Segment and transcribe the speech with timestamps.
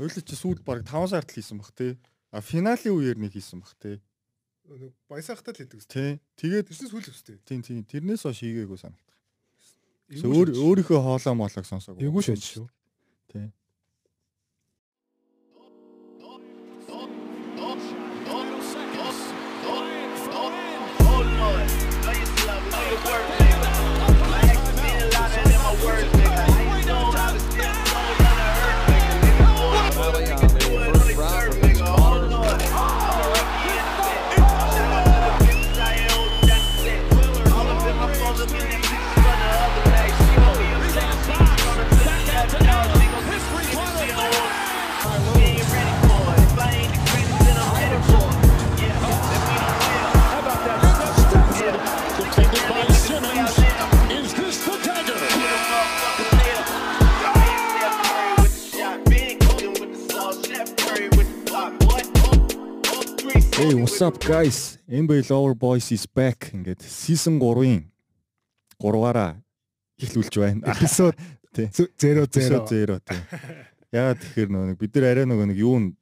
[0.00, 2.00] Хоёулаа чи сүүлд баг 5 сард л хийсэн баг тий.
[2.32, 4.00] А финалийн үеэр нэг хийсэн баг тий.
[4.64, 5.84] Нэг баясаахтаа л хийдэг.
[5.84, 6.16] Тий.
[6.40, 7.36] Тэгээд Тэрнээс хүл өстэй.
[7.44, 9.18] тийм тийм тэрнээс хойш хийгээгүй санагдах.
[10.24, 12.08] Өөр өөрийнхөө хоолоо моолог сонсоогүй.
[12.08, 12.64] Эвгүй шээж
[63.60, 64.78] Hey, what's up guys?
[64.88, 66.48] NBA Lover Boys is back.
[66.56, 67.82] Ингээд season 3-ын
[68.80, 69.36] 3-аараа
[70.00, 70.72] эхлүүлж байна.
[70.72, 71.12] Эпизод
[71.52, 71.68] Тий.
[71.68, 72.96] 0 Episode 0.
[72.96, 73.20] 0 тий.
[73.92, 75.92] Яагаад тэгэхээр нөгөө бид нар арай нөгөө нэг юу н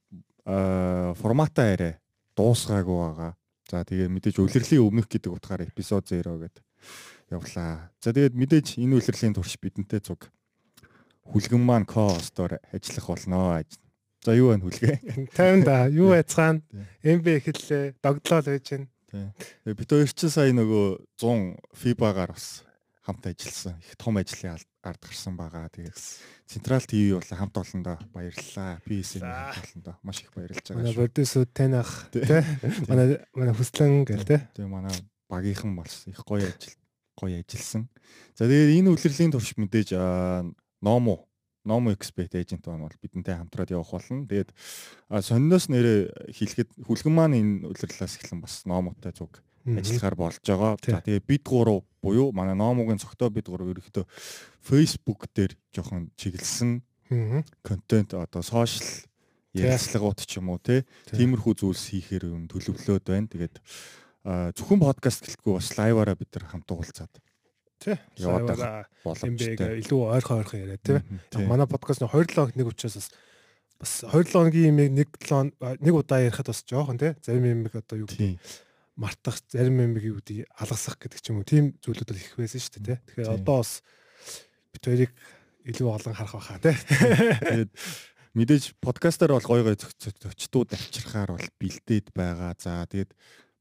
[0.46, 1.92] аа форматаа арай
[2.38, 3.34] дуусгаагүй байгаа.
[3.66, 6.62] За тэгээ мэдээж улирлын өмнөх гэдэг утгаараа episode 0 гэдэг
[7.34, 7.90] явлаа.
[7.98, 10.30] За тэгээд мэдээж энэ улирлын турш бидэнтэй цуг
[11.26, 13.66] хүлгэн маань co-hostоор ажиллах болно.
[14.28, 15.32] За юу байна хүлгээ?
[15.32, 15.88] 50 да.
[15.88, 16.60] Юу байцгаана?
[17.00, 17.96] МБ эхэллээ.
[18.04, 18.86] Догдлоо л байж байна.
[19.08, 22.60] Тэгээ бид хоёр ч сая нөгөө 100 FIBA-гаар бас
[23.08, 23.80] хамт ажилласан.
[23.80, 25.72] Их том ажлын ард гарсан байгаа.
[25.72, 25.96] Тэгээ
[26.44, 28.84] Централ ТV бол хамт олондоо баярлалаа.
[28.84, 29.24] За.
[29.24, 31.00] хамт олондоо маш их баярлж байгаа Манай шүү.
[31.00, 32.24] продюсер танах Тий.
[32.84, 34.40] Манай манай хүслэн гэл тий.
[34.60, 34.92] Тэгээ манай
[35.32, 36.76] багийнхан бас их гоё ажил
[37.16, 37.88] гоё ажилласан.
[38.36, 40.44] За тэгээд энэ үлрэлийн турш мэдээж аа,
[40.84, 41.27] Nomo
[41.64, 44.26] Nomo Expert agent байна бол бидэнтэй хамтраад явах болно.
[44.26, 44.50] Тэгээд
[45.10, 50.76] аа, сонноос нэрээ хэлэхэд хүлгэн маань энэ улирлаас эхлэн бас Nomoтой зүг ажиллахаар болж байгаа.
[50.80, 54.04] За тэгээ бид гурав буюу манай Номогийн цогтой бид гурав ерөөхдөө
[54.64, 57.42] Facebook дээр жоохон чиглэсэн Аа.
[57.64, 59.08] контент одоо сошиал
[59.56, 63.28] ярилцлагууд ч юм уу тиймэрхүү зүйлс хийхээр юм төлөвлөөд байна.
[63.32, 63.56] Тэгээд
[64.52, 67.12] зөвхөн подкаст гэлтгүй бас лайваараа бид нар хамт уулзаад
[67.78, 67.96] Тий.
[68.18, 69.78] яваад боломжтой.
[69.78, 70.98] илүү ойрхон ойрхон яриа тий.
[71.46, 73.10] Манай подкаст нь 27 хоног нэг учраас бас
[73.78, 77.14] бас 27 хоногийн имийг нэг 7 нэг удаа ярихад бас жоохон тий.
[77.22, 78.42] Зарим имийг одоо юу гэдэг
[78.98, 81.46] мартах, зарим имийг юу гэдэг алгасах гэдэг ч юм уу.
[81.46, 82.98] Тийм зүйлүүд бол их байсан шүү дээ тий.
[83.14, 83.86] Тэгэхээр одоо бас
[84.74, 85.12] бид хоёрыг
[85.70, 86.76] илүү олон харах байхаа тий.
[87.46, 87.72] Тэгээд
[88.34, 92.58] мэдээж подкастаар бол гой гой зочдууд авчирхаар бол бэлдээд байгаа.
[92.58, 93.14] За тэгээд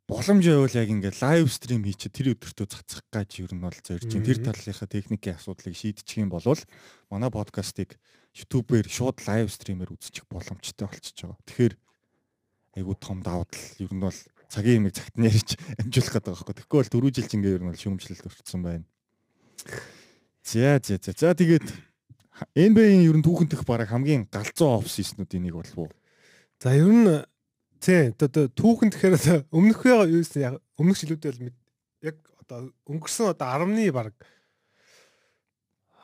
[0.07, 4.07] боломж байвал яг ингээд лайв стрим хийчихэд тэр өдөртөө цацах гэж ер нь бол зорж
[4.07, 4.23] байна.
[4.23, 6.47] Тэр талынхаа техникийн асуудлыг шийдчих юм бол
[7.11, 7.99] манай подкастыг
[8.31, 11.43] YouTube-ээр шууд лайв стримээр үзчих боломжтой болчихж байгаа.
[11.43, 11.73] Тэгэхээр
[12.79, 16.39] айгуу том давуу тал ер нь бол цагийн юмыг цагт нь ярьж амжуулах гэдэг байгаа
[16.39, 16.55] байхгүй.
[16.55, 18.85] Тэгэхгүй бол дөрөв жил чингээ ер нь бол шүүмжлэлт өртсөн байна.
[20.47, 21.11] За за за.
[21.11, 21.67] За тэгээд
[22.55, 25.91] NBA-ийн ер нь түүхэнтэх бараг хамгийн галзуу оф сизнүүдийн нэг болов уу?
[26.61, 27.09] За ер нь
[27.79, 29.15] тий одоо түүхэн тэгэхээр
[29.51, 31.55] өмнөхөө юу гэсэн яг өмнөх жилүүдэд бол
[32.03, 34.13] яг одоо өнгөрсөн одоо 10-ны баг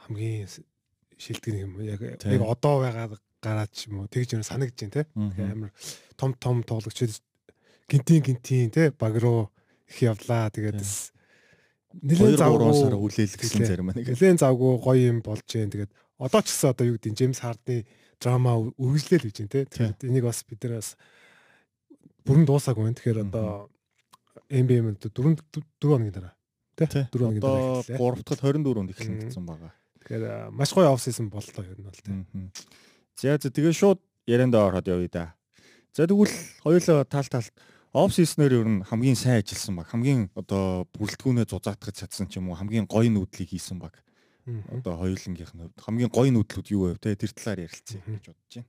[0.05, 0.47] хамгийн
[1.17, 5.03] шилдэг юм яг яг одоо байгаа гараад ч юм уу тэгж юм санагдаж байна.
[5.03, 5.71] Тэгэхээр амар
[6.15, 7.19] том том тоглогчид
[7.91, 9.51] гинтийн гинтийн тий баг руу
[9.87, 10.83] их явлаа тэгээд Тий.
[10.83, 11.11] бас
[11.93, 14.07] 2 нэлээд 3 сар завгүй хүлээлгэсэн зарим нэг.
[14.07, 17.39] нэлээд завгүй гоё юм болж जैन тэгээд одоо ч гэсэн одоо юу гэдэг нь Джеймс
[17.43, 17.77] Хардны
[18.17, 19.63] драма үргэлжлэл гэж байна тий.
[19.67, 20.95] Тэгээд энийг бас бид нар бас
[22.25, 22.97] бүрэн дуусаагүй байна.
[22.97, 23.69] Тэгэхээр одоо
[24.49, 26.33] мэн 4 4 хоногийн дараа.
[26.75, 26.87] Тий.
[26.87, 27.99] 4 хоногийн дараа эхэллээ.
[27.99, 29.27] 3 дахь 24-нд эхлэн Мгм.
[29.29, 29.71] гэсэн байгаа.
[30.03, 31.99] Тэгэхээр маш гоё оф сизон боллоо ер нь бол.
[32.07, 32.51] Мгм.
[33.15, 35.25] За за тэгээ шууд яриандаа ороод явъя да.
[35.93, 36.33] За тэгвэл
[36.65, 37.53] хоёулаа тал талд
[37.93, 39.87] оф сизнээр ер нь хамгийн сайн ажилласан баг.
[39.93, 43.93] Хамгийн одоо бүрэлдэхүүнээ зузаатгаж чадсан ч юм уу хамгийн гоё нүүдлийг хийсэн баг.
[44.43, 48.53] Одоо хоёулангийнх нь хувьд хамгийн гоё нүүдлүүд юу вэ те тэр талаар ярилцъя гэж бодож
[48.57, 48.67] байна.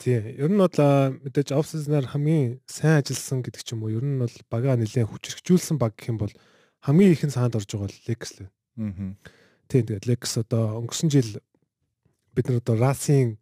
[0.00, 0.16] Тий.
[0.40, 3.92] Ер нь бол мэдээж оф сизнаар хамгийн сайн ажилласан гэдэг ч юм уу.
[3.92, 6.32] Ер нь бол бага нэлээд хүчрхжүүлсэн баг гэх юм бол
[6.80, 8.48] хамгийн ихэн саанд орж байгаа бол Lakers л.
[8.48, 8.52] байна.
[8.80, 9.08] Мгм.
[9.68, 11.36] Тийм тэгээд Lakers одоо өнгөрсөн жил
[12.32, 13.36] бид нар одоо Расын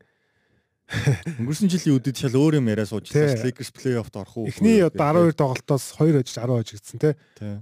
[1.38, 3.44] Өнгөрсөн жилийн үдэд шал өөр юм яриа сууж байсан.
[3.44, 4.48] Lakers плей-оффт орох уу?
[4.48, 5.36] эхний одоо гэдэг.
[5.36, 7.14] 12 тоглолтоос 2 хожиж 10 хожигдсан тий.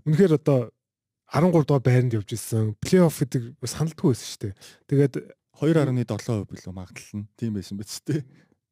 [0.07, 0.71] Үнэхээр одоо
[1.35, 2.79] 13 дугаар байранд явж ирсэн.
[2.79, 4.55] Плей-офф гэдэг бас хандлаггүй байсан шүү дээ.
[4.87, 5.15] Тэгээд
[5.59, 8.23] 2.7% билүү магадлал нь тийм байсан биз дээ.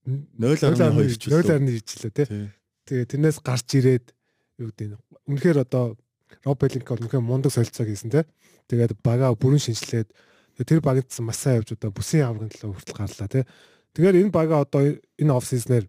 [0.04, 1.42] 0.2 0.2 ч билүү.
[1.42, 2.26] 0.1 жилээ тий.
[2.28, 2.48] Тий.
[2.84, 4.06] Тэгээд тэрнээс гарч ирээд
[4.60, 4.96] юу гэдэг нь
[5.32, 5.96] үнэхээр одоо
[6.44, 8.24] Роб Пелинка үнэхээр мундаг солилцоо хийсэн тий.
[8.68, 10.12] Тэгээд бага бүрэн шинжилээд
[10.60, 13.44] тэгээд тэр багтсан маш сайн явж одоо бүсийн аврагын төлөө хүртэл гарлаа тий.
[13.96, 15.88] Тэгэхээр энэ бага одоо энэ оф сизнэр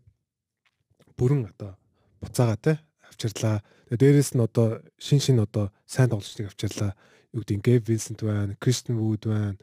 [1.19, 1.75] бүрэн одоо
[2.23, 2.73] буцаага те
[3.12, 3.63] авчирлаа.
[3.91, 6.95] Тэгээ дээрэс нь одоо шин шин одоо сайн тоглогчдыг авчирлаа.
[7.35, 9.59] Юу гэдэг нь Гэв Винсент байна, Кристен Вуд байна,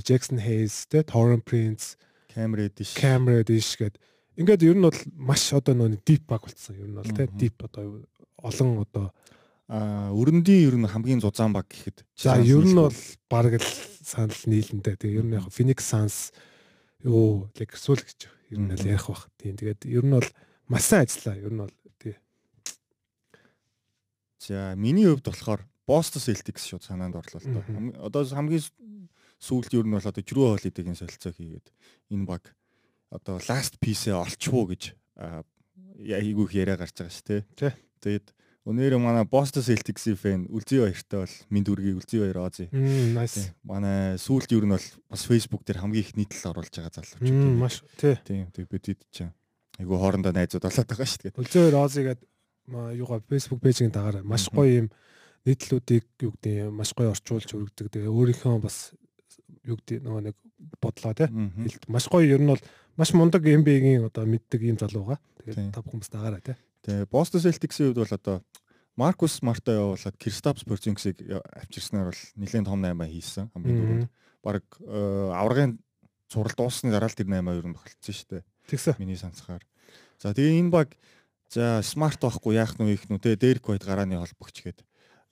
[0.00, 1.96] Джексон Хейс те, Торрен Принц,
[2.36, 2.92] Камер Эдиш.
[2.92, 3.96] Камера Дэш гээд
[4.36, 6.76] ингээд ер нь бол маш одоо нөө дип баг болсон.
[6.76, 8.04] Ер нь бол те дип одоо
[8.44, 9.08] олон одоо
[9.66, 12.04] А өрөндийн ер нь хамгийн зузаан баг гэхэд.
[12.14, 12.92] за ер нь бол
[13.26, 13.68] баг л
[14.04, 14.94] санал нийлэнтэй.
[15.00, 16.30] Тэгээ ер нь яг Phoenix Suns
[17.02, 19.32] юу л гэж ер нь л ярих бах.
[19.40, 20.28] Тийм тэгээд ер нь бол
[20.68, 21.40] маш сайн ажиллаа.
[21.40, 22.14] Ер нь бол тий.
[24.38, 27.64] За миний хувьд болохоор Boston Celtics шууд санаанд орлоо л доо.
[28.06, 28.62] Одоо хамгийн
[29.46, 31.66] сүүлд ер нь бол одоо Drew Holiday-гийн солилцоо хийгээд
[32.10, 32.50] энэ баг
[33.14, 34.82] одоо last piece-ээ олчихвоо гэж
[35.22, 35.46] аа,
[36.02, 37.74] я- айгүйх яриа гарч байгаа шүү дээ.
[38.02, 38.26] Тэгээд
[38.66, 42.66] өнөөдөр манай Boston Celtics-ийн фэн Үлзий баяртай бол минь дүргийн Үлзий баяр Ози.
[42.74, 43.54] Nice.
[43.62, 47.30] Манай сүүлд ер нь бол бас Facebook дээр хамгийн их нийтлэл оруулж байгаа залууч.
[47.30, 48.18] Мм маш тий.
[48.26, 49.30] Тийм тэг бид хэд чинь
[49.78, 51.38] айгүй хоорондоо найзууд болоод байгаа шүү дээ.
[51.38, 52.20] Үлзээр Розигээд
[52.98, 54.88] юугаа Facebook пэйжийн дагаар маш гоё юм
[55.46, 57.86] нийтлүүдийг юу гэдэг юм маш гоё орчуулж өргөдөг.
[57.94, 58.90] Тэгээ өөрийнхөө бас
[59.66, 60.36] юу гэдэг нөгөө нэг
[60.80, 61.12] бодлоо.
[61.12, 61.62] Мгм.
[61.66, 62.62] Хэлт маш гоё ер нь бол
[62.96, 65.20] маш мундаг NBA-гийн одоо мэддэг ийм залуу байгаа.
[65.44, 65.54] Тийм.
[65.54, 66.56] Тэгээд та бүхэн бас дагаараа тий.
[66.86, 68.36] Тэгээ Boston Celtics-ийн хувьд бол одоо
[68.96, 74.10] Маркус Марта явуулаад Кристапс Порзингсийг авчирснаар бол нэлээд том 8 хийсэн хамгийн дөрөнд.
[74.40, 75.76] Бараг э, аврагын
[76.32, 78.42] цурал дуусны дараа л тэр 8 ер нь тохиолдсон шүү дээ.
[78.72, 78.94] Тэгсэн.
[78.96, 79.62] Миний санацгаар.
[80.16, 80.96] За тэгээ энэ баг
[81.52, 84.80] за смарт байхгүй яах вэ их нү те Дерек Вайт гарааны холбогч гээд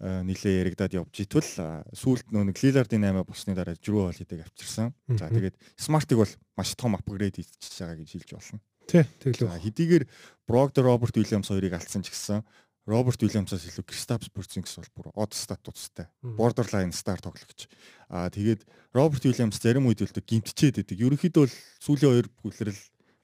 [0.05, 4.93] нилээ яригадад явж итвэл э, сүүлд нэг Лилардын 8 болсны дараа Жрүү Холидэг авчирсан.
[5.09, 8.61] За тэгээд смартыг бол маш том апгрейд хийчихэж байгаа гэж хэлж болно.
[8.85, 9.05] Тий.
[9.25, 9.49] Тэглүү.
[9.65, 10.05] Хэдийгээр
[10.45, 12.45] Брогдер Роберт Уильямс хоёрыг алдсан ч гэсэн
[12.85, 16.13] Роберт Уильямсаас илүү Кристапс Бүрзингс бол бүр од статустай.
[16.21, 17.65] Borderline star тоглогч.
[18.13, 21.01] Аа тэгээд Роберт Уильямс зарим үед л дэ гимтчээд идэг.
[21.01, 22.83] Ерөнхийдөө бол сүүлийн хоёр бүлрэл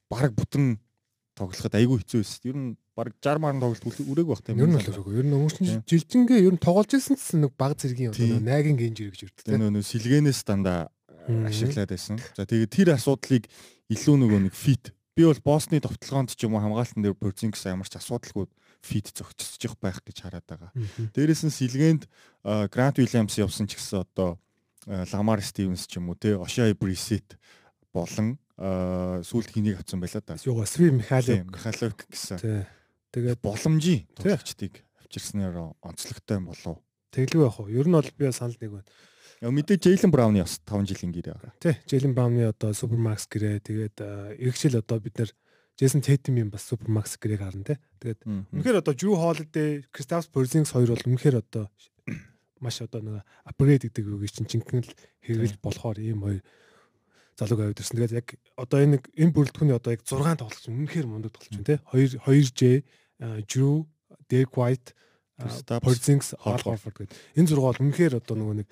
[0.09, 0.81] баг бүтэн
[1.37, 2.41] тоглоход айгүй хэцүү байсан.
[2.49, 4.61] Ер нь баг 60 марн тоглолт үрээг байх тийм.
[4.61, 5.17] Ер нь л өрөөгөө.
[5.17, 5.81] Ер нь өнгөрсөн Тийм.
[5.89, 8.45] жилжингээ ер нь тоглож ирсэн ч гэсэн нэг баг зэргийн одоо Тийм.
[8.45, 9.73] найгийн гэнж ирэх гэж Тэгээ үрдтэй.
[9.73, 10.81] нөө сэлгэнээс дандаа
[11.31, 11.47] Мгм.
[11.49, 12.17] ашиглаад байсан.
[12.37, 13.45] За тэгээд тэр асуудлыг
[13.89, 14.93] илүү нөгөө нэг фит.
[15.17, 18.47] Би бол Босны товтлогоонд ч юм уу хамгаалтан дээр Бүрзингс ямар ч асуудалгүй
[18.81, 20.71] фит зөгцсөж байх гэж хараад байгаа.
[21.13, 22.09] Дээрээс нь сэлгээнд
[22.73, 24.41] Грант Уильямс явсан ч гэсэн одоо
[24.89, 27.37] Ламар Стивенс ч юм уу те Ошай Брисет
[27.93, 30.37] болон а, сүүлд хэнийг авсан байлаа да.
[30.41, 31.37] Юугаа Сви Михайлов.
[31.37, 32.65] Тийм, Михайловк гэсэн.
[33.11, 36.79] Тэгээд боломжийн тоглогчдыг авчирснаар онцлогтой юм болов.
[37.11, 37.75] тэглүү яах вэ?
[37.75, 38.89] Ер нь бол би санал нэг байна.
[39.41, 41.53] Яг мэдээ Джейлен Брауны бас 5 жилийн гэрээ байгаа.
[41.59, 41.75] Тий.
[41.89, 43.97] Джейлен Баумны одоо Супермакс гэрээ тэгээд
[44.37, 45.33] эргэжил одоо бид нэр
[45.81, 47.79] Джейсон Тейтимийн бас Супермакс гэрээг харна тий.
[48.05, 48.21] Тэгээд
[48.53, 51.73] Үнэхээр одоо Drew Holiday, Kristaps Porzingis хоёр бол үнэхээр одоо
[52.61, 54.93] маш одоо нэг апгрейд гэдэг үг чинь жинхэнэ л
[55.25, 56.45] хэрэгжилж болохоор ийм хоёр
[57.41, 57.97] залууг авдирсан.
[57.97, 58.29] Тэгээд яг
[58.61, 61.81] одоо энэ нэг энэ бүрэлдэхүүний одоо яг 6 тоглогч үнэхээр мундаг тоглогч байна тий.
[62.21, 62.61] 2 2J,
[63.25, 63.89] а, Drew,
[64.29, 64.93] Derek White,
[65.41, 66.77] Kristaps, Porzingis, Horford.
[66.85, 67.17] Гэдэг.
[67.41, 68.69] Энэ 6 бол үнэхээр одоо нөгөө нэг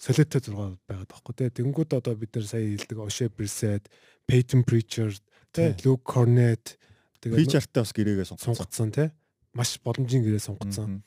[0.00, 1.48] солиотой 6 байгаад байхгүй тий.
[1.60, 3.84] Тэнгүүд одоо бид нар сая хэлдэг O'Shea Brissett,
[4.24, 5.20] Peyton Pritchard,
[5.52, 5.74] Тий.
[5.84, 6.76] Luke Cornett
[7.24, 8.90] тэгээд Фичартаа бас гэрээгээ сонгоцсон.
[8.92, 9.08] тий.
[9.56, 10.84] Маш боломжийн гэрээ сунгацсан.
[10.86, 11.02] Мгм.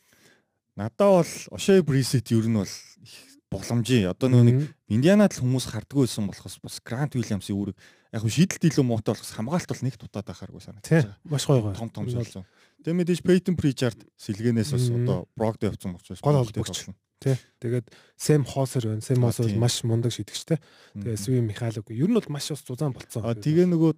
[0.76, 3.16] Надаа бол Ошай Брисет ер нь бол их
[3.52, 4.08] боломжийн.
[4.16, 4.58] Одоо нөгөө нэг
[4.88, 7.76] Индианад л хүмүүс хардггүй байсан болохоос бас Грант Уильямсийн үүрэг
[8.16, 11.04] яг хөө шийдэлт илүү муутай болохоос хамгаалалт бол нэг дутаад байхааргүй санагдаж Тий.
[11.04, 11.18] байгаа.
[11.28, 11.76] Маш гоё гоё.
[11.76, 12.44] Том том солилцоо.
[12.82, 16.72] Тэгээ мэдээж Peyton Pritchard сэлгэнээс бас одоо Brogdon явцсан учраас Гол холбогч.
[16.72, 16.96] тоглоно.
[17.22, 17.36] Тий.
[17.60, 17.86] Тэгээд
[18.18, 19.04] Сэм Хосер байна.
[19.04, 19.60] Сэм тийм.
[19.60, 20.58] маш мундаг шидэгчтэй.
[20.96, 21.22] Тэгээд Мгм.
[21.22, 21.86] Сви Михайлов.
[21.92, 23.22] Ер нь бол маш бас зузаан болцсон.
[23.28, 23.94] А тэгээ нөгөө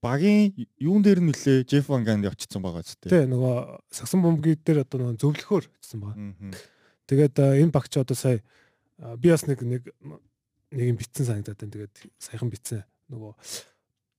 [0.00, 3.24] багийн юун дээр нь нөлөө Jeff Van Gundy очсон байгаа ч Тий.
[3.28, 6.56] Нөгөө сагсан бомбгийн дээр одоо нөгөө зөвлөхөөр очсон байгаа.
[7.04, 8.40] Тэгээд энэ багч одоо сая
[9.18, 9.82] би бас нэг нэг
[10.70, 11.72] нэг юм битсэн санагдаад байна.
[11.74, 13.32] Тэгээд саяхан битсэн нөгөө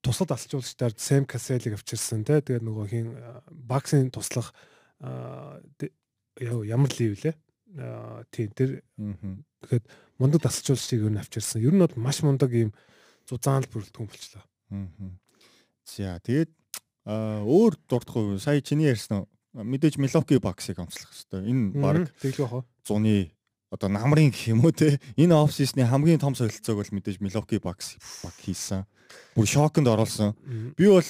[0.05, 2.39] тусад алчуулагчдаар Сэм Каселиг авчирсан тий.
[2.41, 3.07] Тэгээд нөгөө хин
[3.49, 4.53] баксын туслах
[5.01, 7.35] ямар лив лээ.
[7.77, 9.43] А, тий тэр Мгм.
[10.19, 11.61] мундаг тасалжуулагчийг ер нь авчирсан.
[11.61, 12.71] Ер нь бол маш мундаг ийм
[13.27, 14.43] зузаан л бүрэлдэхүүн болчлоо.
[15.83, 16.51] За тэгээд
[17.05, 21.41] өөр дурдахгүй сая чиний ярьсан мэдээж Milwaukee Bucks-ыг онцлох хэрэгтэй.
[21.51, 22.63] Энэ баг тэглэх хоо.
[22.87, 23.34] зуны
[23.75, 27.59] одоо намрын гэх юм уу те энэ оф сизны хамгийн том солилцоог бол мэдээж Milwaukee
[27.59, 28.87] Bucks баг хийсэн.
[29.35, 30.33] Бүр шоконд оруулсан.
[30.79, 31.03] Би бол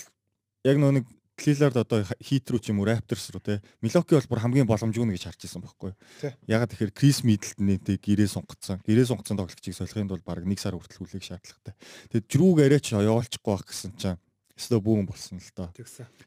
[0.65, 1.05] яг нөө нэг
[1.35, 5.03] Lillard одоо хит рүү ч юм уу Raptors руу те Milwaukee бол бүр хамгийн боломжгүй
[5.03, 5.91] нэ гэж харж исэн байхгүй.
[6.23, 6.31] Тий.
[6.47, 8.79] Ягаад тэгэхээр Chris Middleton-ийн тэг гэрээ сунгацсан.
[8.87, 11.75] Гэрээ сунгацсан тоглогчийг солихын тулд баг 1 сар хүртэл хүлээх шаардлагатай.
[12.07, 14.15] Тэгэд Drew гараач явуулчихгүй байх гэсэн чинь
[14.55, 15.67] өстө бүүн болсон л доо.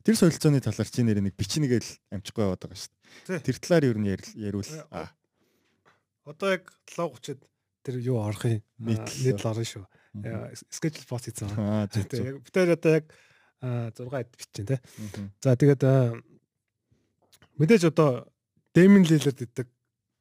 [0.05, 2.93] Тэр солилцооны талаар чи нэр нэг бичнэгээл амжихгүй яваад байгаа шүү
[3.33, 3.41] дээ.
[3.49, 4.69] Тэр талаар юу нь ярил- яриул.
[4.69, 5.09] Э, Аа.
[6.29, 7.41] Одоо яг 7:30-д
[7.83, 8.61] тэр юу орох юм?
[8.77, 9.85] Нийтлэл нийт орно шүү.
[10.71, 11.53] schedule post хийсэн.
[11.57, 12.05] Аа зөв.
[12.13, 13.07] яг битээр одоо яг
[13.61, 14.77] 6 эд бичсэн те.
[14.99, 15.33] Мгм.
[15.43, 15.83] За тэгээд
[17.59, 18.29] мэдээж одоо
[18.75, 19.67] Дэмин Лилерд гэдэг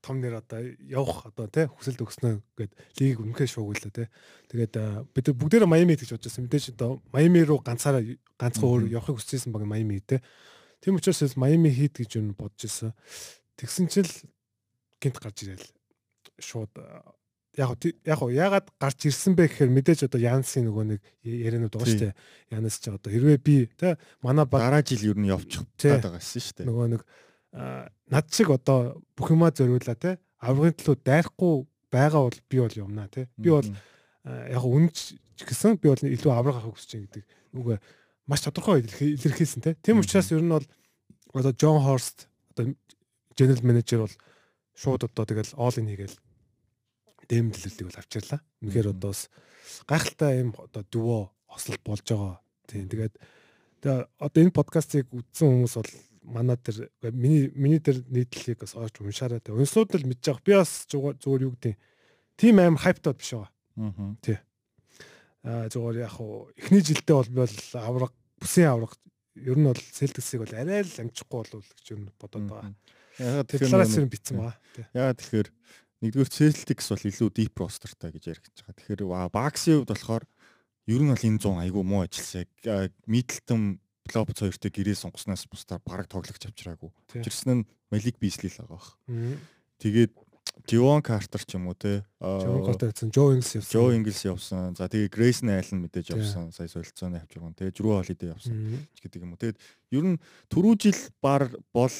[0.02, 4.08] том нэр одоо явах одоо тий хүсэлт өгснө гэд лиг үнэхээр шуугууллаа тий.
[4.48, 4.74] Тэгээд
[5.12, 6.48] бид бүгдээрээ Майами гэж бодож байсан.
[6.48, 8.04] Мэдээж одоо Майами руу ганцаараа
[8.40, 10.24] ганцхан өөр явахыг хүсчихсэн баг Майами тий.
[10.82, 12.96] Тийм учраас Майами хийд гэж юу бодож байсан.
[13.60, 14.10] Тэгсэн чил
[15.02, 15.68] гинт гарч ирэл
[16.40, 17.04] шууд аа,
[17.58, 17.74] яг
[18.06, 22.02] яг хөө ягаад гарч ирсэн бэ гэхээр мэдээж одоо Янсын нөгөө нэг яриануд байгаа шүү
[22.06, 22.16] дээ.
[22.54, 26.22] Янас ч одоо хэрвээ би тий манай баг Дараа жил ер нь явчих гээд байгаа
[26.22, 26.68] гэсэн шүү дээ.
[26.70, 27.02] нөгөө нэг
[27.58, 31.54] аа, над шиг одоо бүх юмаа зориулаа те аврагын төлөө дайрахгүй
[31.90, 35.98] байгаа бол би бол юмнаа те би бол аа, яг үнч ч гэсэн би бол
[35.98, 37.26] илүү авраг авах хүсэж байгаа гэдэг
[37.58, 37.78] үгүй
[38.30, 40.06] маш тодорхой илэрхий- илэрхийлсэн те тийм Мгм.
[40.06, 40.66] учраас ер нь бол
[41.34, 42.76] одоо Джон Хорст одоо
[43.34, 44.14] general manager бол
[44.78, 46.14] шууд одоо тэгэл all in хийгээл
[47.30, 48.40] дэмжлэлийг бол авчирлаа.
[48.64, 49.30] Үнэхээр одоо бас
[49.88, 51.22] гайхалтай юм одоо дөвөө
[51.54, 52.36] ослол болж байгаа.
[52.68, 53.16] Тийм тэгээд
[53.84, 55.92] тэгээ одоо энэ подкастыг үзсэн хүмүүс бол
[56.28, 59.40] манай тэр миний миний тэр нийтлэлийг бас оож уншаарай.
[59.48, 60.44] Унсууд л мэдж байгаа.
[60.44, 61.76] Би бас зүгээр юу гэдэг
[62.36, 63.52] тийм амар хайптаад биш байгаа.
[63.78, 64.18] Мгм.
[65.48, 68.94] Аа зүгээр яг хуу эхний жилдээ бол би бол авраг бүсийн авраг
[69.38, 72.74] ер нь бол Celtics-ийг бол арай л амжихгүй болов гэж ер нь бодоод байгаа.
[73.48, 74.58] Тэр тэгэхээр битсэн байгаа.
[74.76, 74.86] Тий.
[74.94, 75.48] Ягаад тэгэхээр
[76.04, 78.78] нэгдүгээр Celtics бол илүү deep rosterтай гэж ярих гэж байгаа.
[78.78, 79.02] Тэгэхээр
[79.34, 80.24] Bucks-ийн хувьд болохоор
[80.88, 82.46] ер нь бол энэ 100 айгүй муу ажилласан.
[82.46, 83.64] Яг Middleton
[84.14, 86.92] Lopez хоёртой гэрээ сонгоснаас бусдаар бараг тоглогч авчираагүй.
[87.12, 88.90] Авчирсан нь Malik Beasley л байгаа бах.
[89.82, 90.14] Тэгээд
[90.68, 92.04] Javon Carter ч юм уу те.
[92.20, 93.72] Жон Картер гэсэн Жо Ингс явсан.
[93.72, 94.76] Joe Ingles явсан.
[94.76, 96.52] За тэгээд Grayson Allen мэдээж явсан.
[96.52, 97.56] Сая солилцооны авчирган.
[97.56, 98.84] Тэгээд Drew Holiday явсан Мгм.
[98.94, 99.40] ч гэдэг юм уу.
[99.40, 99.58] Тэгээд
[99.96, 100.20] ер нь
[100.52, 101.96] түрүү жил бар бол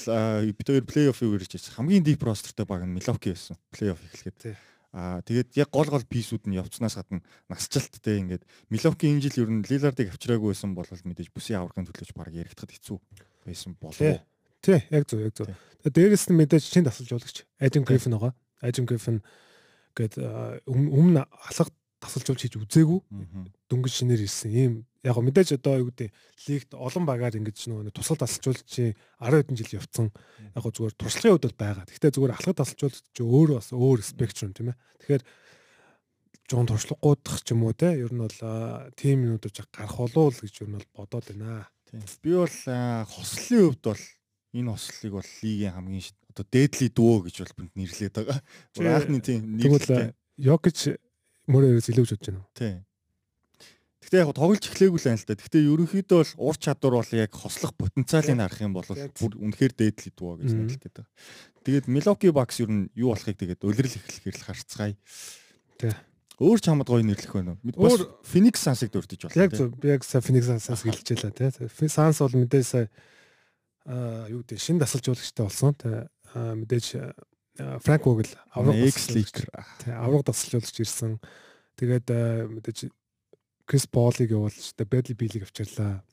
[0.52, 1.76] бид хоёр плей-офф үрж ирсэн.
[1.80, 3.56] Хамгийн deep rosterтэй баг нь Milwaukee байсан.
[3.72, 4.58] Плей-офф эхлэхэд.
[4.96, 9.52] Аа тэгээд яг гол гол писүүд нь явцнаас гадна насжилттай ингээд Milwaukee энэ жил ер
[9.52, 12.98] нь Lillard-ыг авчираагүй байсан бол мэдээж бүсийн аврагын төлөөч баг яригдахад хэцүү
[13.46, 14.00] байсан болов
[14.62, 14.82] Тий.
[14.92, 15.48] яг зөв, яг зөв.
[15.88, 18.34] Дээрэс нь мэдээж чинь тасалж жуулагч Adam Griffin байгаа.
[18.62, 19.22] Adam Griffin
[19.96, 20.20] гээд
[20.68, 21.72] өмнө алга
[22.02, 23.00] тасалж жуулж хийж үзээгүй
[23.72, 24.74] дөнгөж шинээр ирсэн ийм
[25.08, 26.12] яг мэдээж одоо юу гэдэг
[26.50, 31.34] лигт олон багаар ингэж нөгөө тусгал тасалжуулж 10 хэдэн жил явцсан яг го зүгээр туршлагын
[31.38, 31.86] хувьд бол байгаа.
[31.88, 34.78] Гэхдээ зүгээр алхад тасалжуулж чи өөр бас өөр спектрум тийм ээ.
[35.02, 35.24] Тэгэхээр
[36.48, 38.40] жоон туршлагуудах ч юм уу те ер нь бол
[39.00, 41.68] тим юмнуудаж гарах болов уу гэж ер нь бол бодоод байна.
[42.24, 44.04] Би бол аа, хослолын хувьд бол
[44.58, 48.40] энэ хослолыг бол лигийн хамгийн одоо дээдли дүү гэж бол бүнд нэрлээд байгаа.
[48.82, 50.14] Анхны тийм нэрлэлтэй.
[50.42, 50.80] Йокич
[51.48, 52.52] мөрөөс илүү гэж бодож байна уу?
[52.58, 52.78] Тийм.
[54.08, 55.36] Гэхдээ яг тоглож эхлэегүй л байна л да.
[55.36, 60.10] Гэхдээ ерөнхийдөө бол ур чадвар бол яг хослох потенциалыг харах юм бол бүр үнэхээр дээдли
[60.16, 61.12] дүү гэж нэрлэдэг байгаа.
[61.68, 64.96] Тэгээд Milwaukee Bucks ер нь юу болохыг тэгээд улирал эхлэхээр л харцгаая.
[65.76, 65.92] Тий.
[66.40, 67.60] Өөр ч хамаад гоё нэрлэх байна уу?
[67.76, 69.36] Бас Өөр- Phoenix Suns-ыг дурдж байна.
[69.36, 71.90] Яг зөв би яг сая Phoenix Suns хэлчихлээ тий.
[71.90, 72.88] Suns бол мэдээж сая
[73.88, 75.74] юу гэдэг шин тасалж жуулагчтай болсон.
[75.80, 76.88] Тэ мэдээж
[77.82, 79.48] Frank Vogel авраг League.
[79.82, 81.18] тий авраг тасалж жуулагч ирсэн.
[81.80, 82.08] Тэгээд
[82.52, 82.92] мэдээж
[83.68, 86.04] Chris Paul-ыг явуулж тэ Bradley Beal-ийг авчирлаа.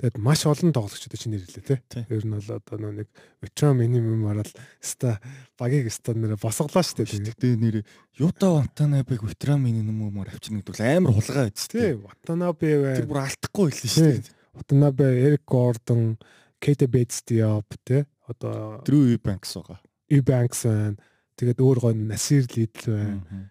[0.00, 1.78] Тэгээд маш олон тоглогчдод чинь нэрлээ тий.
[1.84, 2.04] Тий.
[2.08, 3.08] Ер нь бол одоо нэг
[3.44, 4.48] veteran minimum хараад
[4.80, 5.20] ста
[5.60, 7.36] багийг ста нэрэ босголоо шүү дээ.
[7.36, 7.76] Гэхдээ нэр
[8.16, 13.68] Юта Вантанабыг ветеран минимумаар авчирна гэдэг бол амар хулгай биз Тий, Watanabe Тэр бүр алдахгүй
[13.76, 14.32] хэлсэн дээ.
[14.56, 16.16] Watanabe, Eric Gordon,
[16.60, 18.04] Kate Bates Diop тий.
[18.28, 19.80] Одоо Drew Eubanks байгаа.
[20.10, 20.96] Eubanks байна.
[21.40, 23.50] Тэгээд өөр гоо Nasir Lidl байна.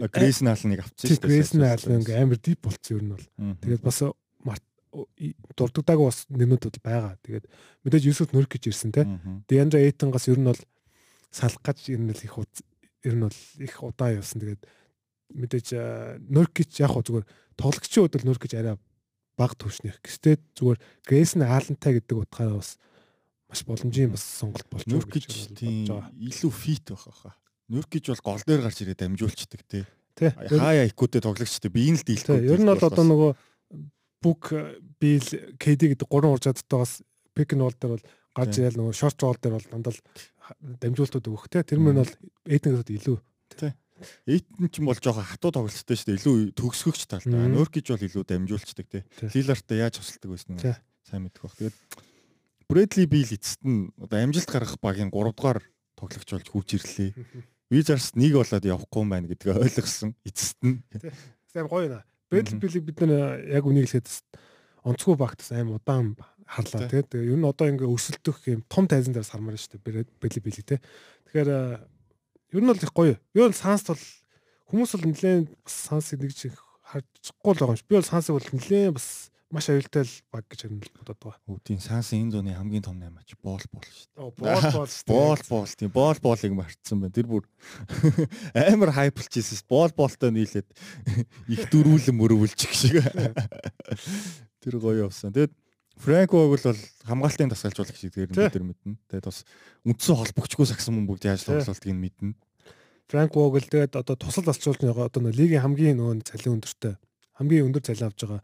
[0.00, 3.26] А Grayson Allen-ыг авчихсан Тий, Grayson Allen ингээ амар дип болцсон ер нь бол.
[3.60, 3.98] Тэгээд бас
[4.44, 4.64] Март
[5.56, 7.16] дурддагаагүй бас нэрнүүд бол байгаа.
[7.24, 7.44] Тэгээд
[7.84, 9.04] мэдээж Юсуф Нөрк гэж ирсэн тий.
[9.48, 10.60] Deandre Ayton-гаас ер нь бол
[11.32, 12.36] салах гэж ер нь л их
[13.04, 14.40] ер нь бол их удаа явсан.
[14.44, 14.62] Тэгээд
[15.32, 15.66] мэдээж
[16.28, 18.76] Нөркич яг хөө зүгээр тоглогчийн хувьд бол Нөркич арай
[19.42, 19.98] баг төвшнөх.
[20.06, 22.78] Гэхдээ зүгээр Grayson Allen-тай гэдэг утгаараа бас
[23.50, 25.58] маш боломжийн бас сонголт болж байгаа гэж бодож
[25.90, 26.10] байгаа.
[26.14, 27.34] илүү фит байх хаа.
[27.68, 29.84] Нөркич бол гол дээр гарч ирээд дамжуулцдаг тий.
[30.14, 30.30] Тий.
[30.30, 32.48] Хаяа икүүтэй тоглогчтой би энэ л Тий, дийлэхгүй.
[32.52, 33.30] ер нь бол одоо нөгөө
[34.22, 34.42] бүк
[35.02, 35.26] бил
[35.58, 37.02] KD гэдэг гурван ур чадтайгаас
[37.34, 38.04] пик н бол дээр бол
[38.36, 38.62] гарч Тий.
[38.68, 39.94] ирэл нөгөө шорт рол дээр бол дандаа
[40.84, 42.12] дамжуултууд өгөх те тэр мөр нь бол
[42.44, 43.18] эднээс илүү
[44.26, 46.18] Эйтэн ч юм бол жоохон хатуу тоглолттой шүү дээ.
[46.20, 47.32] Илүү төгсгөгч талтай.
[47.32, 47.54] Мгм.
[47.56, 49.02] Нөркич бол илүү дамжуулцдаг тий.
[49.18, 49.28] Тий.
[49.40, 50.74] Лилартай яаж тусалдаг байсан Тий.
[50.74, 51.54] нь сайн мэдэх баг.
[51.58, 51.76] Тэгээд
[52.68, 55.60] Брэдли Бил эцэст нь одоо амжилт гаргах багийн 3 дугаар
[55.98, 57.12] тоглогч болж хурж ирлээ.
[57.72, 60.80] Визарс нэг болоод явахгүй юм байна гэдгээ ойлгосон эцэст нь.
[61.52, 62.00] сайн гоё нэ
[62.32, 62.60] Брэдли Мгм.
[62.64, 64.08] Билийг бид нэр яг үнийг хэлэхэд
[64.88, 66.16] онцгой багтас аим удаан
[66.48, 67.02] харлаа Тий.
[67.04, 70.64] те ер нь одоо ингээ өрсөлдөх юм том тайзан дээр сармаар шүү дээ Брэдли Билийг
[70.64, 70.80] те
[71.28, 71.48] тэгэхээр
[72.52, 74.04] ер нь бол их гоё ер нь санс бол
[74.68, 76.56] хүмүүс бол нэлээд сансыг нэг чих
[76.92, 77.88] харчихгүй л байгаа юм шиг.
[77.88, 81.40] Би бол сансыг бол нэлээд бас маш аюултай л баг гэж харин бодод байгаа.
[81.48, 84.20] Үүдийн сансын энэ зууны хамгийн том наймаач боол боол шүү дээ.
[84.20, 85.12] Оо боол боол шүү дээ.
[85.12, 87.12] Боол боол тийм боол боолыг мартсан байна.
[87.12, 87.44] Тэр бүр
[88.72, 89.64] амар хайплчихсэн.
[89.68, 90.68] Боол боолтой нийлээд
[91.52, 93.04] их дөрүүлэн мөрөвлчих шиг.
[94.64, 95.36] Тэр гоё явсан.
[95.36, 95.52] Тэгэд
[96.02, 96.58] Франко бол
[97.06, 98.98] хамгаалтын тасгалжуулагч гэдгээр нь бид нар мэднэ.
[99.06, 99.46] Тэгэд бас
[99.86, 102.34] үндсэн холбогчгүй сагсан хүн бүгд яаж тоглолтыг нь мэднэ.
[103.06, 106.98] Франк Вогл тэгээд одоо тусал алчуулж байгаа одоо лигийн хамгийн нөгөө цалин өндөртэй
[107.38, 108.42] хамгийн өндөр цалин авч байгаа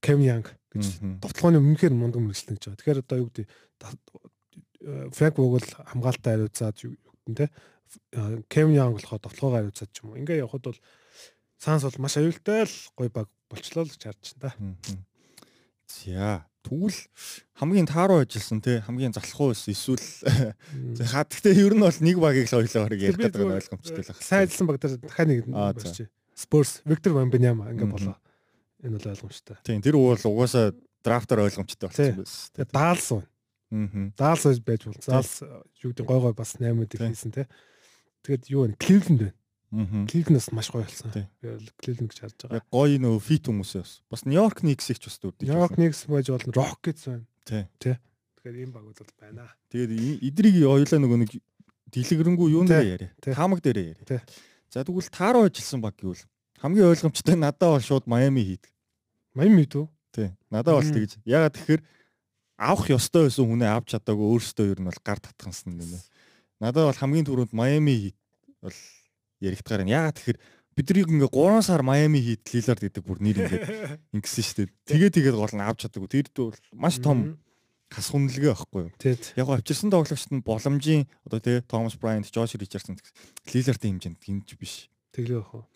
[0.00, 2.78] Кевин Янг гэж товтлооны өмнөхөр мундаг мэрэгчлэн гэж байгаа.
[2.78, 3.46] Тэгэхээр одоо юу гэдэг
[5.12, 6.94] Франк Вогл хамгаалалтаа хариуцаад юу
[7.26, 7.46] гэдэг те
[8.48, 10.20] Кевин Янг болохоор товтлогоо хариуцаад ч юм уу.
[10.22, 10.80] Ингээ явхад бол
[11.58, 14.96] Санс бол маш аюултай л гоё баг болчлоо л гэж харж байна да.
[15.90, 16.98] За тэгвэл
[17.56, 20.04] хамгийн тааруу ажилласан те хамгийн залхуу байсан эсвэл
[20.94, 24.04] За, Ха гэхдээ ер нь бол нэг багийг л хоёлоо харыг ярих гэдэг нь ойлгомжтой
[24.04, 26.08] л Сайн ажилласан баг дээр дахиад нэг барьчих.
[26.38, 28.16] Spurs Victor Wembanyama ингээ болоо.
[28.84, 29.56] Энэ бол ойлгомжтой.
[29.66, 32.12] Тийм тэр уул угаасаа драфтаар ойлгомжтой Тий.
[32.14, 32.52] болсон байсан.
[32.54, 33.22] Тэгээд даалс уу.
[33.72, 34.12] Аа.
[34.14, 35.00] Даалс байж байж бол.
[35.02, 35.42] Заалс
[35.82, 37.00] юу гэдэг гой гой бас 8-ыг Тий.
[37.02, 37.48] хийсэн те.
[38.22, 38.76] Тэгээд юу вэ?
[38.78, 39.34] Cleveland байна.
[39.70, 41.12] Cleveland-аас маш гоё болсон.
[41.12, 41.26] Тий.
[41.82, 42.62] Cleveland гэж харж байгаа.
[42.72, 43.92] Гоё нөө фит хүмүүсээ бас.
[44.08, 45.20] Бас Нью-Йорк Никс их ч бас.
[45.20, 46.52] New York Knicks байж болно.
[46.56, 47.26] Rockets байна.
[47.44, 47.68] Тий.
[47.76, 49.44] Тэгэхээр ийм багууд бол байна.
[49.68, 51.30] Тэгээд эдрийг ойлоо нөгөө нэг
[51.92, 53.12] дэлгэрэнгүй юу нэр яриа.
[53.20, 53.32] Тий.
[53.36, 53.76] Таамаг дээр
[54.08, 54.16] Тий.
[54.16, 54.24] яриа.
[54.72, 56.24] За тэгвэл тааруу ажилласан баг гэвэл
[56.64, 58.64] хамгийн ойлгомжтой надад бол шууд Майами хийд.
[59.36, 59.84] Miami үү?
[60.16, 60.32] Тий.
[60.48, 61.20] Надад бол тэгж.
[61.28, 61.82] Ягаад тэгэхээр
[62.56, 66.00] авах ёстой байсан хүнээ авч чадаагүй өөрөөсөө ер нь бол гар татгансан юм байна.
[66.60, 68.16] Надад бол хамгийн түрүүнд Майами
[68.64, 68.74] бол
[69.40, 69.96] яригдгаар байна.
[70.08, 70.38] Ягаад тэгэхээр
[70.78, 73.62] биднийг ингээ 3 сар Майами хийд Лилард гэдэг бүр нэр ингээ
[74.16, 74.68] ингэсэн шүү дээ.
[74.86, 76.10] Тэгээ тэгээд гол нь авч чадаагүй.
[76.10, 77.38] Тэр бол маш том
[77.90, 78.92] хас хүнлэгээ байхгүй юу?
[79.34, 83.00] Яг гоо авчирсан тоглогчд нь боломжийн одоо тэгээ Томас Брайант, Жош Ричардсон
[83.48, 84.92] Лилардын хэмжээнд гинж биш.
[85.16, 85.66] Тэглээ яах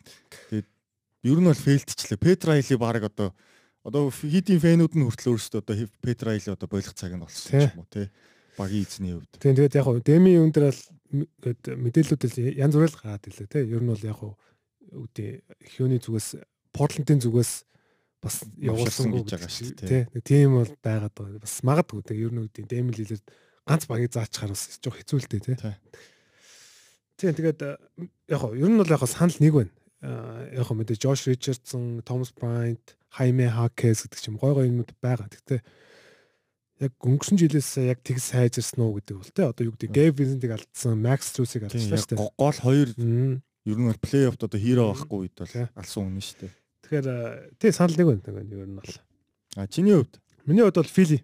[0.52, 0.62] вэ?
[1.24, 2.20] Ер нь бол фейлдчлээ.
[2.20, 3.32] Петрайли баг одоо
[3.82, 7.88] одоо хитийн фэнүүд нь хүртэл өөрсдөө одоо Петрайли одоо болох цаг нь болсон юм уу
[7.88, 8.12] те.
[8.62, 9.32] Багийн эзний хувьд.
[9.42, 13.48] Тийм тэгээд яг хуу Деми юун дээр бол м- гээд мэдээллүүдэл янз бүрэл гараад ирлээ
[13.50, 13.66] те.
[13.66, 14.38] Ер нь бол яг хуу
[14.94, 15.42] үгүй
[15.74, 16.28] Хьюний зүгээс
[16.70, 17.52] Портландын зүгээс
[18.22, 20.04] бас Явуулсан гэж байгаа шүү дээ.
[20.14, 21.42] Нэг тийм бол байгаад байгаа.
[21.42, 22.14] Бас магадгүй те.
[22.14, 23.18] Ер нь үгүй Деми лилэр
[23.66, 25.54] ганц багийг заачихаар бас жоох хэцүү л дээ те.
[25.58, 25.74] Тий.
[27.18, 27.76] Тийм тэгээд э,
[28.30, 29.72] яг хуу ер нь бол яг хуу санал нэг байна.
[30.02, 34.66] Аа, Яг хуу мэдээ Жош Ричардсон, Томас Брайант, Хайме Хакес гэдэг ч юм гой гой
[34.66, 35.30] юмуд байгаа.
[35.30, 35.62] Гэхдээ
[36.82, 40.50] яг өнгөрсөн жилээс яг тэг сайжирсан уу гэдэг бол те одоо юу гэдэг Гэв Винсентиг
[40.58, 42.18] алдсан, Макс Трусыг алдсан шүү дээ.
[42.18, 45.66] го- гол хоёр ер нь бол плей-оффд одоо хиро байхгүй үед бол Тий.
[45.78, 46.52] алсан хүн шүү дээ.
[46.82, 47.06] Тэгэхээр
[47.62, 48.94] тий санал нэг байна ер нь бол.
[49.56, 51.22] А чиний хувьд Миний хувьд бол Фили.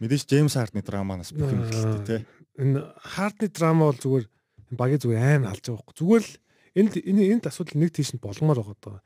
[0.00, 2.16] мэдээж Джеймс Хартны драманаас бүх юм эхэлдэг те.
[2.58, 4.26] Энэ хардны драма бол зүгээр
[4.74, 5.96] багийн зүгээр амар алж байгаа байхгүй.
[5.98, 6.32] Зүгээр л
[6.78, 8.98] энэ энэ асуудал нэг тийш нь болгомоор байгаа даа.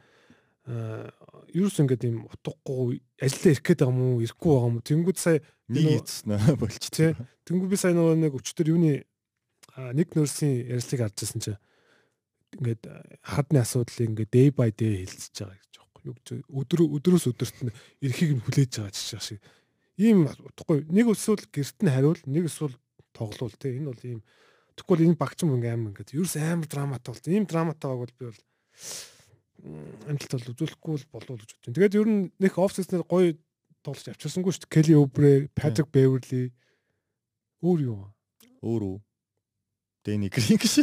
[0.66, 1.10] Аа
[1.54, 4.86] ерөөс ингээд юм утгагүй ажиллаа ирэх гээд байгаа юм уу, ирэхгүй байгаа юм уу?
[4.86, 5.38] Тэнгүүд сая
[5.70, 7.10] Нэг нөгөө- эцснэ болч тий.
[7.46, 8.92] Тэнгүүд би сая нөгөө нэг өчтөр юуны
[9.94, 11.60] нэг нөрсийн ярилцлыг харж байсан чинь
[12.58, 15.72] ингээд аа, хардны асуудлыг ингээд day by day хэлцэж байгаа гэж.
[16.06, 19.40] Юу гэж өдөр өдрөөс өдөрт нь эрхийг нь хүлээж байгаа ч шиг.
[19.98, 22.74] Ийм утгагүй нэг эсвэл гэрт нь хариул, нэг эсвэл
[23.14, 23.78] тоглоул тий.
[23.78, 24.20] Энэ бол ийм
[24.76, 27.26] Тэгвэл энэ багч юм ингээм ингээд ерөөс амар драматай болт.
[27.32, 28.40] Ийм драматай баг бол би бол
[30.06, 31.74] амжилт бол үзүүлэхгүй л болов гэж бодчих.
[31.74, 33.34] Тэгээд ер нь нэг оф сизнэр гоё
[33.82, 34.74] тоглож авчирсангүй шүү дээ.
[34.74, 36.50] Келли Обре, Патрик Беверли
[37.62, 38.00] өөр юу?
[38.62, 38.98] Өөр үү?
[40.06, 40.74] Дэни Грин гэж.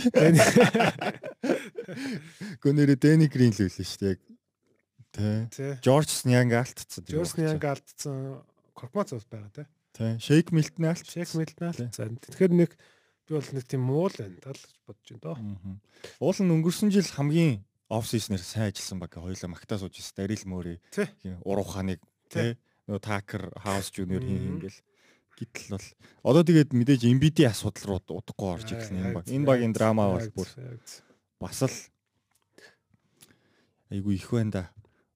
[2.63, 4.17] Гүнэрэ Дэни Грин л үлээ шүү дээ.
[5.13, 5.47] Тэ.
[5.53, 5.67] Тэ.
[5.85, 7.05] Жорж Снянг алдцсан.
[7.07, 8.43] Жорсны янг алдсан
[8.73, 9.63] корпорацаас байгаа те.
[9.93, 10.17] Тэ.
[10.19, 11.05] Шейк Милтон алт.
[11.05, 11.71] Шек Милтнаа.
[11.71, 11.93] Тэ.
[11.93, 12.71] За тэгэхээр нэг
[13.29, 15.35] би бол нэг тийм муу л байна тал гэж бодож байна доо.
[16.19, 17.61] Уул нь өнгөрсөн жил хамгийн
[17.93, 20.17] оф сизнэр сайн ажилласан баг хоёлаа магтаа сууж байсан.
[20.17, 20.77] Дарил мөрий.
[20.89, 21.13] Тэ.
[21.45, 22.01] Уруу ханыг
[22.33, 22.57] тэ.
[22.89, 24.81] Нөгөө Такер Хаус Жуниор хин ингээл.
[25.37, 25.87] Гэтэл бол
[26.33, 29.25] одоо тэгээд мэдээж MBD асуудал руу удахгүй орж ирсэн юм баг.
[29.29, 30.49] Энэ багийн драма бол бүр
[31.41, 31.77] бас л
[33.89, 34.63] айгүй их байна да.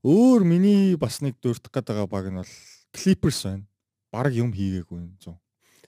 [0.05, 2.53] Өөр миний бас нэг дурдах гээд байгаа баг нь бол
[2.93, 3.65] Clippers байна.
[4.09, 5.37] Бараг юм хийгээгүй юм зүүн.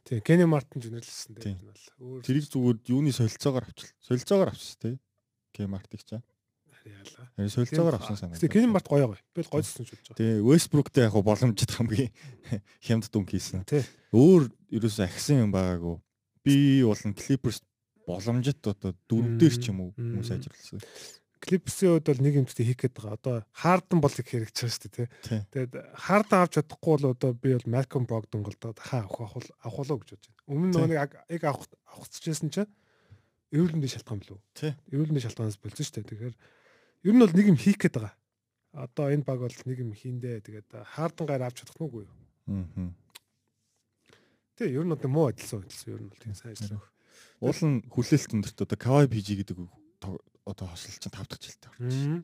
[0.05, 1.57] Тийм, Кенни Мартин жинэрлсэн Тийм.
[1.57, 1.65] дээ.
[1.65, 3.89] бол Өөр Тэрийг зүгээр юуны солилцоогоор авчил.
[4.01, 4.95] Солилцоогоор авчих тий.
[5.53, 6.21] Кем Мартиг чаа.
[6.21, 6.38] яалаа.
[6.83, 8.39] Тэр солилцоогоор авсан санаа.
[8.39, 9.21] Тэгээ Кенни Март гоё гоё.
[9.35, 10.19] Би л гойцсон ч бодож байгаа.
[10.19, 12.11] Тэгээ Westbrook-тэй яг боломжит хамгийн
[12.83, 13.63] хямд дүнг хийсэн.
[14.15, 15.97] Өөр ерөөсөө ахисан юм байгаагүй.
[16.43, 17.63] Би болон Clippers
[18.09, 20.81] боломжит одоо дөрөвдөр ч юм уу хүмүүс ажирлсан.
[21.39, 23.15] Клипсийн хувьд бол нэг юмтай хийх гээд байгаа.
[23.15, 25.39] Одоо Харден бол их хэрэгж байгаа шүү дээ, Тий.
[25.55, 30.03] Тэгээд Харден авч чадахгүй бол одоо би бол Malcolm Brogdon голдоо хаа авах авах авах
[30.03, 30.51] гэж бодож байна.
[30.51, 32.67] Өмнө нөгөө нэг яг авах авахчихсан чинь
[33.55, 34.39] эрүүл мэндийн шалтгаан билүү?
[34.51, 34.75] Тий.
[34.91, 36.09] Эрүүл мэндийн шалтгаанаас болсон шүү дээ.
[36.11, 36.35] Тэгэхээр
[37.03, 38.15] ер нь бол нэг юм хийх гээд байгаа.
[38.73, 42.15] одоо энэ баг бол нэг юм хийндэ тэгээд хаардан гайр авч чадах нүггүй юу.
[42.47, 42.93] Аа.
[44.59, 46.81] Тэгээ ер нь одоо муу ажилласан ажилласан ер нь бол тийм сайн ажилласан.
[47.41, 49.57] Уул нь хүлээлт өндөрт одоо Kawhi PG гэдэг
[50.45, 52.23] одоо хослол чинь 5 дахь жилдээ орж байна.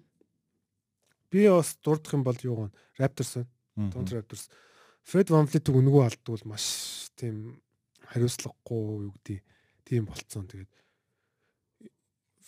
[1.31, 3.91] Би бас дурдах юм бол юу гоо Raptors байна.
[3.91, 4.45] Toronto Raptors.
[5.05, 6.65] Fred VanVleet өнгөө алдвал маш
[7.15, 7.61] тийм
[8.09, 9.39] хариуцлагагүй юу гэдэг
[9.85, 10.49] тийм болцсон.
[10.49, 10.69] Тэгээд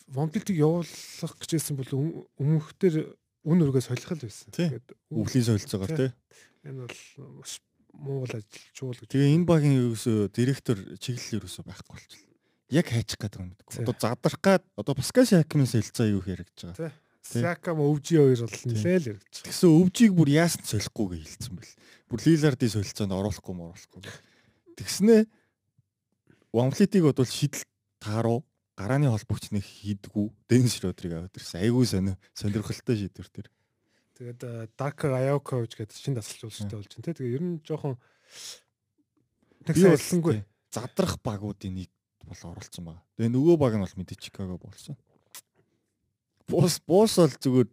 [0.08, 2.96] VanVleet-ийг явуулах гэжсэн бол өм- өмнөхдөр
[3.48, 4.52] үн өргөө солих л байсан.
[4.56, 4.72] Тий.
[5.12, 6.12] Өвлийн солилцоогоор тий.
[6.64, 7.00] энэ бол
[7.44, 7.60] маш
[7.92, 9.12] муу л ажиллаж гэж.
[9.12, 12.36] Тэгээ энэ багийн ерөөсөө директор чиглэл ерөөсөө байхгүй болчихлоо.
[12.72, 13.84] Яг хайчих гэдэг юм мэдгүй.
[13.84, 16.92] Одоо задрах гад одоо Паскал Шакмын солилцоо юу хэрэгж байгаа.
[17.28, 17.42] Тий.
[17.44, 19.44] Сакам өвжи хоёр бол нэлээл байгаа.
[19.44, 21.74] Тэгсэн өвжийг бүр яасан солихгүйгээ хэлсэн бэл.
[22.08, 24.02] Бүр Лилардын солилцоонд оруулахгүй моруулахгүй.
[24.80, 25.22] Тэгснээ
[26.56, 27.64] Вамфлитиг бодвол шидэл
[28.00, 28.44] тааруу
[28.78, 31.66] гарааны холбогч нэг хийдгүү Дэнс Родриг аваад ирсэн.
[31.66, 33.48] Айгүй сонио сонирхолтой шийдвэр төр.
[34.22, 34.42] Тэгээд
[34.78, 37.16] Darker Ayakovich гэдэг шинэ дасгалжуулагчтай болж байна тий.
[37.18, 37.98] Тэгээ ер нь жоохон
[39.66, 40.34] нэг Би сайн бол ажилласангүй.
[40.38, 41.90] тий, задрах багуудын нэг
[42.26, 43.04] бол оролцсон байгаа.
[43.18, 44.96] Тэгээ нөгөө баг нь бол мэдээ Чикаго болсон.
[46.48, 47.70] Бус бус бол зүгээр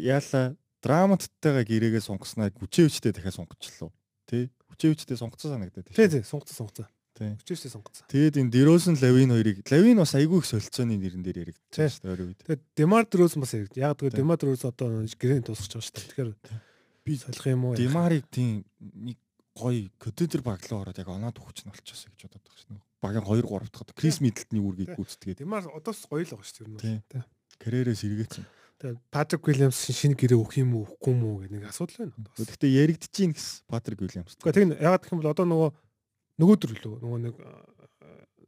[0.00, 3.92] яала драматтайгаа гэрээгээ сунгаснаа хүчээвчтэй дахиад сунгочлоо.
[4.24, 4.48] Тэ?
[4.72, 6.88] Хүчээвчтэй сунгацсан санагдаад Тий, тий, сунгацсан, сунгацсан.
[7.20, 7.36] Тий.
[7.36, 8.08] Хүчээсээ сунгацсан.
[8.08, 12.12] Тэгээд энэ Дерозен Лавин хоёрыг Лавин бас айгүй их солилцооны нэрэн дээр яригдчихсэн шүү дээ
[12.16, 12.40] ойрын үед.
[12.48, 13.76] Тэгээд Demar Derozan бас яригд.
[13.76, 14.16] Яг тэгээд.
[14.16, 16.08] Demar Derozan одоо гэрээнд тусгаж байгаа шүү дээ.
[16.16, 16.30] Тэгэхээр
[17.04, 17.74] Би солих юм уу?
[17.76, 19.16] Димарыг тийм нэг
[19.56, 22.80] гоё контентер баглаа ороод яг оноод өгч нь болчихсон гэж бодоод байгаа шнэ.
[23.00, 26.80] Багийн 2 3 дахь Крис Миддлтний үргийг гүйцэтгээд Demar одоос гоё л байгаа шүү дээ.
[26.80, 26.92] Тий.
[26.92, 27.04] ер нь.
[27.08, 27.22] Тий.
[27.60, 28.44] карьерээс эргээсэн.
[28.80, 32.16] Тэгээд Patrick Williams шинэ гэрээ өгөх юм уу, өгөхгүй юм уу гэх нэг асуудал байна.
[32.36, 34.36] Гэхдээ яригдчихээн гэсэн Патрик Уильямс.
[34.40, 35.70] Гэхдээ тэг ягаад гэх юм бол одоо нөгөө
[36.40, 37.34] нөгөө төрлөө нөгөө нэг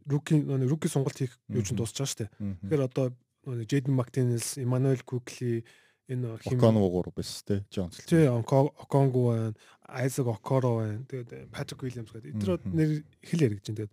[0.09, 1.79] руки нөгөө руки сонголт хийх юу ч Мгм.
[1.79, 2.31] дуусч байгаа шүү дээ.
[2.65, 3.07] Тэгэхээр одоо
[3.47, 5.63] нөгөө Jaden McDaniels, Emmanuel Quickly
[6.11, 8.03] энэ хим Оконвогоор биш те Джонс.
[8.09, 9.55] Тэ Оконгу байна,
[10.03, 11.05] Isaac Okoro байна.
[11.07, 12.35] Тэгээд Patrick Williams гэдэг.
[12.35, 12.91] Эдгээр нэр
[13.23, 13.79] их л яригдж байна.
[13.87, 13.93] Тэгээд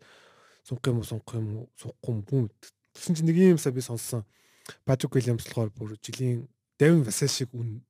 [0.65, 2.41] сунгах юм уу, сунгах юм уу, сунгахгүй юм бүү.
[2.97, 4.25] Тэгсэн чинь нэг юм сая би сонссон.
[4.85, 6.49] Patrick Williams болохоор бүр жилийн
[6.81, 7.81] Devin Vassell шиг үн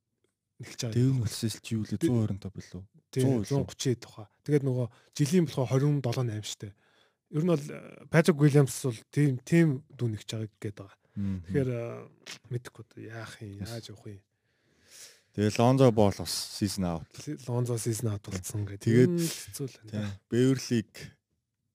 [0.59, 0.95] нэгж байгаа.
[0.95, 2.83] Дэвн болсоос чи юу лээ 125 билүү?
[3.09, 4.27] Тийм 100 130 тухай.
[4.45, 6.69] Тэгээд нөгөө жилийн болохоор 27 8 штэ.
[7.29, 10.97] Ер нь бол э, Patrick Williams бол тийм тийм дүү нэгж байгаа гэдэг байгаа.
[11.19, 11.83] Тэгэхээр э,
[12.49, 14.21] мэдэхгүй яах юм, яаж явах юм.
[15.37, 17.09] Тэгээ Лонзо бол бас сизон аут.
[17.45, 18.81] Lonzo season out болсон гэдэг.
[18.81, 19.89] Тэгээд- Энэ л хэцүү л Тийм.
[19.93, 20.11] байна.
[20.29, 20.91] Бэверлиг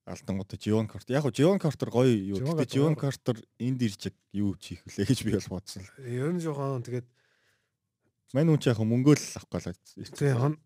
[0.04, 1.16] алдангуудаа Живон Картер.
[1.16, 2.36] Яг гоо Живон Картер гоё юу.
[2.36, 2.96] Живон гоё.
[2.98, 5.86] Картер энд ирж юу хийх вүлээ гэж би бол бодсон.
[6.02, 7.06] Ер нь жоохон тэгээд
[8.34, 10.58] Мань хүн ч яг мөнгөө л авахгүй л хон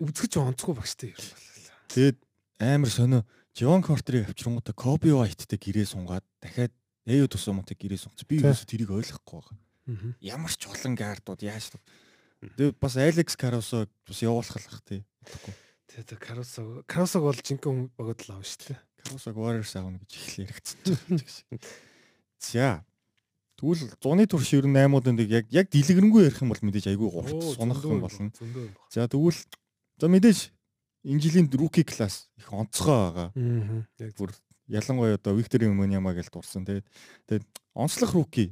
[0.00, 1.46] үзгэж онцгүй багштай ер нь бол.
[1.92, 2.18] Тэгээд
[2.56, 3.20] амар сонио
[3.52, 6.72] Живон Картерыг авчрангуудаа Коби Вайттай гэрээ сунгаад дахиад
[7.04, 8.24] Эйо тусамтай гэрээ сунгац.
[8.24, 9.60] Би юусе тэрийг ойлгохгүй байгаа.
[9.92, 10.16] Аа.
[10.24, 11.76] Ямар ч олон гардууд яаж
[12.42, 15.06] Тэгээд бас Алекс Каросо бас явуулах л бах тий.
[15.86, 18.78] Тэгээд Карусог Карусог бол жинхэнэ богод л аав шүү дээ.
[18.98, 20.78] Каросог Warriors аавна гэж их л яригдсан.
[22.42, 22.82] За.
[23.62, 27.08] Тэгвэл зуны турш ер нь 8-уудын дэг яг яг дэлгэрэнгүй ярих юм бол мэдээж айгүй
[27.14, 28.34] гурт сунах юм болно.
[28.90, 29.38] За тэгвэл
[30.02, 30.50] за мэдээж
[31.06, 33.28] энэ жилийн rookie class их онцгой байгаа.
[33.30, 33.86] Аа.
[34.02, 34.34] Яг Бүр
[34.66, 36.90] ялангуяа одоо Виктор Юманяма гэж дурсан тэгээд
[37.30, 37.46] тэгээд
[37.78, 38.50] онцлог rookie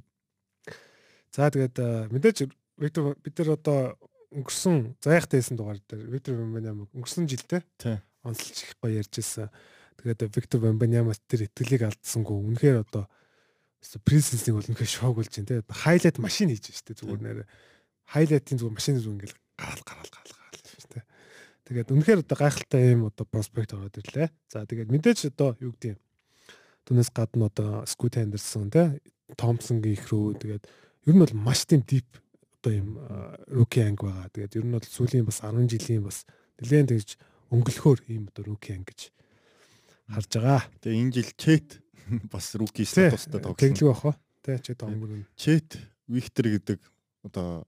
[1.34, 3.78] За тэгээд мэдээж Виктор бид нар одоо
[4.34, 7.98] өнгөрсөн заяахтай байсан дугаар дээр Виктор Вамбаням өнгөрсөн жилдээ тий.
[8.22, 9.50] онцлж их гоё ярьж ирсэн.
[9.98, 12.34] Тэгээд Виктор Вамбанямас тэр итгэлийг алдсангүй.
[12.34, 13.06] Үнэхээр одоо
[14.04, 15.64] пресенсийг бол үнэхээр шок болж байна те.
[15.64, 17.44] Хайлайт машин хийж штэ зүгээр нэрэ.
[18.12, 21.00] Хайлайтын зүгээр машин зүгээр ингээл гараал гараал гараал гараал те.
[21.64, 24.28] Тэгээд үнэхээр одоо гайхалтай юм одоо проспект ороод ирлээ.
[24.52, 26.00] За тэгээд мэдээж одоо юу гэдэг юм.
[26.84, 29.00] Түүнээс гадна одоо Скут Андерсон те.
[29.38, 30.64] Томпсонгийн их рүү тэгээд
[31.08, 32.08] ер нь бол маш тийм дип
[32.60, 32.88] одоо юм
[33.48, 34.28] руки анги байгаа.
[34.28, 36.26] Тэгээд ер нь бол сүүлийн бас 10 жилийн бас
[36.60, 37.10] нэлээд тэгж
[37.48, 39.00] өнгөлөхөр ийм одоо руки анги гэж
[40.10, 40.62] харж байгаа.
[40.82, 41.68] Тэгээ энэ жил Чет
[42.32, 42.54] бас
[42.94, 43.58] Тэ, статустай тогсон.
[43.60, 44.14] Тэглэг бах уу?
[44.40, 45.24] Тэ чи тоомгөр.
[45.36, 46.80] Чет Виктор гэдэг
[47.26, 47.66] одоо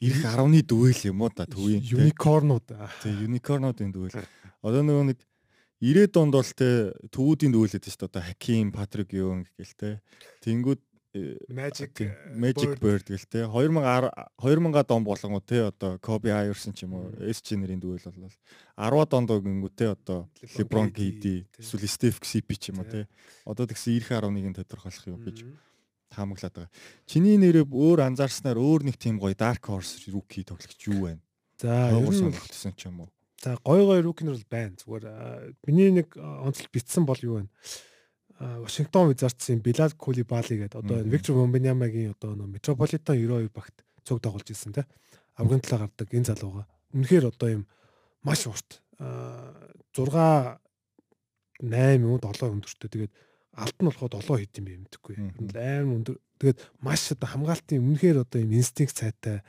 [0.00, 1.80] ирэх 10-ны дүүл юм уу да төвийн.
[1.80, 1.96] тэ.
[1.96, 2.66] Юникорнууд.
[3.00, 4.16] Тэг юникорнуудын дүүл.
[4.60, 5.18] Одоо нөгөө нэг
[5.80, 6.68] 90-ад онд бол те
[7.08, 9.90] төвүүдийн дүүл гэдэг чинь одоо Хаким, Патрик Юнг гэл те.
[10.44, 10.80] Тэнгүүд
[11.48, 16.86] Magic тийм, Magic Bird гэл те 2010 2000-ад он болгонгоо те одоо Kobe Iverson ч
[16.86, 18.30] юм уу SG нэрийн дүүл болол
[18.78, 23.10] 10-ад онд гингүү те одоо LeBron KD эсвэл Steph CP ч юм уу те
[23.42, 25.38] одоо тэгсэн ирэх 11-ийн тодорхойлох юм гэж
[26.14, 26.70] таамаглаад байгаа.
[27.10, 31.22] Чиний нэрээ өөр анзаарснаар өөр нэг тийм гоё Dark Horse rookie тоглогч юу байна?
[31.58, 33.10] За ер нь сонирхолтой ч юм уу?
[33.42, 34.76] за гой гой рукинер бол байна.
[34.76, 37.48] Зүгээр миний нэг онцлог битсэн бол юу вэ?
[38.40, 41.04] Вашингтон Wizards-ийн Билал Кулибали гэдэг одоо.
[41.04, 44.88] Виктор Вамбанямагийн одоо нөө Метрополитен 92 багт цуг тоглож ирсэн те.
[45.36, 46.64] Аврагын талаа гардаг энэ залууга.
[46.96, 47.62] Үнэхээр одоо юм
[48.24, 48.80] маш урт.
[48.96, 49.52] Аа
[49.92, 50.56] 6
[51.60, 53.12] 8 уу 7 өндөртөө тэгээд
[53.60, 55.14] алд нь болохоо 7 хэд юм бэ мэдхгүй.
[55.60, 56.16] Амар өндөр.
[56.40, 59.44] Тэгээд маш одоо хамгаалтын үнэхээр одоо юм инстинкт цайтай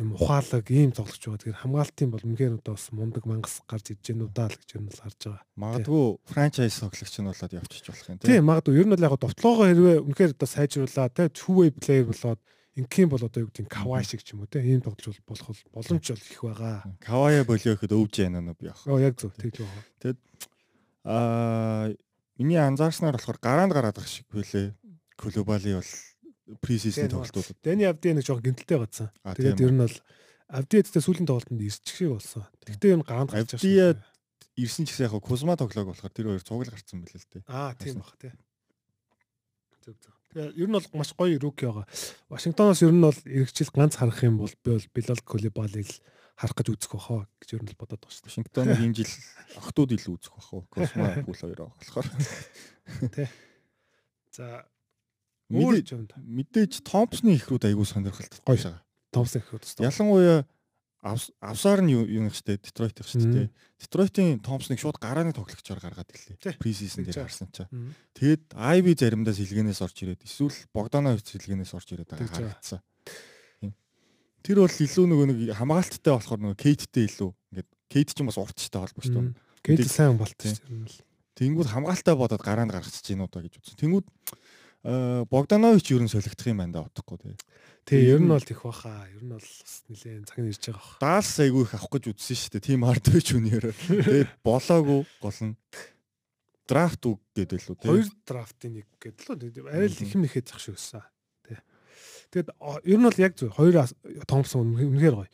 [0.00, 1.40] юм ухаалаг ийм зоглож байгаа.
[1.42, 4.80] Тэгэхээр хамгаалтын бол үнэхээр одоо бас мундаг мангас гарч иж гэнэ удаа л гэж ер
[4.80, 5.44] нь бол харж байгаа.
[5.52, 9.66] Магадгүй франчайз тоглогч нь болоод явчих болох юм Тийм магадгүй ер нь бол яг довтлоогоо
[9.68, 12.40] хэрвээ үнэхээр одоо сайжруулаа те two way player болоод
[12.72, 15.52] ингийн бол одоо юу гэдэг нь кавай шиг ч юм уу те ийм тоглож болох
[15.76, 16.76] боломж бол их байгаа.
[17.04, 18.88] Кавая болио гэхэд өвж яана нь би явах.
[18.88, 19.84] Оо яг зөв тэгж байгаа.
[20.00, 20.18] Тэгэд
[21.04, 21.92] аа
[22.40, 24.72] миний анзаарснаар болохоор гараанд гараад байгаа шиг байлээ.
[25.20, 25.92] Глобали бол
[26.60, 27.58] пресизон тоглолтууд.
[27.62, 29.08] Дэни Авди нэг жоохон гэмтэлтэй гацсан.
[29.22, 29.96] А, Тэгээд ер нь бол
[30.52, 32.44] Авдиэдтэй сүүлийн тоглолтод ирчих шиг болсон.
[32.66, 34.04] Тэгтээ энэ гараанд гарч Авдиад
[34.58, 37.44] ирсэн ч гэсэн яг Кузма тоглоог болохоор тэр хоёр цуглал гарцсан байлээ л дээ.
[37.48, 38.32] Аа тийм бах тий.
[39.80, 40.12] Зөв зөв.
[40.36, 41.88] Тэгээ ер нь бол маш гоё руки байгаа.
[42.28, 46.00] Вашингтоноос ер нь бол эргэжил ганц харах юм бол би бол Билал Колибалыг л
[46.36, 48.28] харах гэж үзэх бахаа гэж ер нь л бодоод байгаа шүү дээ.
[48.28, 49.12] Вашингтоныг энэ жил
[49.56, 50.68] охтууд илүү үзэх бах уу.
[50.68, 52.08] Кузма бүл хоёр байгаа болохоор.
[54.32, 54.64] За
[55.52, 58.56] өөр Мэдээ- юмд Мэдээж Томпсны ихрүүд айгүй сонирхолтой Гоё.
[58.56, 58.80] байгаа.
[59.12, 59.84] Томсон их өстой.
[59.84, 60.46] Ялангуяа
[61.02, 63.50] авс- авсаар нь юу юм их штэ Детройт их штэ.
[63.82, 66.36] Детройтын Томпсныг шууд гарааны тоглогчоор гаргаад Тий.
[66.38, 66.56] ирлээ.
[66.62, 67.68] Пресизон дээр гарсан чаа.
[68.14, 72.80] Тэгэд Айви заримдаа сэлгэнээс орж ирээд эсвэл Богданович сэлгэнээс орж ирээд байгаа харагдсан.
[74.42, 78.38] Тэр бол илүү нөгөө нэг хамгаалттай болохоор нөгөө Кейттэй илүү ингээд Кейт ч юм бас
[78.42, 79.34] урт штэ холбоо штэ.
[79.62, 80.50] Гээд сайн болт Тий.
[80.50, 81.02] шүү дээ.
[81.38, 83.78] Тэнгүүд хамгаалтай бодоод гараанд гаргачих чинь удаа гэж үзсэн.
[83.78, 84.06] Тэнгүүд
[84.82, 87.36] Богданович юу н солигдох юм байна да утгагүй тий.
[87.86, 89.06] Тий, ер нь бол их баха.
[89.14, 90.98] Ер нь бол бас нэлээд цаг нь ирж байгаа бах.
[90.98, 92.66] Даалс айгүй их авах гэж үзсэн шүү дээ.
[92.66, 93.64] Тим хардвич үнээр.
[93.74, 95.54] Тэгээд болоогүй гол нь
[96.66, 97.90] драфт үг гэдэг л үү тий.
[97.90, 99.70] Хоёр драфтын нэг гэдэг л үү.
[99.70, 101.02] Арай л их юм нэхэд зах шиг өссөн.
[101.46, 101.58] Тий.
[102.34, 102.50] Тэгээд
[102.86, 105.30] ер нь бол яг зөв хоёр үнэ- үнэхээр гоё.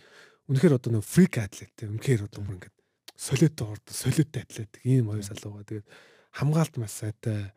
[0.48, 1.88] Үнэхээр одоо нэг фрик атлет тий.
[1.88, 2.76] Үнэхээр одоо бүр ингээд
[3.16, 5.68] солиотой орд солиотой атлет ийм хоёр залуу байгаа.
[5.68, 5.88] Тэгээд
[6.32, 7.48] хамгаалт маш сайтай.
[7.48, 7.52] Э,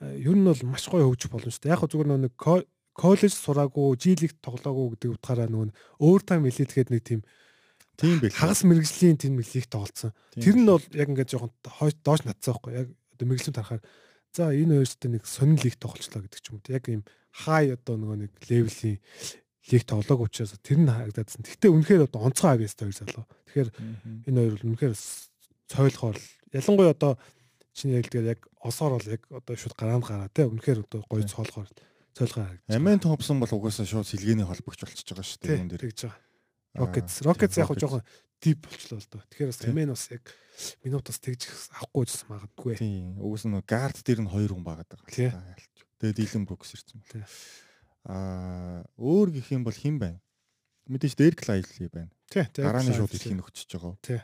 [0.00, 1.72] Ер нь бол маш гоё хөгжих боломжтой.
[1.72, 2.64] Яг зүгээр нэг ко-
[2.96, 7.20] коллеж сураагүй, G-лиг тоглоогүй гэдэг утгаараа нөгөө овертайм элит гэдэг нэг тийм
[7.96, 8.32] Тийм байл.
[8.32, 10.12] хагас мэрэгжлийн тийм лиг тоглолцсон.
[10.36, 11.52] Тэр нь бол яг ингээд жоохон
[12.04, 13.82] доош натцсан байхгүй яг одоо мэрэгжлийн тарахаар
[14.36, 16.68] за энэ хоёртой нэг сонин лиг тоглолцлоо гэдэг ч юм уу.
[16.68, 19.00] Яг ийм хай одоо нөгөө нэг левелийн
[19.72, 21.40] лиг тоглоог учраас тэр нь харагдаадсан.
[21.40, 23.24] Гэхдээ үнэхээр одоо онцгой авьяастай хоёр залуу.
[23.48, 23.68] Тэгэхээр
[24.28, 24.94] энэ хоёр бол үнэхээр
[25.72, 26.16] цойлохоор
[26.52, 27.12] ялангуяа одоо
[27.76, 31.76] чиний хэлдгээр яг осоор бол яг одоо шууд гараанд гараа те үнэхээр одоо гоё харагдаж
[32.16, 32.56] байгаа.
[32.72, 35.60] Амен Томпсон бол угаасаа шууд сэлгээний холбогч болчихж байгаа шүү дээ.
[35.60, 35.84] Юун дээр.
[35.84, 36.16] тэгж байгаа.
[36.16, 38.04] Аа, Rockets тийм, Rockets яг жоохон
[38.40, 39.22] deep болчлоо л доо.
[39.28, 39.60] Тэгэхээр бас.
[39.68, 40.24] Amen бас яг
[40.80, 41.42] минутаас тэгж
[41.76, 42.74] авахгүй гэсэн магадгүй.
[42.80, 43.20] Тийм.
[43.20, 45.56] Угаас нь гард дээр нь хоёр хүн байгаад байгаа.
[46.00, 47.00] Тэгээд Дилэн Брукс ирсэн.
[48.08, 50.20] Аа, өөр гэх юм бол хэн байна?
[50.88, 52.12] Мэдээж Дерк Лайли байна.
[52.30, 52.62] Тий, тий.
[52.64, 53.96] Гарааны шууд ихийн өгчөж байгаа.
[54.00, 54.20] Тий.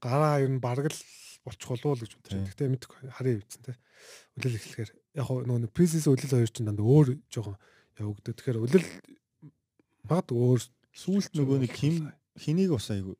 [0.00, 1.00] Гараа ер нь бараг л
[1.44, 2.48] болчих болов уу гэж байна.
[2.48, 3.76] Гэтэ мэдгүй харъя бичсэн тий.
[4.38, 7.58] Үлэл эхлэхээр яг хоо нөгөө пресис үлэл хоёр чинь дандаа өөр жоохон
[7.98, 8.34] явагддаг.
[8.38, 8.88] Тэгэхээр үлэл
[10.06, 10.60] магадгүй өөр
[10.92, 13.16] Сүүлд нөгөө нэг хин хэнийг бас айгу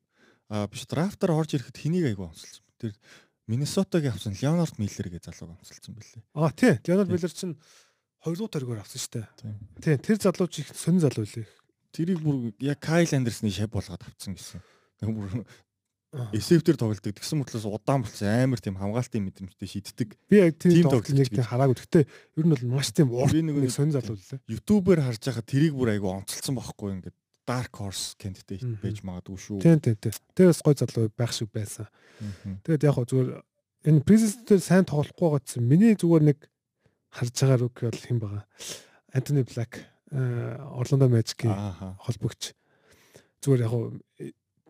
[0.52, 2.64] аа биш драфтаар орж ирэхэд хэнийг айгу онцолсон.
[2.76, 2.92] Тэр
[3.48, 6.22] Миннесотагийн авсан Леонард Миллер гэж залууг онцолсон бэлээ.
[6.36, 6.76] Аа тий.
[6.84, 7.08] Леонард.
[7.08, 7.56] Миллер чинь
[8.20, 9.26] хоёр дахь төргөөр авсан шүү дээ.
[9.40, 9.56] Тийм.
[9.80, 9.96] Тий.
[10.04, 11.48] Тэр залуу чи их сонин залуу лээ.
[11.96, 14.60] Тэрийг бүр яг Кайл Андерсны шав болгоод авцсан гэсэн.
[15.00, 15.48] Бүр.
[16.12, 17.16] Эсэвтер тоглолдог.
[17.16, 20.12] Тэгсэн мэтлээс удаан болсон амар тийм хамгаалтын мэдрэмжтэй шийддэг.
[20.28, 21.48] Би яг тийм тоглолт тоглож нэг гэж.
[21.48, 21.76] хараагүй.
[21.80, 24.44] Гэтэ ер нь бол маш тийм урт нэг сонин залуу лээ.
[24.44, 27.16] Ютубер харж байхад тэрийг бүр айгу онцолсон байхгүй ингээд
[27.48, 28.78] Dark Horse Мгм.
[28.84, 29.58] байж магадгүй шүү.
[29.64, 30.12] Тийм тийм тийм.
[30.36, 31.88] Тэр бас гой залуу байх шиг байсан.
[32.62, 33.30] Тэгээд яг хөө зүгээр
[33.88, 36.38] энэ президентээр сайн тоглохгүй байгаа гэсэн миний зүгээр нэг
[37.10, 38.44] харж байгаа рүүк бол хэн байгаа.
[39.16, 39.72] Антони Блак
[40.12, 41.96] Орландо Мэжикийн Ааха.
[42.04, 42.52] холбогч.
[43.42, 43.86] Зүгээр яг хөө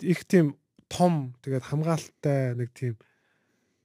[0.01, 0.57] их тийм
[0.93, 3.01] том тэгээд хамгаалалттай нэг тийм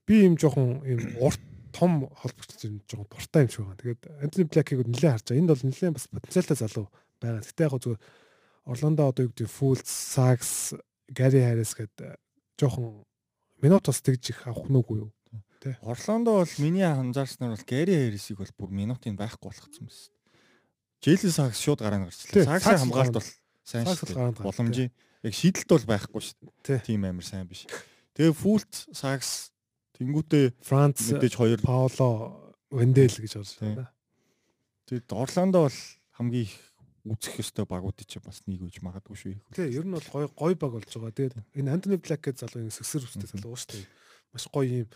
[0.04, 1.40] би юм жоохон юм урт
[1.72, 3.80] том холбогч юм жоохон дуртай юм шиг байгаа.
[3.80, 5.40] Тэгээд Антони Блакийг нэлээд харж байгаа.
[5.40, 6.86] Энд бол нэлээд бас потенциалтай залуу
[7.20, 7.40] байгаа.
[7.44, 8.00] Гэтэ яг зүгээр
[8.68, 10.76] Орландо одоо юу гэдэг Фулс, Сакс,
[11.08, 12.20] Гари Харрис гэдэг
[12.60, 13.08] жоохон
[13.64, 15.10] минут бас тэгж их авах нүггүй юу?
[15.82, 20.12] Орландо бол миний анзаарснаар бол Гэри Хэрисийг бол бүр минутын байхгүй болгоцсон байсан.
[21.02, 22.44] Джейлен Сакс шууд гараа нь гарчлаа.
[22.44, 23.28] Саксын Сакс хамгаалт бол
[23.64, 24.44] сайн шүү дээ.
[24.44, 24.90] Боломжийн
[25.22, 26.80] яг шийдэлт бол байхгүй шүү дээ.
[26.86, 27.66] Тим амир сайн биш.
[28.14, 29.50] Тэгээ Фулт Сакс
[29.98, 33.90] тэнгуүтээ Франц, мэдээж хоёр Паоло, Вендел гэж орж байна.
[34.86, 35.78] тэгээд Орландо бол
[36.18, 36.54] хамгийн их
[37.08, 39.38] үзэх ёстой багуудыг чи бас нэг үж магадгүй шүү.
[39.56, 41.14] Тий, ер нь бол гой гой баг болж байгаа.
[41.14, 43.86] Тэгээд энэ Антони Блак гэдэг залуу энэ сөсөр үстэй залуу шүү дээ.
[44.34, 44.88] Маш гоё юм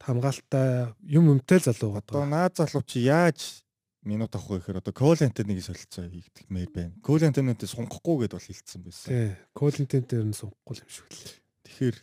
[0.00, 2.28] хамгаалтай юм өмтэй залуу Одоо байгаа.
[2.28, 3.64] наад залуу чи яаж
[4.02, 6.94] минут авах гэхээр одоо Cole Anthony-гийн солилцоо хийгдмээр байна.
[7.04, 9.08] Cole Anthony-тэй сунгахгүй гэдээ бол хэлсэн байсан.
[9.12, 9.28] Тий.
[9.52, 11.36] Колентент дээр нь сунгахгүй юм шиг л.
[11.68, 11.96] Тэгэхээр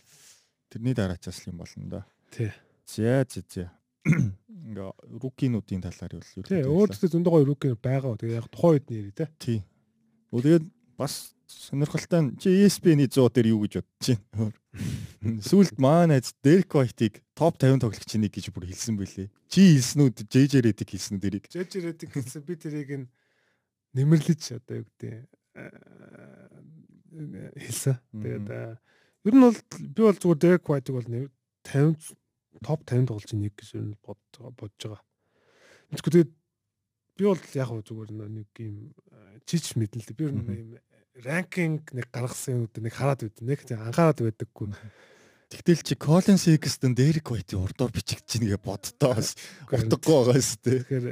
[0.70, 2.02] тэрний дараачаас л юм болно да.
[2.30, 2.54] Тий.
[2.86, 3.66] За за за.
[4.06, 6.62] Ингээ рукинуудын талаар бол Тий.
[6.62, 8.14] Өөртөө зөндөө гоё рук байгаа.
[8.14, 9.26] Тэгээ яг тухайн үед нэрээ те.
[9.42, 9.60] Тий.
[10.30, 10.66] Өө тэгээд
[10.98, 14.52] бас сонирхолтой нь чи ESPN-ийн 100 дээр юу гэж бодож байна?
[15.48, 19.32] Сүүлд маань айц Derek White-ыг топ 50 тоглогчийн нэг гэж бүр хэлсэн байлээ.
[19.48, 20.28] Чи хэлсэн үү?
[20.28, 21.46] JJ Redick хэлсэн үү дэрийг?
[21.48, 23.08] Жэж рэдэг гэсэн би тэрийг нь
[23.96, 25.26] нэмэрлэж одоо юу гэдэг
[27.56, 27.96] хэлсэн.
[28.12, 28.76] Тэгээд аа,
[29.24, 31.32] ер нь бол би бол зүгээр Derek White-ыг бол нэр
[31.64, 32.18] 50
[32.62, 35.04] топ 50 тоглолцын нэг гэж ер нь бод бодож байгаа.
[35.96, 36.32] Мэдгүй тэгээд
[37.18, 38.94] би бол яг хөө зүгээр нэг юм
[39.50, 40.78] чич мэдэн л би юм
[41.26, 43.42] ранкинг нэг гаргасан юм нэг хараад байд.
[43.42, 44.74] Нэг тийм анхаарал байдаггүй.
[45.48, 49.34] Тэгтэл чи Colin Sexton Derek White-ийн урдуур бичигдэж ийгээ боддоо бас
[49.72, 50.80] утгагүй байгаа шүү дээ.
[50.84, 51.08] Тэгэхээр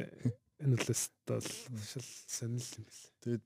[0.60, 1.50] энэ бол өстөл
[1.88, 2.86] шал сонирхол юм
[3.24, 3.44] байна.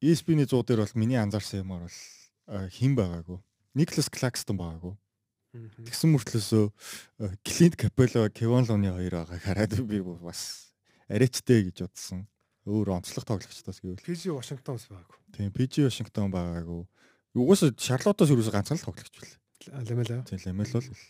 [0.00, 1.98] ESPN-ийн 100 дээр бол миний анзаарсан юмар бол
[2.46, 3.38] а, хэн байгаагүй.
[3.74, 4.94] Nicholas Claxton байгаагүй.
[5.50, 6.64] Тэгсэн мөртлөөсөө
[7.42, 10.69] Clint Capella, Kevin Looney хоёр байгааг хараад би бас
[11.10, 12.24] арайчтэй гэж бодсон.
[12.64, 15.18] Өөр онцлог тоглогчдоос гэвэл PG Washington бас байгаагүй.
[15.34, 16.86] тийм PG Washington байгаагүй.
[17.34, 19.34] Угсаа Шарлотоос юусоо ганцхан л тоглогч бэл.
[19.74, 20.22] Ламела.
[20.28, 21.02] Тийм Ламел бол.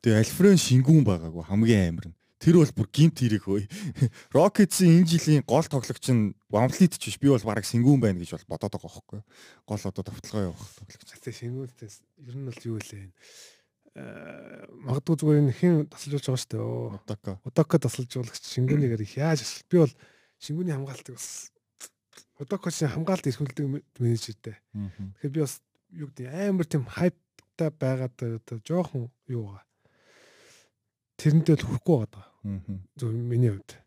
[0.00, 2.16] Тэгээ Альфрен Шингүүн байгаагүй хамгийн амар нь.
[2.36, 3.64] Тэр бол бүр гинт хэрэг хөөе.
[4.36, 8.36] Rockets-ийн энэ жилийн гол тоглогч нь Wamfleet ч биш би бол бараг Шингүүн байна гэж
[8.36, 9.20] бол бодоод байгаа байхгүй.
[9.64, 11.10] Гол одоо давталгаа явах тоглогч.
[11.16, 11.88] Тэ шингүүдтэй
[12.28, 13.08] ер нь бол юу вэ?
[13.96, 16.62] Аа магадгүй зүгээр энэ хин тасалж болж байгаа шүү дээ.
[16.62, 16.88] Оо.
[17.00, 17.30] Одоко.
[17.48, 19.66] Одоко тасалж жуулагч шингүүнийгээр их яаж асуулт.
[19.72, 19.94] Би бол
[20.38, 21.50] шингүүний хамгаалтыг бас
[22.36, 23.64] Одокочийн хамгаалт эрхүүлдэг
[23.96, 24.60] менежертэй.
[24.76, 29.64] Тэгэхээр би бас юу гэдэг амар тийм хайптай байгаад одоо жоохон юу байгаа.
[31.16, 32.28] Тэрнтэй л хүрэхгүй байгаа.
[33.00, 33.80] Зөв миний хувьд.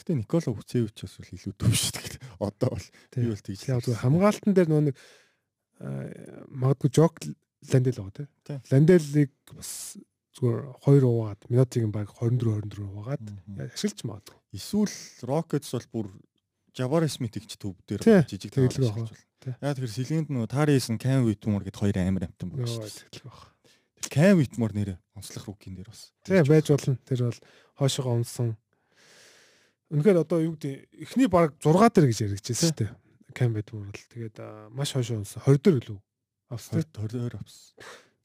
[0.00, 2.24] Гэтэ Никола Хүцээвич бас бол илүү төв шүү дээ.
[2.40, 3.60] Одоо бол би бол тэгж
[4.00, 4.96] хамгаалтан дээр нөө нэг
[5.76, 6.08] аа,
[6.48, 7.20] магадгүй жок
[7.68, 8.26] ландел байгаа Тий.
[8.44, 8.60] тийм.
[8.70, 9.96] Ланделийг бас
[10.38, 13.24] зүгээр 2 уугаад минутыг баг 24 24 уугаад
[13.74, 14.38] ашиглаж магадгүй.
[14.56, 14.94] Эсвэл
[15.28, 16.06] Rockets бол бүр
[16.74, 19.58] Jabari Smith-ийг ч төв дээр жижиг тоглож байгаа.
[19.60, 23.08] Яг тэр Сэлэнд нөө Taris нь Cam Whitmore гэд хоёр амар амтан байна шүү дээ.
[23.10, 23.40] тэгэл баг.
[24.00, 26.12] Тэр Cam Whitmore нэрээ онцлог рукийн дээр бас.
[26.24, 26.94] Тийм байж болно.
[27.04, 27.40] Тэр бол
[27.76, 28.56] хоошоо унсан.
[29.90, 33.50] Үнэхээр одоо юу гэдэг эхний баг 6 дээр гэж яригдчихсэн шүү дээ.
[33.50, 34.36] Байд бүр бол тэгээд
[34.70, 35.42] маш хоошоо унсан.
[35.42, 35.98] 20 дээр лөө.
[36.50, 36.82] Австрал.
[36.82, 37.74] 20 20 авсан.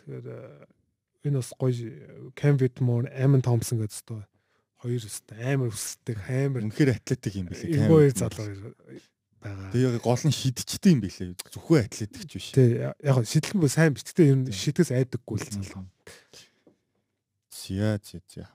[0.02, 0.68] Тэгээд аа,
[1.24, 4.26] энэ бас гоё Кам Витмор, Амон Томпсон гэдэг өстой
[4.86, 7.74] хоёр өстой амар өсөлтөг амар Үнэхээр атлетик юм билээ.
[7.74, 8.12] Whitmore.
[8.14, 8.76] залуу
[9.42, 9.72] байгаа.
[9.74, 11.34] Тэгээ гол нь шидчтэй юм билээ.
[11.54, 12.50] Зөвхөн атлетик ч биш.
[12.54, 14.06] Тэ яг шидлэн бо сайн биш.
[14.06, 15.86] Гэтэ ер нь шитгэс айдаггүй л залуу.
[17.50, 18.46] Зя зя зя.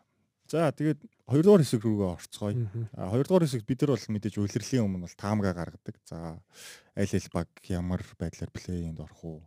[0.51, 2.55] За тэгээд хоёрдугаар хэсэг рүүгээ орцгоё.
[2.99, 5.97] А хоёрдугаар хэсэг бид нар бол мэдээж үлрэлийн өмнө бол таамгаа гаргадаг.
[6.07, 6.39] За
[6.95, 9.41] аль аль баг ямар байдлаар плейнд орох уу?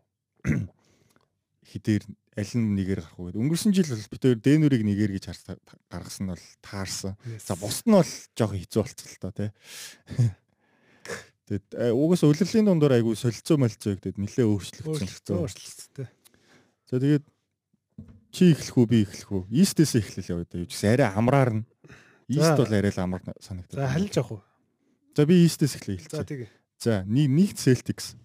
[1.73, 2.03] Хідээр
[2.34, 3.41] аль нэгээр гарах уу гэдэг.
[3.41, 5.25] Өнгөрсөн жил бол бид хоёр Дэнүрийг нэгээр гэж
[5.89, 7.13] гаргасан нь бол таарсан.
[7.38, 9.49] За бусд нь бол жоохон хэцүү болцсон л тоо тий.
[11.43, 15.36] Тэгээд э, угсаа үлрэлийн дундор айгүй солилцоо молцоо гэдэг нэлээ өөрчлөгдсөн.
[15.43, 16.08] өөрчлөлттэй.
[16.88, 17.25] За тэгээд
[18.32, 19.43] чи эхлэх үү би эхлэх үү?
[19.51, 20.63] Истээс эхлэл яваа да.
[20.63, 21.63] Юу ч арай амраар нь.
[22.32, 22.56] За.
[22.56, 23.75] бол арай л амар санагдав.
[23.75, 24.41] За халилж авах уу?
[25.12, 26.47] За би Истээс эхлэе За хэлчихье.
[26.47, 26.49] тэгээ.
[26.79, 28.22] За нэг нэгт Celtics, За.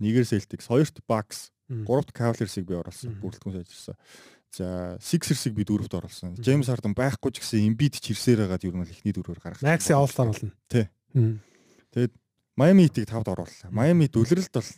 [0.00, 3.18] Нэгээр Celtics, хоёрт Bucks, гуравт Cavaliers-ыг би оруулсан.
[3.20, 3.96] Бүрэлдэхүүн сайжирсан.
[4.52, 6.36] За Sixers-ыг би дөрөвт оруулсан.
[6.44, 9.64] James Harden байхгүй ч гэсэн Embiid ч хэрсээр хагаад ер нь бол эхний дөрөөр гаргах.
[9.64, 10.52] Макси All-Star болно.
[10.68, 10.88] Тий.
[11.16, 11.40] Мгм.
[12.52, 13.72] Miami Heat-ийг тавд орууллаа.
[13.72, 14.68] Miami Heat үлрэлт бол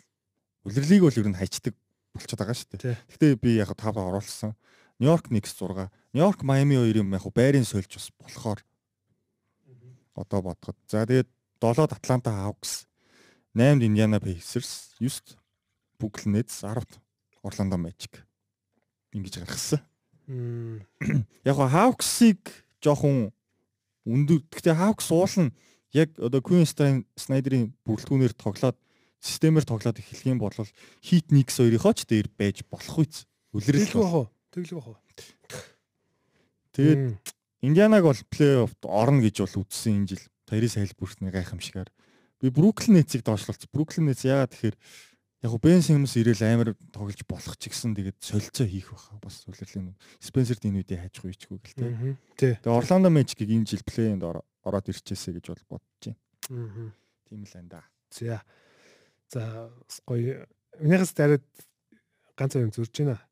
[0.70, 1.74] үлрэлийг бол ер нь хайчдаг
[2.14, 2.96] болчиход байгаа шүү дээ.
[3.18, 4.54] Гэтэ би яг тавд оруулсан.
[5.02, 5.90] Нью-Йорк Knicks 6.
[6.14, 8.62] Нью-Йорк Miami хоёрын яг байрын сольж бас болохоор
[10.14, 10.78] одоо бодоход.
[10.86, 11.26] За тэгээд
[11.58, 12.86] 7-д Атланта Hawks,
[13.54, 15.38] 8-д Indiana Pacers, 9-д
[15.98, 16.98] Brooklyn Nets, 10-д
[17.42, 18.22] Orlando Magic.
[19.14, 19.82] Ингэж гаргасан.
[21.44, 22.40] Яг Hawks-ыг
[22.82, 23.30] жоохон
[24.04, 24.42] өндөр.
[24.50, 25.54] Гэтэ Hawks уулна
[25.94, 28.74] яг одоо Queen Snyder-ийн бүрэлдэхүүнээр тоглоод
[29.22, 30.52] системээр тоглоод эхлэх юм бол
[31.06, 33.24] Heat Knicks хоёрынхоо ч дээр байж болох үз.
[33.54, 33.86] Үлрэл?
[33.86, 34.98] Тэглэх бах уу?
[36.74, 37.22] Тэгээд.
[37.62, 40.24] Индианаг бол плей-офф орно гэж бол үзсэн энэ жил.
[40.44, 41.88] Тарис хайлбүртний гайхамшигаар.
[42.44, 43.72] Би Бруклин Нетсийг доошлуулсан.
[43.72, 48.20] Бруклин Нетс яагаад тэгэхээр яг го Бен Симмс ирээл амар тоглож болох ч гэсэн тэгээд
[48.20, 51.88] солилцоо хийх баха бас үлрэлийн Спенсер Динвидийн хайж хуйчгүй гэл тээ.
[51.88, 52.12] Мгм.
[52.36, 52.52] Тий.
[52.60, 56.92] Тэгээ Орландо Мэжикийг энэ жил плей-энд ороод ирчээсэ гэж бол бодож байна.
[57.32, 57.80] Тийм л энэ да.
[58.12, 58.44] За.
[59.32, 59.72] За
[60.04, 60.44] гоё.
[60.84, 61.48] Энийхээс дараад
[62.36, 63.24] ганц юм зурж байна.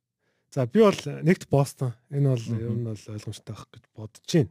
[0.49, 1.93] За би бол нэгт Бостон.
[2.09, 4.49] Энэ бол ер нь бол ойлгомжтой байх гэж бодож байна.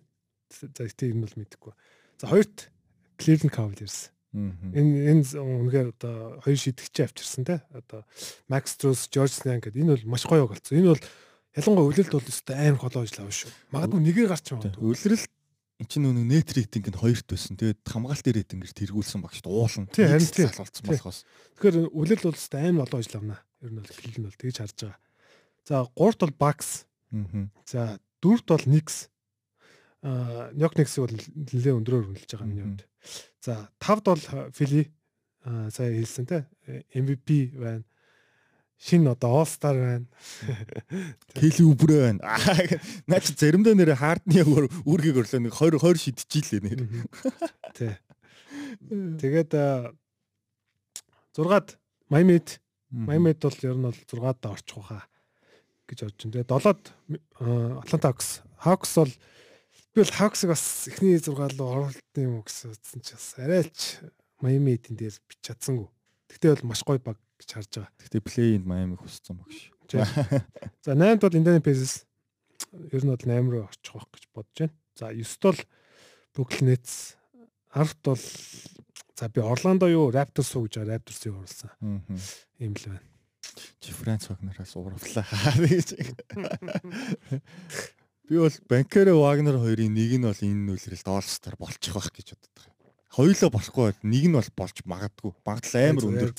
[0.53, 1.73] За гэтээ энэ бол мэдэхгүй.
[2.21, 2.69] За хоёрт
[3.17, 4.13] Cleveland Cavaliers.
[4.31, 7.61] Энэ энэ үнэхээр одоо хоёр шидэгчээ авчирсан те.
[7.75, 8.07] Одоо
[8.47, 10.79] Max Strus, George Niang гэдэг энэ бол маш гоё болсон.
[10.79, 11.03] Энэ бол
[11.51, 13.51] ялангуяа үлэлт бол өстой амар холоо ажил авна шүү.
[13.75, 14.87] Магадгүй нэгээр гарч Тэ, магадгүй.
[14.87, 15.25] Үлрэл
[15.81, 17.59] эн чинь нөгөө нет рейтинг нь хоёрт байсан.
[17.59, 19.91] Тэгээд хамгаалтын рейтингээр тэргүүлсэн багш уулна.
[19.91, 20.47] Тий, харин тий.
[20.47, 21.19] болсон болохоос.
[21.59, 23.37] Тэгэхээр үлэлт бол өстой амар олон ажил авна.
[23.59, 24.99] Ер нь бол Cleveland бол тэгж харж байгаа.
[25.67, 26.85] За гуравт бол Bucks.
[27.11, 27.51] Мгм.
[27.67, 29.11] За дөрөвт бол Knicks.
[30.01, 32.89] Э, Нёкникс бол нэлээд өндрөөр хүлж байгаа миний хувьд.
[33.37, 34.89] За 5 бол э, Фили
[35.45, 36.49] э, сая хэлсэн те
[36.97, 37.85] MVP байна.
[38.81, 40.09] Шин одоо All-Star байна.
[41.37, 42.21] Кели үбрэ байна.
[43.09, 44.41] Наач заримдаа нэр хаардны
[44.89, 46.81] үүргийг өрлөө нэг 20 20 шидчихжээ нэр.
[47.77, 48.01] Тэ.
[48.89, 49.53] Тэгээд
[51.37, 51.77] 6-ад
[52.09, 52.57] Майmed
[52.89, 55.05] Майmed бол ер нь бол 6-ад орчих واخа
[55.85, 56.33] гэж орж байна.
[56.41, 56.81] Тэгээд 7-ад
[57.85, 58.41] Атланта Hawks.
[58.65, 59.13] Hawks бол
[59.91, 63.67] Би бол Хавксыг бас эхний 6 руу оролт юм уу гэсэн үзсэн ч бас арай
[63.67, 63.99] ч
[64.39, 65.91] Майами эдэн дээр бич чадсангүй.
[66.31, 67.91] Тэгтээ бол маш гоё баг гэж харж байгаа.
[67.99, 69.67] Тэгтээ плей-инд Майамиг хүссэн багш.
[69.91, 72.07] За 8-д бол Indiana Pacers
[72.71, 74.71] ер нь бол 8 руу очих байх гэж бодож байна.
[74.95, 75.59] За 9-д бол
[76.39, 77.19] Brooklyn Nets
[77.75, 78.23] 10-д бол
[79.19, 81.75] за би Orlando юу Raptors уу гэж Raptors-ийг оруулсан.
[82.63, 83.03] Ийм л байна.
[83.83, 85.27] Чи Франц Вагнараас уурвлаа.
[88.31, 92.63] Би бол банкера Вагнер хоёрын нэг нь бол энэ нүүлрэлд Олстар болчих байх гэж боддог.
[93.11, 95.31] Хоёулаа болохгүй байл нэг нь бол болж магадгүй.
[95.43, 96.31] Багдл амар өндөр.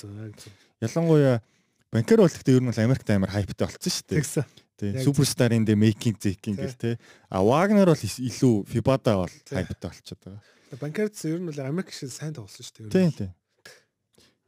[0.80, 1.45] Ялангуяа
[1.93, 4.24] банкер бол гэхдээ ер нь бол Америкт амар хайптай болсон шүү дээ.
[4.24, 4.45] Тэгсэн.
[4.80, 5.05] Тий.
[5.05, 6.97] Суперстарын дэ мейкинг зейкинг гэл тий.
[7.28, 10.40] А Вагнер бол илүү Фибада бол хайптай болчиход байгаа.
[10.72, 13.12] Э, Банкерц ер нь бол Америк шиг сайн тоглосон шүү дээ.
[13.12, 13.30] Тий, тий.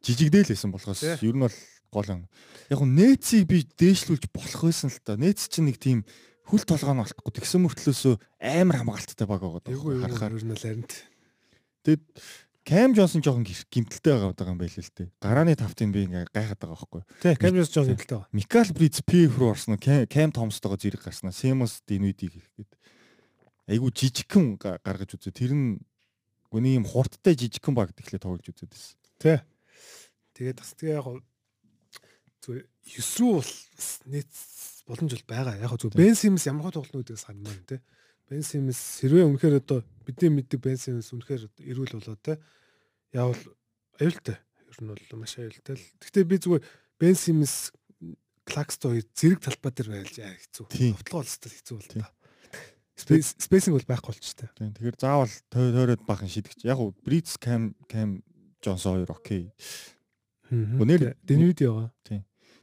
[0.00, 1.56] Жижигдэл байсан болохоос ер нь бол
[1.92, 2.24] гол юм.
[2.72, 5.20] Яг нь нээцийг би дээшлүүлж болох байсан л та.
[5.20, 6.08] Нээц чинь нэг тийм
[6.44, 9.74] хүл толгой нь олдохгүй тэгсэн мөртлөөсөө амар хамгаалттай баг байгаа даа.
[9.74, 10.84] харахаар ер нь л харин.
[11.84, 12.04] Тэгэд
[12.64, 15.12] Кам Джонсон жоохон гимтэлтэй байгаа юм байл л дээ.
[15.20, 17.02] Гарааны тавтын би ингээ гайхаад байгаа байхгүй.
[17.20, 18.32] Тий, Камерс Джонс хэлтэй байгаа.
[18.32, 21.36] Микал Бриц PF руу орсон Кам Томстойгоо зэрэг гарснаа.
[21.36, 22.72] Семос Динвидиг гэхэд
[23.68, 25.36] айгу жижигхэн га- гаргаж үзээ.
[25.36, 25.84] Тэр нь
[26.48, 28.96] гүний юм хурдтай жижигхэн баг тэгэхээр тоглож үзээд байсан.
[29.20, 29.44] Тий.
[30.32, 31.20] Тэгээд бас тэгээ яг
[32.40, 33.52] зүгээр 9 рүү бол
[34.08, 34.32] нийт
[34.86, 35.56] боломж бол байгаа.
[35.60, 37.80] Яг зүгээр Бен Симс ямар хөө тоглоно гэдгийг санамаа тий.
[38.28, 42.36] Бен Симс хэрвээ үнэхээр одоо бидний мэддэг Бен Симс үнэхээр эрүүл болоо тий.
[43.12, 43.40] Яавал
[44.00, 44.36] аюултай.
[44.68, 45.84] Ер нь бол маш аюултай л.
[46.00, 46.62] Гэхдээ би зүгээр
[47.00, 47.72] Бен Симс
[48.44, 50.68] Клакстой зэрэг талбай дээр байлж яа хэцүү.
[50.68, 50.92] Тийм.
[51.00, 52.02] Тоглоом бол хэцүү бол Тийм.
[52.04, 52.12] та.
[52.94, 54.46] Спейс спейсинг бол байхгүй болч та.
[54.54, 54.70] Тийм.
[54.76, 56.60] Тэгэхээр заавал той- тойроод бахан шидэгч.
[56.68, 58.20] Яг уу Бриц Кам Кам
[58.60, 59.48] Джонсон хоёр окей.
[60.52, 61.88] Өнөр- Дэнвид яваа.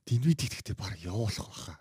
[0.06, 1.78] Динвид ихтэй баг явуулах байхаа.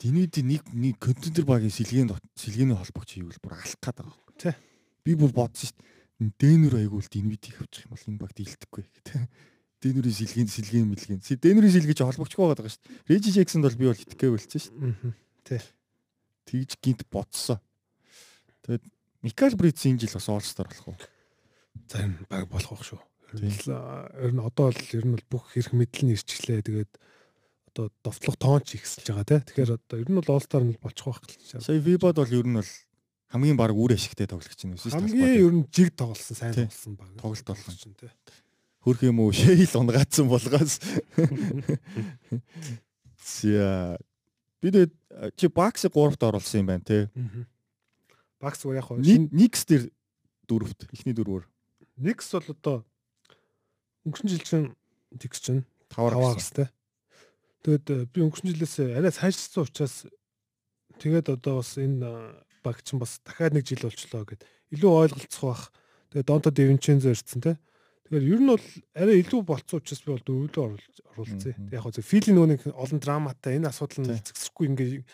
[0.00, 4.10] Динвид нэг нэг контентер багийн сэлгээнд сэлгээний холбогч хийвэл бүр алах гээд байгаа.
[4.10, 4.34] байхгүй.
[4.38, 4.54] Тий.
[5.04, 6.34] Би бүр бодсон шүү дээ.
[6.38, 9.26] Дэнүр айгуул Динвидийг авчих юм бол энэ баг дийлдэхгүй гэдэг.
[9.82, 11.20] Дэнүрийн сэлгээнд сэлгээ мэлгэн.
[11.22, 13.10] Дэнүрийн сэлгэж холбогчгүй байгаа шүү дээ.
[13.10, 15.14] Реджи Джексонд бол би бол итгэхгүй болчихсон шүү
[15.50, 15.62] дээ.
[16.46, 17.58] Тэгж гинт бодсон.
[18.62, 18.86] Тэгээд
[19.26, 20.98] Микал Бриц энэ жил бас All-Star болох уу?
[21.88, 23.00] зарим баг болох байх шүү.
[23.32, 26.64] Ер нь одоо л ер нь бол бүх хэрэг мэдл нь ирчихлээ.
[26.64, 26.92] Тэгээд
[27.73, 29.39] одоо довтлох тоонч ихсэлж байгаа тий.
[29.47, 31.65] Тэгэхээр одоо ер нь бол All-Star нь болчих واخ гэж байна.
[31.65, 32.71] Сая Вибод бол ер нь бол
[33.33, 34.97] хамгийн баг үр ашигтай тоглогч юм шүү дээ.
[34.97, 36.65] Хамгийн ер нь жиг тоглосон, сайн Тий.
[36.67, 37.07] тоглосон баг.
[37.21, 37.77] Тоглолт болгоно.
[37.77, 38.11] чинь тий.
[38.87, 40.79] хөрх юм уу шэйл унгаацсан болгоос
[43.19, 43.97] зя
[44.63, 44.93] бид
[45.35, 47.45] чи бакс 3-т оруулсан юм байна те Мгм.
[48.39, 49.91] Багс уу яг хоо шин никс дээр
[50.47, 51.43] дөрөвт эхний дөрвөр
[51.97, 52.77] Никс бол одоо
[54.07, 54.67] өнгөрсөн жил чинь
[55.11, 56.69] Никс чинь таваар таваар авсан.
[57.62, 60.06] Тэгээд э, би өнгөрсөн жилээс арай сайжирсан учраас
[60.98, 64.42] тэгээд одоо бас энэ э, баг чинь бас дахиад нэг жил болчлоо гэд
[64.74, 65.62] илүү ойлголцох бах.
[66.10, 67.52] Тэгээд Донто Девинчензо ирсэн те.
[68.10, 68.66] Тэгэхээр ер нь бол
[68.98, 70.64] арай илүү болцсон учраас би бол дөрвөлөө
[71.14, 71.54] оруулцээ.
[71.54, 71.70] Мгм.
[71.70, 75.06] Яг хөө филийн нөгөө нэг олон драматай энэ асуудал нь зэгсэхгүй ингээ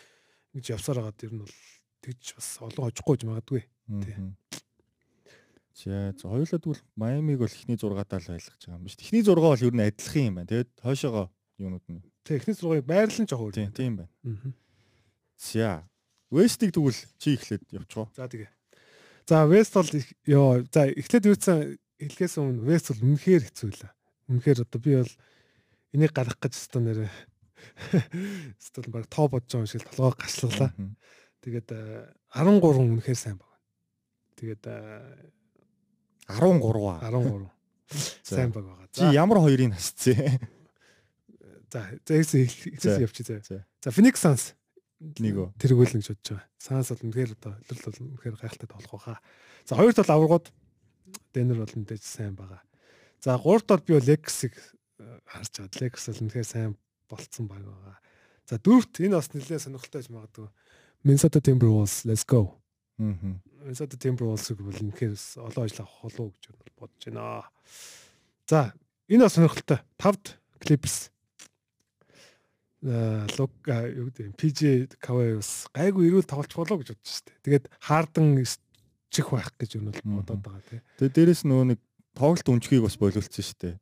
[0.57, 1.55] ингэж явсаар хагаад ер нь бол
[2.01, 3.61] тэгж бас олон хожихгүй гэж магадгүй.
[4.03, 4.15] Тий.
[5.79, 8.99] За хоёулаа тэгвэл Майамиг бол эхний 6-аад л байлгаж байгаа юм биш.
[8.99, 10.49] Эхний 6 бол ер нь адилхан юм байна.
[10.51, 11.25] Тэгээд хойшоогоо
[11.55, 13.57] юунууд нь Техник зургийг байрлал нь жоох өөр.
[13.57, 14.13] тийм тийм байна.
[14.21, 14.53] Мгм.
[15.41, 15.81] За
[16.29, 18.05] Вестиг тэгвэл чи эхлээд явчихоо.
[18.13, 18.53] За тэгээ.
[19.25, 19.89] За Вест бол
[20.29, 21.57] ёо за эхлээд юуцсан
[21.97, 23.91] хэлхээс өмнө Вест бол үнэхээр хэцүү лээ.
[24.29, 25.13] Үнэхээр одоо би бол
[25.97, 27.09] энийг гаргах гэж өстө нэрээ
[28.61, 30.69] өстө баг тоо бодож байгаа шиг толгой гашлуулаа.
[30.77, 30.93] Мгм.
[31.41, 33.49] Тэгээд э, 13 үнэхээр сайн баг.
[34.37, 34.77] Тэгээд э,
[36.29, 37.01] 13 аа.
[37.09, 37.49] 13
[38.21, 38.35] За.
[38.37, 38.87] сайн баг байгаа.
[38.93, 40.58] Чи ямар хоёрыг хасцээ?
[41.71, 42.13] За За.
[42.19, 43.41] ихсэн явчих заа.
[43.83, 43.89] За.
[43.91, 44.53] Phoenix Suns
[44.99, 45.47] Нэг үү?
[45.55, 46.47] тэргүүлэн гэж бодож байгаа.
[46.59, 49.19] Санс бол үнэхээр одоо илэрл бол үнэхээр гайхалтай тоглох байхаа.
[49.63, 50.51] За хоёр тал аваргууд
[51.33, 52.61] Денер бол мэдээж сайн байгаа.
[53.23, 54.55] За гурав тал би бол Lex-ийг
[54.99, 55.79] э, харж байгаа.
[55.79, 56.75] Lex бол үнэхээр сайн
[57.07, 57.95] болцсон баг байгаа.
[58.49, 60.49] За дөрөвт энэ бас нэлээд сонирхолтой байж магадгүй.
[61.07, 62.59] Minnesota Timberwolves let's go.
[62.99, 63.39] Аа.
[63.63, 65.15] Minnesota Timberwolves-ыг бол үнэхээр
[65.47, 66.43] олон ажил авах болов уу гэж
[66.75, 67.47] бодож байна.
[68.51, 68.73] За
[69.07, 69.79] энэ бас сонирхолтой.
[69.95, 71.07] Тавд Clippers
[72.83, 74.59] э лук юу гэдэг PJ
[75.03, 77.33] Kawhi бас гайгүй ирүүл тоглож болоо гэж бодож штэ.
[77.43, 78.39] Тэгээд Harden
[79.11, 80.79] чих байх гэж юу бол бодоод байгаа тий.
[80.95, 81.79] Тэгээ дээрэс нөгөө нэг
[82.15, 82.95] тоглолт өнчгийг бас
[83.43, 83.75] шүү дээ.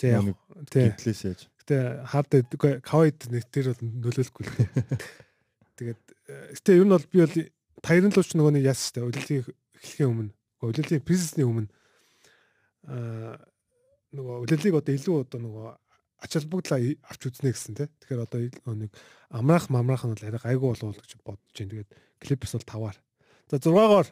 [0.00, 0.10] Тий.
[0.16, 0.40] яг-
[0.72, 0.86] Тий.
[0.88, 1.40] Гитлээс яаж.
[1.60, 1.76] Гэтэ
[2.08, 2.42] Harden
[2.80, 4.52] Kawhi нэг тэр бол нөлөөлөхгүй л.
[4.56, 4.70] дээ.
[5.76, 6.00] Тэгээд
[6.32, 7.36] э, гэтэ ер нь бол би бол
[7.84, 9.04] таярын лууч нөгөө нэг яасан штэ.
[9.04, 9.44] Удилдын
[9.78, 10.32] эхлэхийн өмнө.
[10.64, 11.68] Удилдын пресисний өмнө
[12.88, 13.36] аа
[14.16, 15.66] нөгөө удилдыг одоо илүү одоо нөгөө
[16.18, 17.88] ач холбогдлоо авч үзнэ гэсэн тий.
[18.02, 18.92] Тэгэхээр одоо нэг
[19.30, 21.72] амраах мамраах нь бол арай гайгүй болов гэж бодож байна.
[21.72, 22.98] Тэгээд клипс бол таваар.
[23.50, 24.08] За 6-гаар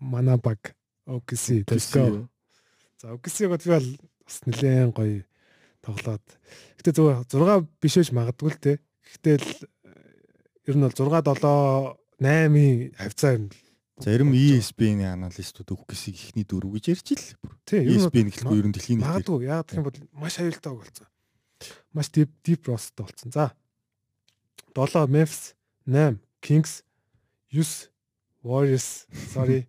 [0.00, 0.76] Манабаг
[1.06, 2.28] OKC let's go.
[2.98, 3.88] За OKC-г би бол
[4.26, 5.22] бас нэлээд гоё
[5.82, 6.26] тоглоод.
[6.78, 8.72] Гэтэ зөв 6 биш ээж магадгүй л те.
[9.06, 9.50] Гэхдээ л
[10.70, 13.50] ер нь бол 6 7 8-ийн хавцаа юм.
[13.96, 17.24] Зарим ESPN-ийн аналистууд өгөхгүйсийг ихний дөрөв гэж ярьж ил.
[17.64, 19.24] ESPN эхлэхгүй ер нь дэлхийн нийтээр.
[19.24, 21.06] магадгүй гэх юм бол маш аюултай болсон.
[21.96, 23.32] Маш deep deep roster болсон.
[23.32, 23.56] За
[24.76, 25.56] 7 Memphis,
[25.88, 26.84] 8 Kings,
[27.48, 27.88] 9
[28.44, 29.64] Warriors, sorry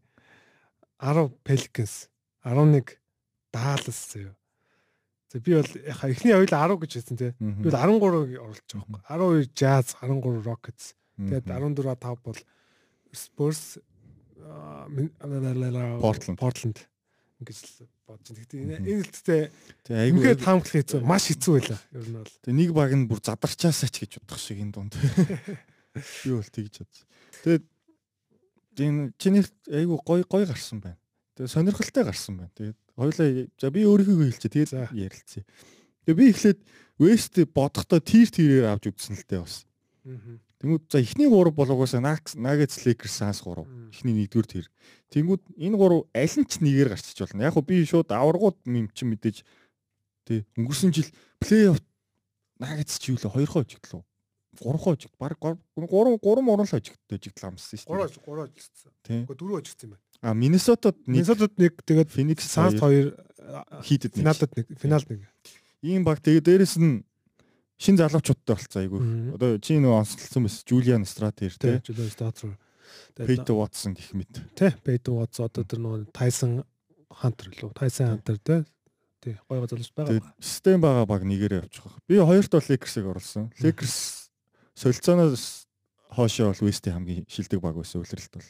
[1.00, 2.10] 10 Pelicans,
[2.44, 3.00] 11
[3.56, 4.36] Dallas заяа.
[5.32, 7.32] За би бол яха эхний хоёул 10 гэж хэлсэн тий.
[7.40, 9.48] Би бол 13-ыг оруулж байгаа байхгүй.
[9.48, 10.94] 12 Jazz, 13 Rockets.
[11.16, 11.80] Тэгээд Мгм.
[11.80, 12.36] 14 5 бол
[13.16, 13.80] Spurs
[14.44, 14.86] аа,
[16.02, 16.38] Portland.
[16.38, 16.80] Portland
[17.38, 18.82] ингэж л бодож байна.
[18.82, 19.42] Гэхдээ
[19.94, 21.80] энэ айгүй үнэхээр таамаглах хэцүү, маш хэцүү байлаа.
[21.94, 22.34] Ер нь бол.
[22.42, 24.94] Тэгээ нэг баг нь бүр задарчаасаа ч гэж бодох шиг энэ дунд.
[26.26, 27.06] Би бол тэгж бодсон.
[27.46, 27.66] Тэгээд
[28.82, 30.98] энэ чиний айгүй гой гой гарсан байна.
[31.38, 32.54] Тэгээд сонирхолтой гарсан байна.
[32.58, 34.90] Тэгээд хоёлаа за би өөрийнхөө хэлчихэ тэгээд За.
[34.98, 35.46] ярилцъя.
[36.10, 36.60] Тэгээд би эхлээд
[36.98, 39.70] West бодохдоо тир тирээр авч үзсэн л дээ бас.
[40.58, 43.70] Тэнгүүд за эхний гурав болгоосаа Nuggets Lakers Suns гурав.
[43.94, 44.66] Эхний нэгдүгээр тэр.
[45.14, 47.46] Тэнгүүд энэ гурав аль нь ч нэгээр гарчиж болно.
[47.46, 49.46] Яг би шууд аваргууд юм чи мэдээж
[50.26, 51.78] тий өнгөрсөн жил плей-офф
[52.58, 54.02] Nuggets ч юу лээ 2 хожигдлоо.
[54.58, 58.26] 3 хожигд баг 3 3 3 мурал хожигдтэй жигдэл амссан шүү 3 дээ.
[58.26, 58.92] 3 ажилласан.
[59.06, 59.22] Тий.
[59.30, 60.04] Уу 4 ажилласан юм байна.
[60.26, 63.14] А Миннесотад нэг Миннесотад нэг тэгээд Phoenix Suns 2
[63.86, 64.22] хийдэд нэг.
[64.26, 65.22] финалдад нэг финалд нэг.
[65.86, 67.06] Ийм баг тэгээ дээрэс нь
[67.79, 69.01] шин залуучуудтай болцсон айгүй.
[69.01, 69.35] Мгм.
[69.35, 71.81] Одоо чи нөө онцлсан байсан Julian Strather Тий, тий.
[71.91, 72.55] Julius Strather.
[73.17, 74.33] Peyton Watson гэх мэт.
[74.55, 76.63] Тий, Peyton Watson одоо тэр нөгөө Tyson
[77.23, 77.73] Hunter лөө.
[77.75, 78.61] Tyson Hunter тий.
[79.23, 80.19] Тий, гоё залууч байгаа.
[80.19, 81.99] Тэгээд систем байгаа баг нэгээрээ явчих واخ.
[82.07, 83.51] Би хоёрт бол Lakers-ыг оруулсан.
[83.63, 83.97] Lakers
[84.75, 85.67] солилцооноос
[86.11, 88.49] хоошоо бол West-ийн хамгийн шилдэг баг байсан үлрэлт бол.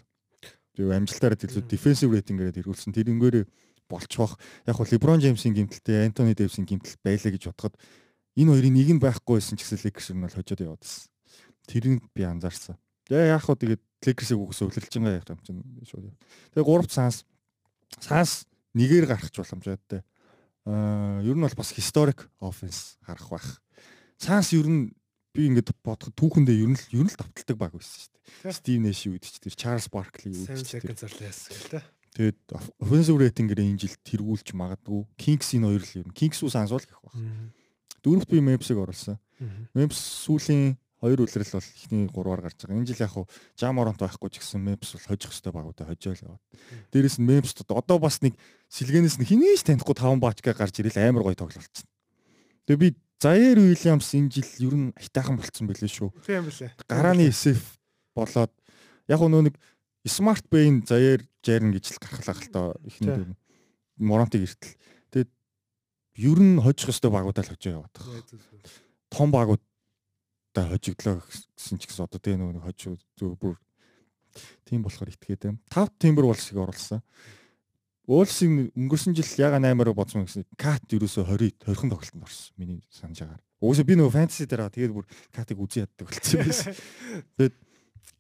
[0.72, 1.68] Би амжилтаараа илүү Мм.
[1.68, 2.96] defensive rating-ээрээ ирүүлсэн.
[2.96, 3.44] Тэрнгээрээ
[3.88, 4.32] болчих.
[4.64, 7.76] Яг бол LeBron James-ийн гимтэлтэй Anthony Davis-ийн гимтэл байлаа гэж бодоход
[8.37, 11.09] энэ хоёрын нэг нь байхгүй байсан ч гэсэн Lakers нь бол хожоод яваад байсан.
[11.65, 12.77] Тэрийг би анзаарсан.
[13.09, 16.13] Тэгээ яг хөө тэгээд Lakers-ыг үгүйсээ үлрэлж байгаа юм чинь шууд.
[16.53, 17.25] Тэгээ гуравт санс
[17.97, 18.45] санс
[18.77, 20.01] нэгээр гарах ч боломжтой.
[20.69, 23.47] Аа ер нь бол бас historic offense харах байх.
[24.21, 24.93] Санс ер нь
[25.33, 28.17] би ингээд бодоход түүхэндээ ер нь л ер нь л давталдаг баг байсан шүү дээ.
[28.85, 29.55] Nash юу гэдэг чи тэр
[30.33, 30.93] юу 7 гэдэг чи тэр.
[31.05, 31.83] or less гэх тий.
[32.17, 32.39] Тэгээд
[32.81, 35.05] offensive rating-ээр энэ жил тэргүүлж магадгүй.
[35.21, 37.13] Kings-ийн хоёр л ер нь Kings Suns бол гэх баг.
[38.03, 39.17] Дөрөвт би Memphis-ыг оруулсан.
[39.73, 42.77] Memphis сүүлийн хоёр үлрэл бол ихний гурваар гарч байгаа.
[42.81, 46.43] Энэ жил яг хуу Jamorant байхгүй ч гэсэн Memphis бол хожих хөстэй багуудаа хожоол яваад.
[46.89, 48.33] Дээрээс нь Memphis одоо бас нэг
[48.73, 51.85] сэлгэнээс нь хинээс танихгүй таван баачгаа гарч ирэл амар гоё тоглолцсон.
[52.65, 52.89] Тэгээ би
[53.21, 56.09] Zaire Williams энэ жил ер нь айтаахан болцсон байлээ шүү.
[56.25, 56.73] Тийм билээ.
[56.89, 57.77] Гарааны SF
[58.17, 58.53] болоод
[59.09, 59.55] яг нөө нэг
[60.05, 63.17] Smart Bay Zaire Jaren гэж л гаргалаа тоо ихний Тий.
[63.17, 63.37] дээр нь.
[66.17, 68.25] Ер нь хожих хөстэй багуудаа л хожоо яваад байгаа
[69.13, 73.55] том багуудтай хожигдлоо гэсэн ч гэсэн одоо тэгээ нөгөө хожиг зөв бүр
[74.65, 75.57] тийм болохоор итгээд юм.
[75.69, 77.01] Тав Timber Wolves-ыг оруулсан.
[78.07, 82.53] Wolves-ийг өнгөрсөн жил яга 8-аар бодсон гэсэн Кат ерөөсө 20 20хан тоглолтод орсон.
[82.57, 83.41] Миний санаж агаар.
[83.59, 86.73] Уусаа би нөгөө фэнтези дээр тэгээд бүр Катыг үзэн яддаг болчихсон байсан.
[87.37, 87.55] Тэгээд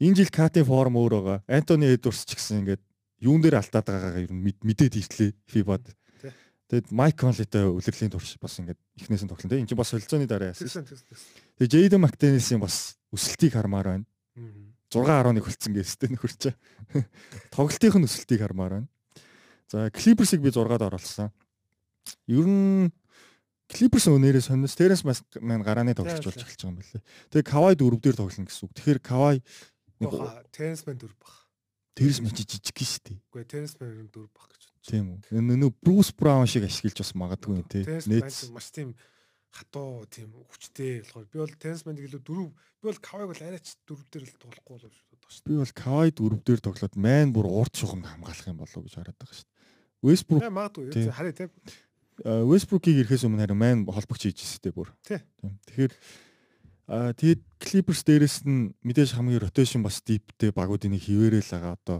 [0.01, 1.39] энэ жил Катын форм өөр байгаа.
[1.47, 2.83] Антони Эдвардс ч гэсэн ингээд
[3.21, 5.85] юун дээр алтаад байгаагаа ер нь мэд- мэдээд иртлээ FIBA-д.
[5.87, 5.95] Тий.
[6.67, 9.55] Тэгээд Майк Конлитой үлрэлийн турш бас ингээд эхнээс нь тоглосон.
[9.55, 10.83] Энэ чинь бас солилцооны дараа яасан.
[11.55, 14.05] Тэгээ Джейден Мактенисийн бас өсөлтийг хармаар байна.
[14.91, 16.43] 6.11 болцсон гэстэй нөхөрч.
[17.55, 18.87] Тоглолтын нь өсөлтийг хармаар байна.
[19.71, 21.31] За Clippers-ыг би 6-ад оруулсан.
[22.27, 22.91] Ер нь
[23.67, 27.03] Clippers өнөөрөө сониос Terence маань гарааны тоглож болж эхэлж байгаа юм байна лээ.
[27.31, 28.75] Тэгээ Kawhi дөрөв дээр тоглоно гэсэн үг.
[28.79, 29.37] Тэгэхээр Kawhi
[30.55, 31.35] Теренс мэн дөрв баг.
[31.95, 33.19] Terence маань жижиг шүү дээ.
[33.27, 34.56] Үгүй Теренс мэн дөрв баг.
[34.87, 35.43] Тийм үү.
[35.43, 37.83] Нөө Bruce Brown шиг ашиглаж бас магадгүй тий.
[37.83, 38.23] Мэн
[38.55, 38.95] маш тийм
[39.51, 43.75] хатуу тийм хүчтэй болохоор би бол Теренс мэн илүү дөрв би бол Кавайг бол арайч
[43.83, 47.47] дөрв дээр л тоглохгүй болов шүү дээ би бол Kawhi дөрөв дээр тоглоод майн бүр
[47.49, 49.55] урд шугамд хамгаалах юм болов гэж хараад байгаа шүү дээ.
[50.07, 50.55] Westbrook дээ.
[50.55, 51.11] Магадгүй Тийм.
[51.11, 51.45] харъя те.
[52.23, 54.89] э, Westbrook-ийг ирэхээс өмнө харин майн холбогч хийж ирсэн дээ бүр.
[55.03, 55.19] Тий.
[55.41, 55.53] Тийм.
[55.67, 55.91] Тэгэхээр
[56.87, 61.99] а тэгээд Clippers дээрэс нь мэдээж хамгийн rotation бас deepтэй багуудын нэг хിവэрэл байгаа одоо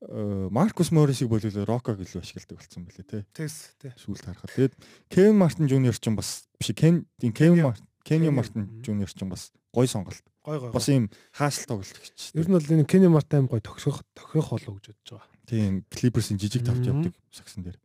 [0.00, 3.22] Маркус Моррисыг бол Роког илүү ашигладаг болсон байлээ тий.
[3.34, 3.90] Тэс тий.
[3.98, 4.54] Сүүлд харахад.
[4.54, 4.74] Тэгээд
[5.10, 8.80] Кевин Мартин Жуниор ч бас биш Кен Кевин Мартин Кенни Мартин.
[8.86, 10.22] Жуниор ч бас гой сонголт.
[10.44, 10.72] Гой гой.
[10.72, 12.32] Бас ийм хаасл тоглолт гэж.
[12.32, 15.28] Ер нь бол энэ Kenny Martin гой тохирох тохирох болов гэж бодож байгаа.
[15.44, 17.76] Тийм Clippers-ийн жижиг тавч явдаг сагсан дээр.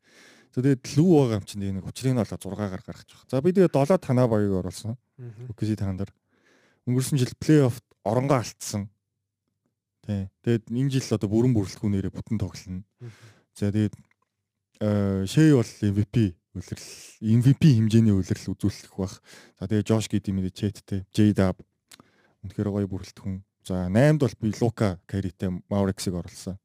[0.56, 3.28] Тэгээд лүү байгаа юм чинь нэг учрыг нь олоо 6-аар гаргаж байгаа.
[3.28, 4.96] За би тэгээд 7 танаа багийг оруулсан.
[5.50, 6.14] OKC танаар.
[6.88, 8.93] Өнгөрсөн жил плей-офф оронгоо алдсан.
[10.04, 10.28] Тий.
[10.44, 12.84] Тэгээд энэ жил одоо бүрэн бүрэлдэхүүнээрээ бүтэн тоглоно.
[13.56, 13.96] За тэгээд
[14.84, 16.88] Шэй бол MVP үлрэл
[17.24, 19.24] MVP хэмжээний үлрэл үзүүлэх бах.
[19.58, 21.02] За тэгээд Жош Гиди мэдээ чэттэй.
[21.16, 21.64] J-Dub
[22.44, 23.48] үнэхээр гоё бүрэлдэхүүн.
[23.64, 26.60] За 8-д бол би Лука Каритэй Маурексыг оруулсан.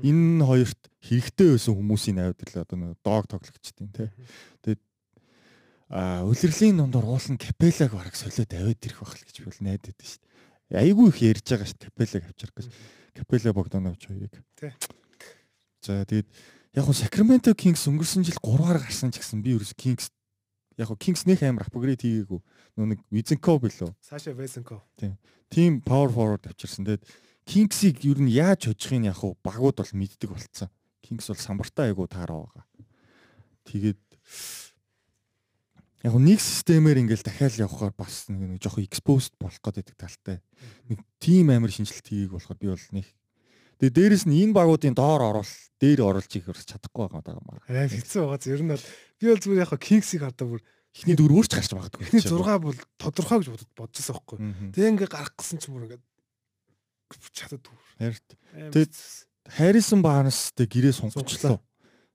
[0.00, 4.08] Энэ хоёрт хэрэгтэй байсан хүмүүсийн найвд л одоо нэг дог тоглогчдیں۔ тий.
[4.62, 4.82] Тэгээд
[5.92, 9.92] а үлрэлийн дундор уулын Капелаг бараг солиод аваад ирэх байх л гэж би бол найдаад
[9.92, 10.31] байна шүү дээ.
[10.72, 12.66] Айгүй их ярьж байгаа шүү Капелаг авчрах гэж.
[13.12, 14.34] Капела Богданович хоёрыг.
[14.56, 14.72] Тий.
[15.84, 16.28] За тэгээд
[16.72, 20.08] яг хуу Sacramento Kings өнгөрсөн жил 3-аар гарсан ч гэсэн би ерөөс Kings
[20.80, 22.40] яг хуу Kings нөх амар апгрейд хийгээгүй.
[22.80, 23.92] Нөө нэг Wizenko билүү.
[24.00, 24.80] Саша Весенко.
[25.52, 26.88] Тим power forward авчирсан.
[26.88, 27.04] Тэгээд
[27.44, 30.72] Kings-ийг ер нь яаж хожихын яг хуу багууд бол мэддэг болцсон.
[31.04, 32.64] Kings бол самбартаа айгу таараа байгаа.
[33.68, 34.00] Тэгээд
[36.02, 40.42] яг нэг системээр ингээл дахиад явхаар бас нэг жоохон exposed болох гэдэг талтай.
[40.90, 43.06] Нэг тим амар шинжилт хийгээг болохоор би бол нэг
[43.82, 47.66] Тэгээ дээрэс нь энэ багуудын доор оруул дээр оруулж их ерөөс чадахгүй байгаа юм байна.
[47.66, 48.46] Аа хэцүү байгаа.
[48.46, 48.84] Ер нь бол
[49.18, 52.04] би бол зүгээр яг Kings-ийг хардаа бүр Эхний дөрөв өөрч гарч магадгүй.
[52.04, 54.38] эхний 6 бол тодорхой гэж бодчихсон байхгүй.
[54.76, 56.00] Тэгээ ингээ гарах гэсэн ч мөр ингээ
[57.32, 57.80] чадад түр.
[57.96, 58.20] Харин
[58.70, 58.94] Тэгээд
[59.48, 61.58] Харрисон Барнстэй гэрээ сунгацлаа.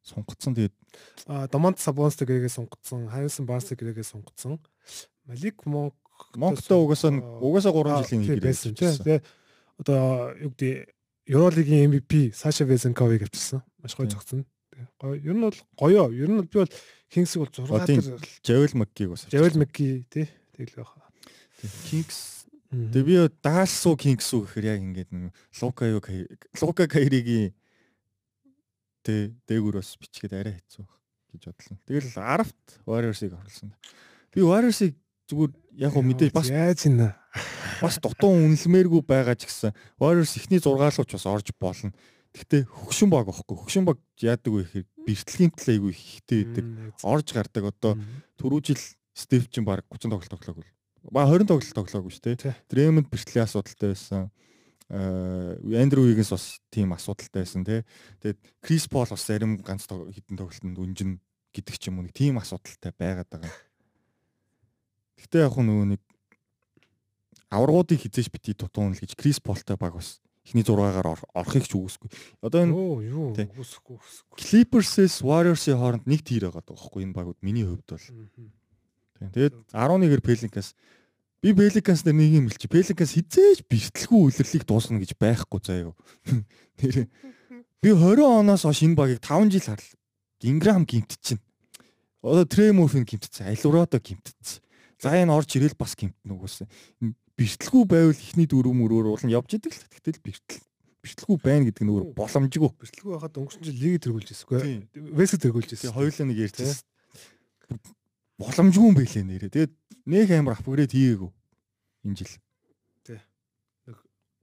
[0.07, 0.75] Сунгацсан тэгээд
[1.51, 4.57] Домонт Сабонстэй гэрээгээ сунгацсан, Харрисон Барстэй гэрээгээ сунгацсан.
[5.27, 5.99] Малик Монк
[6.35, 7.11] Монктой угаасаа
[7.43, 8.95] угаасаа 3 жилийн нэг байсан тийм.
[8.95, 9.19] Тэгээ
[9.83, 10.95] одоо юу гэдэг
[11.27, 13.61] Евролигийн MVP Саша Везенковыг авчирсан.
[13.83, 14.07] Маш гоё.
[14.07, 15.15] Тэгээ гоё.
[15.19, 16.03] Ер нь бол гоё.
[16.15, 16.71] Ер нь би бол
[17.11, 18.01] Кингсиг бол 6 тийм.
[18.01, 19.27] дээр Жавел Маккиг бас.
[19.27, 20.31] Жавел Макки тий.
[20.55, 21.03] Тэгэл байхаа.
[21.91, 22.47] Кингс.
[22.71, 25.11] Тэгээ би даалсуу Кингс үү гэхээр яг ингээд
[25.61, 26.01] Лука юу
[26.63, 27.53] Лука Кайригийн
[29.07, 30.83] Гэхдээ дээгүүр бас бичгээд арай хэцүү
[31.31, 31.77] гэж бодлоо.
[31.87, 33.71] Тэгэл Арафт Warriors-ыг оруулсан.
[34.35, 34.99] Би Warriors-ыг
[35.31, 37.15] зүгээр яг хөө мэдээж бас яаж ийна.
[37.79, 41.95] Бас дутуун үнэлмээргүй байгаа ч гэсэн Warriors ихний зургаалууч бас орж болно.
[42.35, 43.55] Гэхдээ хөгшин баг واخгүй.
[43.55, 46.65] Хөгшин баг яадаг вэ гэхээр бэртлэгийн талыг айгүй ихтэй байдаг.
[47.07, 47.95] Орж гардаг одоо
[48.35, 48.83] түрүү жил
[49.15, 50.67] Стив чин баг 30 тоглолт тоглоагүй.
[51.15, 52.59] Ба 20 тоглолт тоглоагүй шүү дээ.
[52.67, 54.27] Дремонд бэртлийн асуудалтай байсан.
[54.87, 57.83] Аа Андрю Вигэнс бас тийм асуудалтай байсан тий.
[58.23, 61.19] Тэгээд Крис Пол бас зарим ганц хитэн тоглолтод үнжин
[61.51, 63.51] гэдэг ч юм уу нэг тийм асуудалтай байгаад байгаа.
[65.19, 66.01] Гэхдээ яг нөгөө нэг
[67.51, 71.75] аваргуудыг хизээж бити тутуун л гэж Крис Полтой баг бас эхний 6-аар ор- орохыг ч
[71.75, 72.07] үгүйсгүй.
[72.39, 72.71] Одоо энэ
[73.11, 73.35] юу
[73.99, 74.39] үсэхгүй.
[74.39, 78.07] Clippers-с Warriors-ийн хооронд нэг тир байгаа байхгүй энэ багууд миний хувьд бол.
[79.19, 80.71] Тэгээд 11-ээр Pelicans
[81.41, 82.71] би Pelicans дээр нэг юм хэлчих.
[82.71, 85.93] Pelicans хизээж бэртэлгүй үлрэлийг дуусгана гэж байхгүй заяа.
[86.81, 87.07] Тэр
[87.81, 89.97] би 20 оноос хойш энэ багийг 5 жил харлаа.
[90.43, 91.41] Ingram гимтчихэв.
[92.21, 93.49] Одоо Tremorfin гимтчихсэн.
[93.53, 94.61] Alvarado гимтчихсэн.
[95.01, 96.65] За энэ орж ирэл бас гимтэн үгүйсэн.
[97.37, 100.65] Бэртэлгүй байвал ихний дөрөв мөрөөр уулын явж идэг л тэгтэл бэртэл
[101.05, 102.71] бэртэлгүй байна гэдэг нь өөр боломжгүй.
[102.81, 104.89] Бэртлгүй байхад өнгөрсөн жил лиг тэргүүлж ирсэхгүй.
[105.13, 105.93] Весг тэргүүлж ирсэн.
[105.93, 106.81] хоёулаа нэг ярьчихсан.
[108.37, 109.49] Боломжгүй юм байлээ нэрээ.
[109.53, 109.73] Тэгээд
[110.05, 111.31] нэг амар апгрейд хийгээгүй
[112.05, 112.33] энэ жил.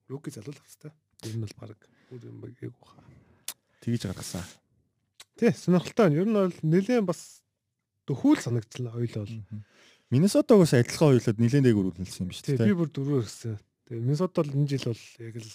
[0.09, 0.93] Руки залуулах хэвээр.
[1.33, 1.81] Нь бол баг
[2.13, 3.01] бүр юм байгааг баха.
[3.81, 4.45] Тэгж гаргасан.
[5.41, 6.19] Тий, сонирхолтой байна.
[6.21, 7.41] Ер нь бол нэлээд бас
[8.05, 9.65] төхүүл санагдлаа хоёлоо бол.
[10.13, 12.69] Миннесотагоос адилхан хоёулаад нилээн дээгүүр үлдсэн юм биш Тий, үү?
[12.69, 13.57] би бүр дөрөв гэсэн.
[13.89, 15.53] Тэгээ Минсот бол энэ жил бол яг л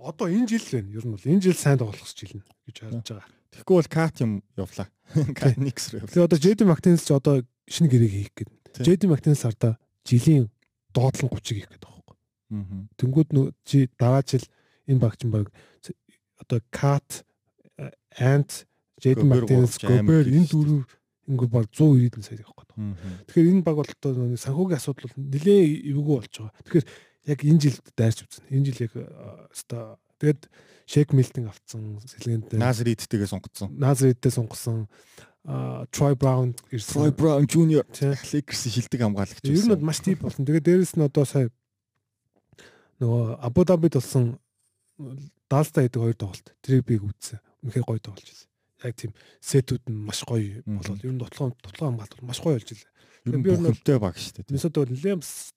[0.00, 0.88] одоо энэ жил байна.
[0.96, 3.28] Ер нь бол энэ жил сайн тоглох жил нэ гэж харж байгаа.
[3.52, 4.88] Тэгэхгүй бол кат юм явлаа.
[5.36, 6.12] Кат никс рүү явлаа.
[6.16, 8.30] Тэгээ одоо JD Martinez ч одоо шинэ гэрээг хийх.
[8.34, 8.46] Тий.
[8.84, 10.50] JD Martinez ардаа жилийн
[10.94, 12.16] доотлон 30-ыг хийх байгаа байхгүй.
[12.54, 12.86] Аа.
[12.98, 14.44] Тэнгүүд нөө чи дараа жил
[14.86, 15.48] энэ багч баг
[16.38, 17.24] одоо Gobert
[19.24, 20.84] Martinez гурван Gobert амар энэ дөрөв
[21.28, 22.72] ингээд баг 190 сая явах гээд.
[23.28, 26.64] Тэгэхээр энэ баг бол одоо санхүүгийн асуудал бол нэлээд эвгүй болж байгаа.
[26.68, 26.86] Тэгэхээр
[27.32, 28.52] яг энэ жил дайрч үзнэ.
[28.52, 28.92] Энэ жил яг
[29.50, 30.42] өстой тэгээд
[30.84, 33.72] Шек Милтон авцсан сэлгэнд Назридтэйгээ сунгацсан.
[33.72, 37.84] Назридтэй сунгасан а Troy Brown Troy Brown Jr.
[37.84, 39.44] Lakers-ийн шилдэг хамгаалагч.
[39.44, 40.48] Ер нь маш тип болсон.
[40.48, 41.52] Тэгээд дээрэс нь одоо сая
[43.04, 44.40] нөгөө Абу Дабид болсон
[45.50, 46.48] Далста гэдэг хоёр тоглолт.
[46.64, 47.44] Тэрийг би үзсэн.
[47.60, 48.48] Үнэхээр гоё тоглож байсан.
[48.84, 49.12] Яг тийм
[49.44, 52.92] сетүүд нь маш гоё болоод ер нь дутлаа дутлаа хамгаалт бол маш гоё болж илээ.
[53.28, 54.48] би ер нь бүхэлдээ баг шүү дээ.
[54.48, 55.52] Минсод бол Лемс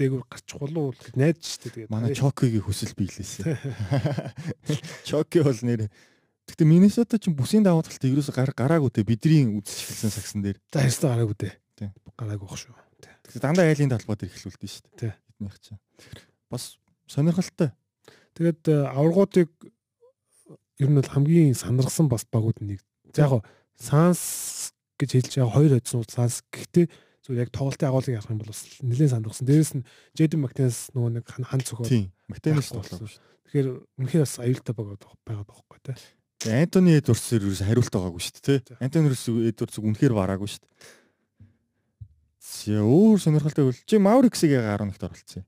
[0.00, 1.92] дээгүүр гарчих болов уу гэж найдаж штэ тэгээд.
[1.92, 3.44] Манай Чокигийн хүсэл биелээсэн.
[5.08, 5.92] Чоки бол нэр
[6.50, 10.58] Гэтэ Миннесота ч бүсийн даваа талт ерөөсө гар гараагүй те бидний үзэж эхэлсэн сагсан дээр.
[10.74, 11.54] За ярьсан гараагүй дээ.
[11.78, 11.90] Тий.
[12.18, 12.74] Гараагүй бах шүү.
[13.30, 14.98] Гэтэ дандаа айлын талбайд эрхлүүлдэг шүү дээ.
[14.98, 15.12] Тий.
[15.38, 15.80] Эднийх чинь.
[16.50, 16.76] Бас
[17.06, 17.70] сонирхолтой.
[18.34, 19.48] Тэгээд э, аваргуудыг
[20.82, 22.82] ер нь бол хамгийн сандарсан бас багууд нэг.
[23.14, 23.46] За яг
[23.78, 26.86] Санс гэж хэлж байгаа хоёр одсон Санс гэхдээ
[27.22, 29.46] зүгээр яг тоглолтын агуулгыг харах юм бол бас нэлээд сандарсан.
[29.46, 29.86] Дээрээс нь
[30.18, 31.86] Джейден Мактенс нөгөө нэг хан цөхөө.
[31.86, 32.10] Тийм.
[32.26, 32.82] Байхгүй тоглоо.
[32.82, 33.22] болсон.
[33.46, 33.68] Тэгэхээр
[34.00, 35.98] үнэхээр бас аюултай байгаа байгаа байхгүй тий.
[36.50, 38.58] Антони Эдвардс ерөөс хариулт байгаагүй шүү дээ.
[38.82, 39.12] Антони
[39.52, 40.72] Эдвардс үнэхээр бараагүй шүү дээ.
[42.42, 45.44] Зэ өөр сонирхолтой бол чи Мауриксыг яг 11-т оролцсон.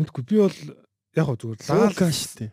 [0.00, 0.58] Мэдгүй би бол
[1.12, 2.50] яг гоо зүгээр Лука шүү дээ.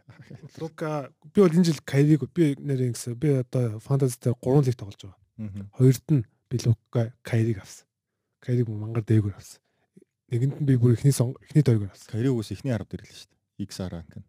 [0.60, 0.90] Лука
[1.32, 5.00] би бол энэ жил Кайриг би нэрийн гэсэн би одоо фэнтези дээр 3 лиг тоглож
[5.00, 5.72] байгаа.
[5.80, 7.88] Хоёрт нь би Лука Кайриг авсан.
[8.44, 9.64] Кайриг мангар дээгүүр авсан.
[10.28, 12.12] Нэгэнд нь би бүр эхний эхний дөрөөр авсан.
[12.12, 13.66] Кариогоос ихний 10 дээр л шүү дээ.
[13.66, 14.28] X rank нь.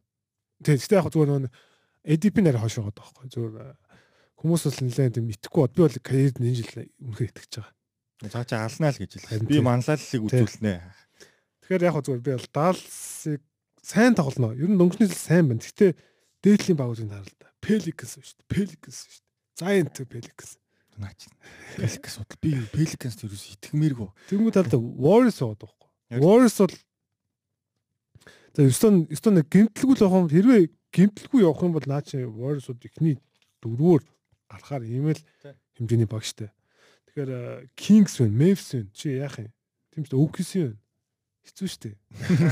[0.62, 1.69] Тэгээ гэхдээ яг зүгээр нөгөө
[2.04, 3.74] ADP нэр хойш байгаа байхгүй зүгээр э,
[4.40, 5.74] хүмүүс бол нэлээд тийм итгэхгүй бод.
[5.76, 6.72] Би бол Кайрид энэ жил
[7.04, 7.74] үнэхээр итгэж байгаа.
[8.32, 9.48] Цаа чи алнаа л гэж хэлсэн.
[9.48, 10.74] Би манлайллыг үзүүлнэ.
[11.60, 13.40] Тэгэхээр яг зүгээр би бол Далсыг
[13.84, 14.56] сайн тоглоно.
[14.56, 15.60] Ер нь дөнгөжний жил сайн байна.
[15.60, 15.92] Гэхдээ
[16.40, 17.48] дээдлийн багуудыг хараа л да.
[17.60, 18.48] Pelicans шүү дээ.
[18.48, 19.28] Pelicans шүү дээ.
[19.60, 20.50] Giant Pelicans.
[20.96, 21.28] Наач.
[21.76, 22.40] Pelicans судал.
[22.40, 24.08] Би Pelicans ерөөс итгэмээргүй.
[24.32, 25.88] Тэнгүү талд Warriors байгаа байхгүй.
[26.20, 26.76] Warriors бол
[28.56, 32.82] за Houston нэг гимтэлгүй л явах юм хэрвээ гимтэлгүй явах юм бол наа чи Warriors-ууд
[32.84, 33.16] ихний
[33.62, 34.02] дөрвөөр
[34.50, 35.20] гарахаар ийм л
[35.78, 36.50] хэмжээний баг штэ.
[37.10, 38.90] Тэгэхээр э, Kings байна, Memphis байна.
[38.94, 39.52] Чи яах юм?
[39.94, 40.78] Тийм ч OKC байна.
[41.40, 41.90] Хэцүү штэ.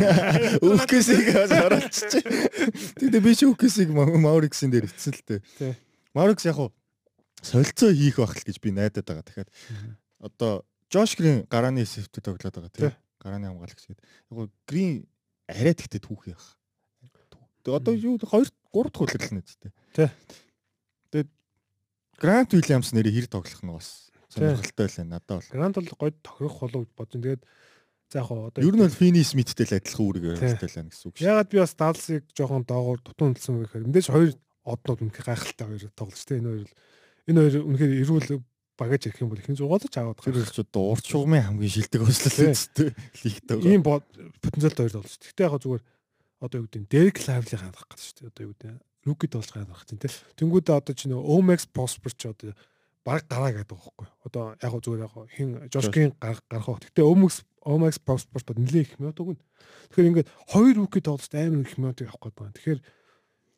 [0.65, 2.25] Өвкэсийг оруулчих.
[2.99, 5.77] Тэгтээ би ч өвкэсийг Мауриксын дээр ицсэн л дээ.
[6.17, 6.73] Маурикс яг хуу
[7.43, 9.25] солилцоо хийх байх л гэж би найдаад байгаа.
[9.27, 9.51] Тэгэхээр
[10.25, 12.89] одоо Жош Грин гарааны сэвтэ тоглоод байгаа Тий.
[12.91, 12.97] тийм.
[13.21, 14.03] Гарааны хамгаалагч гэдэг.
[14.03, 15.07] Яг хуу Грин
[15.47, 16.58] арай тэгтээ түүх яах.
[17.77, 18.25] Одоо юу 2
[18.73, 19.73] 3 дахь үлрэлнэ дээ.
[19.97, 20.09] Тий.
[21.13, 21.31] Тэгээд
[22.19, 25.53] Грант Уильямс нэрийг хэр тоглох нь бас сонирхолтой байлаа надад бол.
[25.53, 27.21] Грант бол гой тохирох болов гэж бодсон.
[27.23, 27.43] Тэгээд
[28.13, 30.33] за яг одоо Ер нь бол Фини Смиттэй л адилхан үүрэг Тий.
[30.37, 31.25] явуултай лаа гэсэн үг шүү.
[31.29, 34.33] Ягаад би бас Далсыг жоохон доогоор тутун үлдсэн вэ гэхээр мэдээж хоёр
[34.69, 36.77] однууд үнэхээр гайхалтай хоёр тоглож тэ энэ хоёр л-
[37.29, 38.29] энэ хоёр үнэхээр эрүүл
[38.79, 40.55] багаж ирэх юм бол ихний зугаалж аваад Тэр гарах.
[40.55, 42.09] ч одоо урд шугамын хамгийн шилдэг Тий.
[42.09, 42.89] өслөл үстэй
[43.27, 43.57] лигтэй.
[43.65, 45.15] Ийм потенциалтай хоёр тоглож.
[45.19, 45.83] Гэхдээ яг зүгээр
[46.41, 48.31] одоо юу гэдэг нь Дерек Лавлиг хандах гэдэг шүү дээ.
[48.31, 50.15] Одоо юу гэдэг нь руки тоглож хандах тийм тэ.
[50.39, 52.55] Тэнгүүдээ одоо чи нөө Omax Prosper ч одоо
[53.03, 54.07] баг гараа гэдэг байхгүй.
[54.23, 56.67] Одоо яг гоо зүгээр яг хин Жошкин гарах байх.
[56.67, 59.43] Гэхдээ Omax Omax Prosper бод нэлээ их минут өгнө.
[59.91, 62.57] Тэгэхээр ингээд хоёр руки тоглож амар их минутыг авах гэдэг байна.
[62.57, 62.81] Тэгэхээр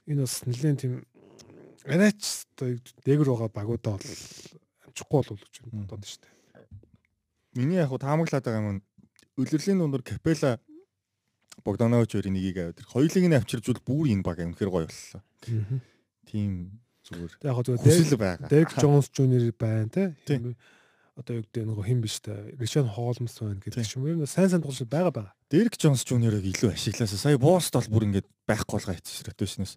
[0.09, 0.93] энэ бас нэлээд тийм
[1.85, 2.21] арайч
[2.57, 2.69] одоо
[3.05, 4.09] дээгүр байгаа багуудаа бол
[4.89, 6.35] амжихгүй болов гэж бодоод шүү дээ.
[7.59, 8.85] Миний яг хуу таамаглаад байгаа юм нь
[9.37, 10.61] үлрэлийн дундор Капела
[11.65, 15.23] Богданович хоёрын нэгийг аваад тэр хоёулыг нь авчиржвал бүр энэ баг үнэхэр гоё боллоо.
[16.27, 18.49] Тийм зүгээр Яг гоо зүгээр.
[18.49, 20.17] Дерек Джонс Жуниор байна те.
[21.19, 22.33] Одоо юу гэдэг нөгөө хин биш те.
[22.57, 24.09] Ришон Холмс байна гэдэг ч юм.
[24.09, 25.35] Нь сайн сайн тоглож байгаа байгаа.
[25.51, 29.75] Дерек Джонс Жуниорыг илүү ашиглаасаа сая Боост бол бүр ингээд байхгүй болгоо хийчихсэн ротейшнээс.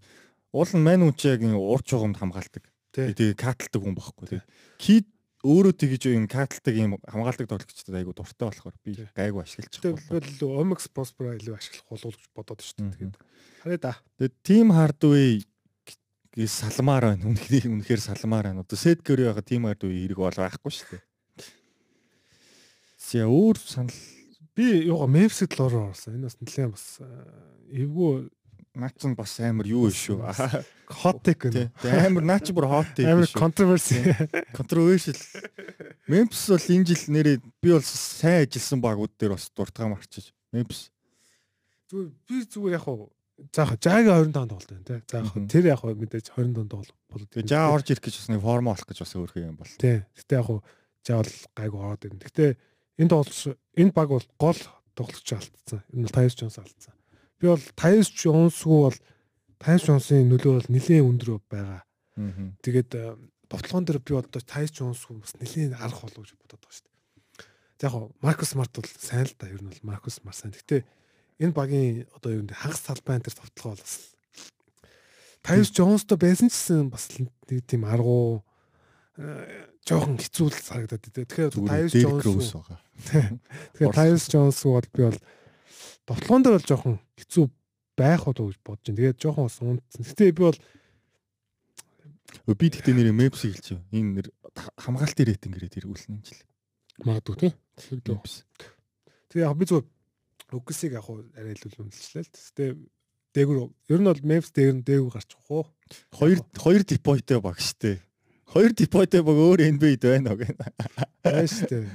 [0.54, 2.64] Уул нь яг энэ урд чугамд хамгаалдаг.
[2.94, 4.26] Тэгээ катлдаг хүн байхгүй.
[4.30, 4.46] Тэгээ
[4.78, 5.08] кид
[5.44, 10.64] өөрөө тэгж юм катлдаг юм хамгаалдаг тоглогчдод айгу дуртай болохоор би гайгүй ашиглаж Тэгвэл боллоо.
[10.64, 12.96] Omax Prosper илүү ашиглах болов гэж бодоод шүү дээ.
[12.96, 13.16] Тэгээд
[13.60, 13.94] харъя да.
[14.18, 15.44] Тэгээ тим хардвей
[16.32, 17.28] гээ салмаар байна.
[17.28, 18.64] Үнэхээр үнэхээр салмаар байна.
[18.64, 21.04] Одоо сет гөрөө байгаа тим хардвей хэрэг бол байхгүй шүү дээ.
[23.04, 24.00] Зя өөр санал
[24.54, 26.14] Би юугаа Memphis-д л орсон.
[26.14, 27.08] Энэ бас нэлээд бас э,
[27.82, 28.30] эвгүй
[28.76, 30.17] наач нь бас амар юу шүү.
[31.24, 31.34] Тий.
[31.38, 31.69] гэнэ.
[31.82, 33.39] Тэгээ амар наач бүр hot take Амар шүү.
[33.39, 33.97] controversy.
[34.53, 35.17] Controversial.
[36.09, 40.34] Memphis бол энэ жил нэрээ би бол сайн ажилласан багууд дээр бас дуртагаа марчиж.
[40.53, 40.89] Memphis
[41.93, 43.09] Зүгээр би зүгээр яг хуу
[43.53, 44.95] заах жаагийн 25 тоглолт байна те.
[45.05, 47.30] Заах тэр яг хуу мэдээж 25 тоглолт болоод.
[47.30, 49.74] тэгээ жаа орж ирэх гэж бас нэг форм олох гэж бас өөрхөн юм бол.
[49.78, 50.01] Тий.
[50.17, 50.59] Гэтэ яг хуу
[51.05, 52.21] жаа бол гайгүй ороод ирнэ.
[52.26, 52.45] Гэтэ
[52.97, 54.59] энэ тоглолт энэ баг бол гол
[54.97, 55.82] тоглогч алдсан.
[55.93, 56.93] Энэ бол Тайс Джонс алдсан.
[57.44, 58.96] Би бол Тайс Джонсгүй бол
[59.60, 61.84] Тайс Джонсын нөлөө бол нэлээд өндөр байгаа.
[62.16, 62.56] Аа.
[62.64, 63.20] Тэгээд э,
[63.52, 66.96] довтлогон дээр би одоо Тайс Джонс бас нэлийн арга болов гэж бодоод байгаа шүү дээ.
[67.84, 69.52] За яг Маркус Смарт бол сайн л да.
[69.52, 70.56] Ер нь бол Маркус Смарт сайн.
[70.56, 70.88] Гэтэ
[71.44, 73.96] энэ багийн одоо юу нэ хагас талбайн дээр довтлогоо бол бас
[75.44, 77.28] Тайс Джонстой байсан ч гэсэн бас нэг
[77.68, 78.39] тийм аргу
[79.20, 81.28] э, жоохон хэцүү л санагдаад дээ.
[81.28, 82.56] Тэгэхээр Тайс Джонс.
[83.76, 85.20] Тэгэхээр Тайс Джонс бол би бол
[86.08, 87.45] довтлогон дээр бол жоохон хэцүү
[87.97, 88.97] байх болов гэж бодож байна.
[88.99, 90.04] Тэгээд жоохон бас унтсан.
[90.04, 90.60] Гэтэ би бол
[92.58, 93.86] Би тэгтээ нэр Maps хэлж байна.
[93.93, 94.28] Энэ нэр
[94.82, 96.41] хамгаалтын рейтинг гэрээд эргүүлнэ юм жил.
[97.06, 97.51] магадгүй тий.
[99.30, 99.86] Тэгээ яг би зөв
[100.51, 102.34] үгсийг яг арай илүү үнэлчлээ л.
[102.34, 102.66] Гэтэ
[103.38, 105.64] дээгүр ер нь бол Maps дээр нь дээгүр гарч байгаа хоо.
[106.14, 108.01] Хоёр хоёр депойтой баг штэ.
[108.54, 110.62] Хоёр депойтой баг өөр NBA-д байна уу гэнэ.
[111.26, 111.89] Аа штэ.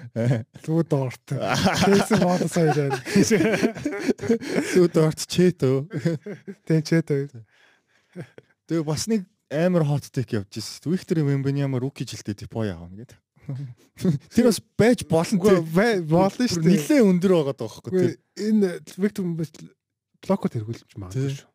[0.66, 1.22] Лүү доорт.
[1.30, 2.98] Кейсэн боодос хоёр байна.
[4.66, 5.86] Сүү дорт чэтөө.
[6.66, 7.30] Тэн чэтэй.
[8.66, 9.22] Тэгээ бас нэг
[9.54, 10.90] амар hot take явж ирсэн.
[10.90, 13.18] Victor Wembanyama rookie жилдээ депой авна гэдэг.
[14.34, 15.62] Тэр бас байж болно Үгүй
[16.04, 16.74] болно шүү дээ.
[16.74, 18.18] Нилээ өндөр байгаа даа байхгүй Үгүй тий.
[18.50, 19.24] энэ Виктор
[20.26, 21.48] блокот хэрэгүүлж магадгүй шүү.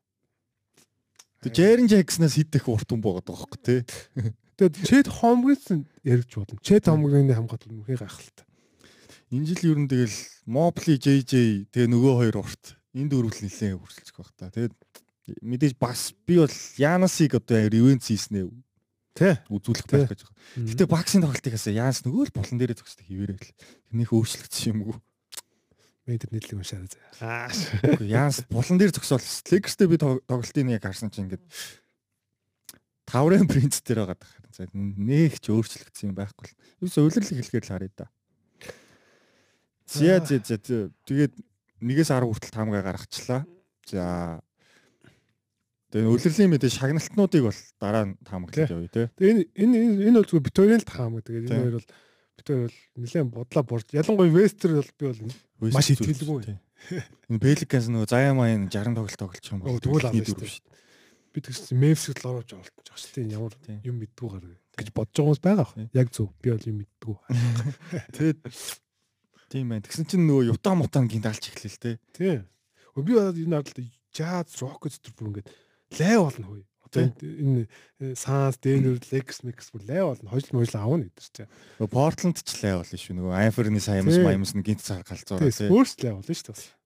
[1.43, 3.79] Тэг Jaren Jackson-аас хидэх урт хүн байгаа даа байхгүй тий.
[4.57, 5.65] Тэгээд Чэд Хомгринс
[6.05, 6.59] яригч болно.
[6.61, 8.45] Чэд Хомгрины хамгаалт мөхий гайхалтай.
[9.33, 12.77] Энэ жил ер нь тэгэл Mobley JJ тэгээ нөгөө хоёр урт.
[12.93, 14.53] Энэ дөрвөл нилээ хүрсэлцэх байх та.
[14.53, 14.73] Тэгээд
[15.41, 18.45] мэдээж бас би бол Янасыг одоо ревенц хийснэ
[19.17, 19.33] Тий.
[19.49, 20.69] үзүүлэх байх гэж байгаа.
[20.69, 23.49] Гэтэ баксын тоглолтыг хасаа Янс нөгөө л булан дээрээ зогсдог хിവэрээ л.
[23.89, 24.97] Тэрнийх өөрчлөгдсөн юм уу?
[26.03, 26.89] Мэдэр нийтлэг уншаарай.
[27.23, 27.47] Аа.
[28.03, 31.45] Янс булан дээр зогсоол Lakers-тэй би тог- тоглолтын яг харсан чинь ингээд
[33.05, 34.33] таврын принц дээр байгаа даа.
[34.53, 36.57] За нэг ч өөрчлөгдсөн юм байхгүй л.
[36.83, 38.07] Юус өвлөрлөг хэлгээр л харъя да.
[39.87, 40.89] За за за.
[41.05, 41.33] тэгээд
[41.83, 43.41] нэгээс 10 хүртэл таамгаа гаргачлаа.
[43.87, 44.39] За
[45.93, 49.03] Тэгээ өвлөрлийн мэдээ шагналтнуудыг бол дараа нь таамаглаж явъя те.
[49.13, 49.77] Тэгээ энэ энэ
[50.09, 51.33] энэ бол зүгээр битүүрийн л таам гэдэг.
[51.37, 51.59] Энэ Тий.
[51.61, 51.89] хоёр бол
[52.33, 53.87] битүүр бол нэлээд бодлоо борж.
[53.93, 55.05] Ялангуяа Вестер бол би
[55.61, 56.39] бол Маш итгэлгүй.
[56.49, 56.57] Тий.
[57.29, 60.65] Энэ Pelicans нөгөө Заяа Маян 60 тоглолт тоглож байгаа юм Оо, тэгвэл авна шүү
[61.33, 63.33] би тэгсэн Мемфисд л орж олдож байгаа шүү дээ.
[63.33, 65.67] Ямар юм мэддгүү гараа гэж бодож байгаа хүмүүс байгаа.
[65.73, 65.87] Тий.
[65.97, 66.29] Яг зөв.
[66.41, 67.15] Би бол юм мэддгүү.
[68.17, 68.39] Тэгээд
[69.49, 69.85] тийм байна.
[69.85, 71.97] Тэгсэн чинь нөгөө Юта Мутан гинталч эхлэв те.
[72.13, 72.41] Тий.
[72.93, 73.77] Өө би энэ ард
[74.13, 75.49] Jazz Rockets төр бүр ингээд
[75.97, 76.65] лай болно хөөе.
[76.85, 80.29] Одоо энэ Sans Denver Lex Mix бүр лай болно.
[80.29, 81.49] Хожил можил аавна гэдэг чинь.
[81.81, 83.17] Нөгөө Portland ч лай болно шүү.
[83.17, 83.33] Нөгөө
[84.13, 84.21] Тий.
[84.21, 85.65] Miams нь гинт цаар галзуураа те.
[85.65, 86.82] Spurs лай болно шүү дээ.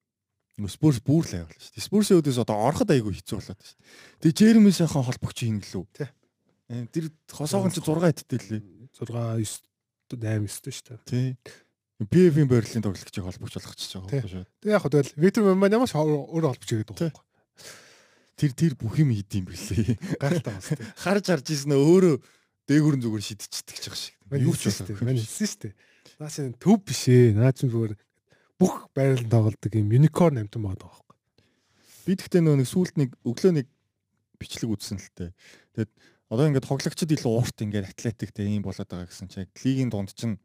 [0.66, 1.84] Spurs бүр лай болно шүү.
[1.86, 3.78] Spurs-ийн өдөөс одоо ороход айгүй хэцүү болоод шүү.
[4.26, 5.86] Тэгээ Jeremy сайхан холбогч хийнэ гэлүү.
[5.94, 6.10] Тий.
[6.90, 8.62] Тэр хосоогон ч 6 эдтэй лээ.
[8.98, 9.46] 6 9
[10.10, 11.00] 8 9 шүү дээ.
[11.06, 11.28] Тий.
[11.98, 14.46] PF-ийн Berlin тоглогчийг холбогч болгочихж байгаа байхгүй шүү.
[14.62, 17.10] Тэг яг хөө тэгэл Victor Wembanyama өөрөө олбч игээд Тий.
[17.10, 17.26] байгаа.
[18.38, 19.98] Тэр тэр бүх юм хийдэм билээ.
[20.22, 20.78] Гайхалтай бас тий.
[21.02, 22.16] Харж харж ийсэн өөрөө
[22.70, 24.14] дээгүрэн зүгээр шидчихдэг ч байгаа шиг.
[24.30, 24.94] Юу ч болоо.
[25.02, 25.74] Мань хэлсэн шүү дээ.
[26.22, 27.34] Наа чинь төв биш ээ.
[27.34, 27.98] Наа чинь зүгээр
[28.58, 31.16] бүх байрал тоглодог юм unicorn амтан байгаа байхгүй.
[32.06, 33.68] Би тэгтээ нөгөө нэг сүулт нэг өглөө нэг
[34.42, 35.32] бичлэг үзсэн л тээ.
[35.78, 35.92] Тэгээд
[36.34, 40.42] одоо ингээд тоглогчид илүү уурт ингээд атлетиктэй юм болоод байгаа гэсэн чинь лигийн дунд чинь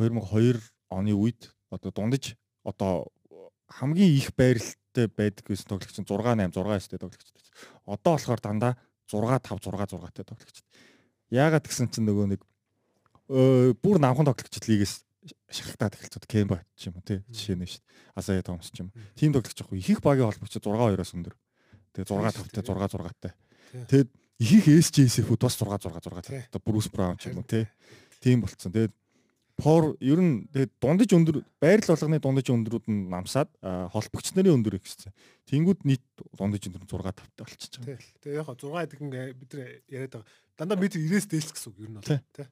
[0.00, 3.12] 2002 оны үед одоо дундаж одоо
[3.68, 7.36] хамгийн их байралтай байдаг гэсэн тоглогч чинь 6 8 6 9-тэй тоглогчд.
[7.84, 8.72] Одоо болохоор дандаа
[9.08, 10.64] 6 5 6 6-тай тоглогчд.
[11.28, 12.40] Яагаад гэсэн чинь нөгөө нэг
[13.28, 15.04] бүр намхан тоглогчд лигээс
[15.50, 18.18] шахалтаад эхэлцээд Кемба ч юм уу тий жишээ нь шүү дээ.
[18.18, 18.90] Азая Томс ч юм.
[19.14, 21.34] Тим тоглогч яг их их багийн холбогч 6 2-оос өндөр.
[21.94, 23.32] Тэгээ 6 5-тай 6 6-тай.
[23.86, 24.10] Тэгээд
[24.42, 26.46] их их SJSF-үүд бас 6 6 6-тай.
[26.50, 27.70] Одоо Брус Браун ч юм уу тий.
[28.18, 28.74] Тим болцсон.
[28.74, 28.94] Тэгээд
[29.62, 34.80] Пор ер нь тэгээд дундаж өндөр байрал болгоны дундаж өндрүүд нь намсаад холбогч нарын өндөр
[34.80, 35.12] ихсэн.
[35.46, 36.02] Тэнгүүд нийт
[36.34, 38.00] дундаж өндөр нь 6 5-тай болчихж байгаа.
[38.00, 38.10] Тий.
[38.24, 40.30] Тэгээ яг 6 гэдэг ингээ бид нар яриад байгаа.
[40.56, 42.08] Дандаа бид 90-ээс дээлс гэсэн үг ер нь бол.
[42.08, 42.20] Тий.
[42.32, 42.48] Тий.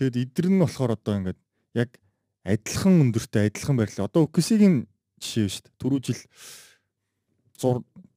[0.00, 1.40] Тэгэд эдгэр нь болохоор одоо ингээд
[1.74, 1.98] яг
[2.44, 4.06] адилхан өндөртэй адилхан байрлал.
[4.08, 4.86] Одоо Оксигийн
[5.20, 5.74] жишээ шүү дээ.
[5.80, 6.20] Түрүү жил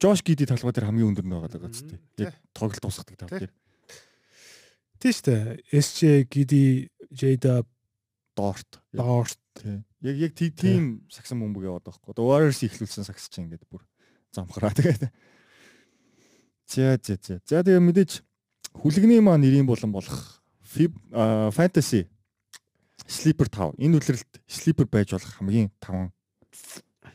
[0.00, 1.76] Жош Гиди талбай дээр хамгийн өндөр нь байгаа даа Мгм.
[1.76, 1.96] зү.
[2.16, 3.52] Яг тоглолт дуусгадаг тав дээр
[5.00, 5.60] Тий штэ.
[5.72, 7.64] SJ Gidi Jada.
[8.34, 8.80] Dort
[9.54, 9.84] Тий.
[10.02, 12.08] Яг яг тий- тийм сагсан бөмбөг яваад байгаа.
[12.10, 13.84] Одоо Warriors ихлүүлсэн сагс чинь ингээд бүр
[14.32, 15.12] замхраа тэгээд.
[16.72, 17.38] За за за.
[17.44, 18.24] За тэгээ мэдээж
[18.72, 20.40] хүлэгний маа нэрийн болон болох
[21.54, 22.08] Fantasy
[23.06, 23.76] Sleeper 5.
[23.78, 26.12] Энэ үлрэлт Sleeper байж болох хамгийн таван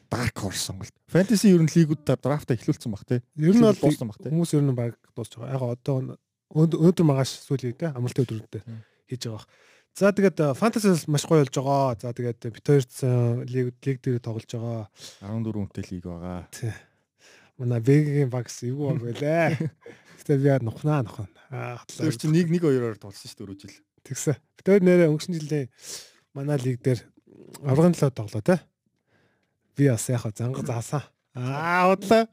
[0.10, 0.94] Dark Horse сонголт.
[1.10, 3.22] Fantasy ер нь лигүүд драфта эхлүүлсэн баг те.
[3.38, 4.30] ер нь бол дууссан баг те.
[4.30, 5.54] хүмүүс ер нь баг дуусч байгаа.
[5.54, 6.18] Яг одоо
[6.54, 8.64] өд- өнөөдөр магаш сүүлийн те амралтын өдрүүдэд Тий.
[9.10, 9.46] хийж байгаа.
[9.94, 11.98] За тэгээд фантасис маш гоё болж байгаа.
[12.02, 12.94] За тэгээд бит хоёрт
[13.50, 14.90] лиг лиг дээр тоглож байгаа.
[15.22, 16.46] 14 үнэтэй лиг байгаа.
[16.54, 16.74] Тий.
[17.58, 19.54] Манай Вегийн багс юу баг байлаа.
[20.22, 21.30] Гэтэ би яа нухнаа нухна.
[21.54, 23.78] Аа Тэр чинь 1 1 2-оор тулсан шүү дээ 4 жил.
[24.10, 24.38] тэгсэн.
[24.60, 25.72] Бид хоёр нэрээ өнгөрсөн жилийн
[26.36, 27.00] манай лиг дээр
[27.64, 28.60] аврагын төлөө тоглоо те.
[29.80, 31.08] Би бас яг занга заасан.
[31.32, 32.28] Аа удлаа.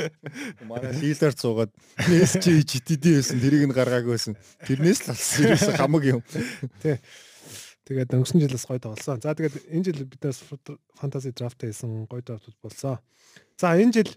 [0.68, 4.36] Манай лилаар цуугаад PSG GTD байсан тэрийг нь гаргаагүй байсан.
[4.68, 6.20] Тэрнээс л алсан ерөөсө хамаг юм.
[7.88, 9.24] Тэгээд өнгөрсөн жилээс гоё тоглосон.
[9.24, 10.44] За тэгээд энэ жил бидээс
[11.00, 13.00] фэнтези драфт хийсэн гоё драфтууд болсон.
[13.56, 14.10] За энэ жил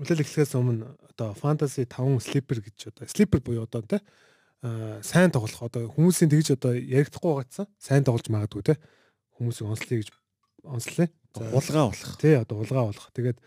[0.00, 4.00] хүлээл эхлэхээс өмнө одоо фэнтези 5 слипер гэж одоо слипер буюу одоо аа
[4.60, 7.66] сайн тоглох одоо хүмүүсийн тэгж одоо яригдахгүй байгаадсан.
[7.78, 8.74] Сайн тоглож магадгүй те
[9.38, 10.10] хүмүүсийн онцлоё гэж
[10.66, 11.08] онцлоо.
[11.54, 12.18] Улгаа болох.
[12.18, 13.06] Тий одоо улгаа болох.
[13.14, 13.38] Тэгээд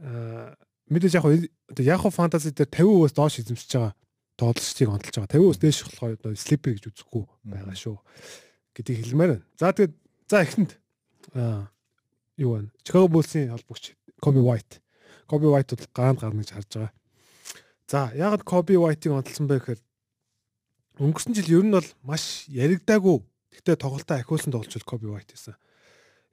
[0.00, 0.56] аа
[0.88, 3.92] мэдээж яг одоо яг фэнтези дээр 50%-аас доош эзэмшиж байгаа
[4.40, 5.32] тоглолчдыг онцолж байгаа.
[5.36, 7.96] 50%-аас дээш болохоор одоо слипер гэж үзэхгүй байгаа шүү
[8.74, 9.44] гэдгийг хэлмээр байна.
[9.60, 9.94] За тэгээд
[10.28, 10.70] за эхэнд
[11.36, 11.68] аа
[12.40, 12.72] юу вэ?
[12.80, 13.92] Chicago Bulls-ийн холбогч
[14.24, 14.80] Kobe White.
[15.28, 16.92] Kobe White бол гаанд гарна гэж харж байгаа.
[17.86, 19.80] За ягаад Kobe White-ыг онцлсон бэ гэхээр
[20.98, 23.22] өнгөрсөн жил ер нь бол маш яригдаагүй.
[23.54, 25.58] Гэхдээ тоглолтоо ахиулсан тоглолч Kobe White байсан.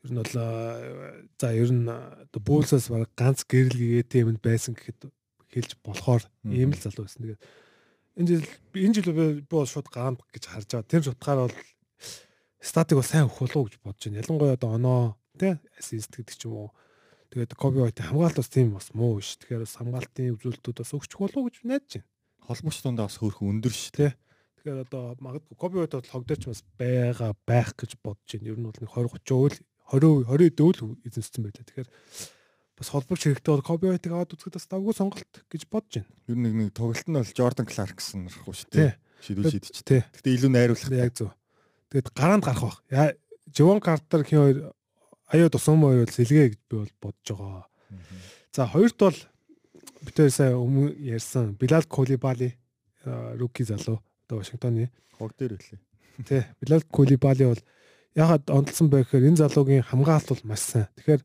[0.06, 1.90] Ер нь бол за ер нь
[2.38, 5.10] Bulls-аас баг ганц гэрэл гээтэймэнд байсан гэхэд
[5.50, 7.26] хэлж болохоор ийм л залуу байсан.
[7.26, 7.42] Тэгээд
[8.18, 8.46] энэ жил
[8.78, 10.90] энэ жил би бол шууд гаанд гэж харж байгаа.
[10.90, 11.58] Тэр утгаар бол
[12.62, 14.22] статик бол сайн өгөх болов уу гэж бодож байна.
[14.22, 15.02] Ялангуяа одоо оноо
[15.42, 16.70] тий ассист гэдэг ч юм уу.
[17.34, 19.42] Тэгээд Коби Вайт хамгаалалт бас тийм бас муу ш.
[19.42, 22.10] Тэгэхээр хамгаалтын үзүүлэлтүүд бас өгчих болов уу гэж найдаж байна.
[22.46, 24.12] Холбогч тундаа бас хөөрхөн өндөр шүү дээ.
[24.62, 28.46] Тэгэхээр одоо магадгүй Коби Вайт бол хогдорч бас байгаа байх гэж бодож байна.
[28.46, 29.58] Ер нь бол нэг 20 30 өөл
[29.90, 31.66] 20 20 дөөл эзэмссэн байлаа.
[31.66, 31.90] Тэгэхээр
[32.78, 36.14] бас холбогч хэрэгтэй бол Коби Вайтыг аваад үзэхэд бас давгүй сонголт гэж бодож байна.
[36.30, 38.94] Ер нь нэг нэг тоглолт нь бол Jordan Clarkson нарахгүй шүү дээ.
[39.26, 39.82] Шийдвэл шийдэж.
[39.82, 40.02] Тий.
[40.14, 40.94] Гэхдээ илүү найруулах.
[40.94, 41.34] Яг зөв.
[41.90, 42.78] Тэгээд гараанд гарах бах.
[42.94, 43.18] Яа
[43.50, 44.58] Живон Картер хин хоёр
[45.26, 47.66] аяа тусам хоёр бол сэлгээ гэж би бол бодож байгаа.
[48.54, 52.62] За хоёрт бол хоёр сая өмнө ярьсан Билал Кулибали
[53.02, 54.88] руки залуу одоо Вашингтоны
[55.20, 55.80] Хог дээр үлээ.
[56.24, 57.60] тий Билал Кулибали бол
[58.16, 60.88] ягаад онцлсон бэ гэхээр энэ залуугийн хамгаалалт бол маш сайн.
[60.96, 61.22] Тэгэхээр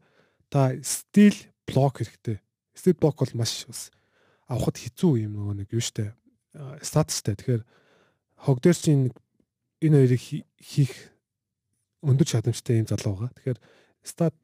[0.51, 1.35] та стил
[1.71, 2.43] блок хэрэгтэй.
[2.75, 3.91] Стил блок бол маш бас
[4.51, 6.15] авахд хэцүү юм нөгөө нэг юу штэ
[6.83, 7.39] статустай.
[7.39, 7.63] Тэгэхээр
[8.43, 9.15] хог дээр чинь
[9.79, 11.15] энэ хоёрыг хий- хийх
[12.03, 13.35] өндөр чадамжтай юм залуу байгаа.
[13.39, 13.59] Тэгэхээр
[14.03, 14.35] стат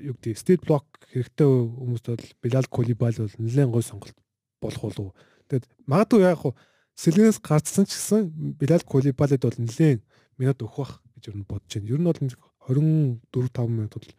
[0.00, 4.16] юу гэдэг стил блок хэрэгтэй хүмүүст бол Билал Кулибали бол нэлээд гой сонголт
[4.60, 5.12] болох болов.
[5.48, 6.56] Тэгэд магадгүй яг хуу
[6.96, 10.00] сэлгэнээс гарцсан ч гэсэн Билал Кулибалид бол нэлээд
[10.40, 11.92] минут өгөх бах гэж ер нь бодож байна.
[11.92, 14.16] Ер нь бол 24 5 минутад л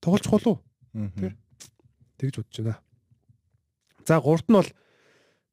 [0.00, 0.56] тоглож болов
[2.20, 2.78] тэгж бодож байна.
[4.04, 4.68] За гуурт нь бол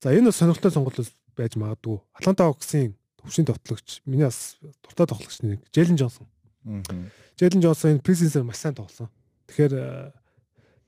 [0.04, 1.00] за энэ сонирхолтой сонголт
[1.36, 2.04] байж магадгүй.
[2.14, 6.28] Атланта Хоксын төвшин тоглогч миний бас дуртай тоглогч нэг Джейлен Джонсон.
[7.40, 9.08] Джейлен Джонсон энэ пресенсээр маш сайн тоглосон.
[9.48, 10.12] Тэгэхээр э,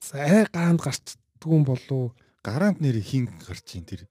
[0.03, 4.07] за арай гараанд гарчдгүй болов Гараанд нэр хин гарч ийн тэр.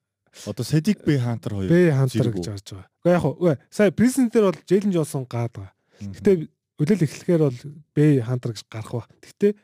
[0.47, 1.71] Одоо Садик Б Хантер хоёр.
[1.71, 2.89] Б хантер гэж харж байгаа.
[3.05, 5.73] Уу яг уу сая пресенсээр бол Джейлен Джонсон гаад байгаа.
[6.01, 6.13] Мгм.
[6.15, 6.31] Гэтэ
[6.79, 7.59] үлээл эхлэхээр бол
[7.95, 9.09] Б хантер гэж гарах ба.
[9.25, 9.57] Гэтэ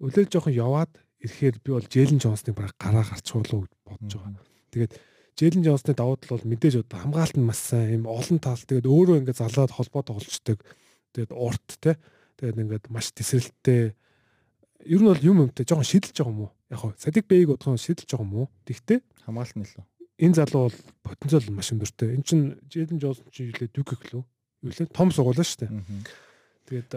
[0.00, 0.92] үлээл жоохон яваад
[1.24, 4.44] ирэхээр би бол Джейлен Джонсныг бараг гараа гарчих болов гэж бодож байгаа.
[4.70, 4.92] Тэгээд
[5.34, 8.86] Джейлен Джонсны давуу тал бол мэдээж одоо хамгаалалт нь маш сайн юм олон тал тэгээд
[8.86, 10.60] өөрөө ингээд залаад холбоо тоглолцдог.
[11.16, 11.96] Тэгээд урт те.
[12.38, 13.96] Тэгээд ингээд маш тесрэлттэй.
[14.84, 16.52] Ер нь бол юм юмтай жоохон шидэлж байгаа юм уу?
[16.70, 18.48] Яг хоо Садик Бэйг бодхон шидэлж байгаа юм уу?
[18.68, 19.84] Тэгтээ Хамгаалт нь илүү.
[20.18, 22.14] Энэ залуу бол потенциал маш өндөртэй.
[22.14, 22.40] Эн чин
[22.70, 24.22] Джейлен Джонсон чи юу лээ дүг гэхлөө.
[24.22, 24.92] Юу лээ?
[24.94, 25.72] Том сугуулаа шүү дээ.
[26.70, 26.90] Тэгээд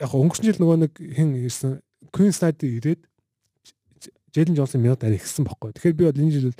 [0.00, 1.82] яг өнгөрсөн жил нөгөө нэг хэн ирсэн
[2.14, 3.02] Queen Snyder ирээд
[4.30, 5.74] Джейлен Джонсон минут арай ихсэн байхгүй.
[5.74, 6.54] Тэгэхээр би бол энэ жил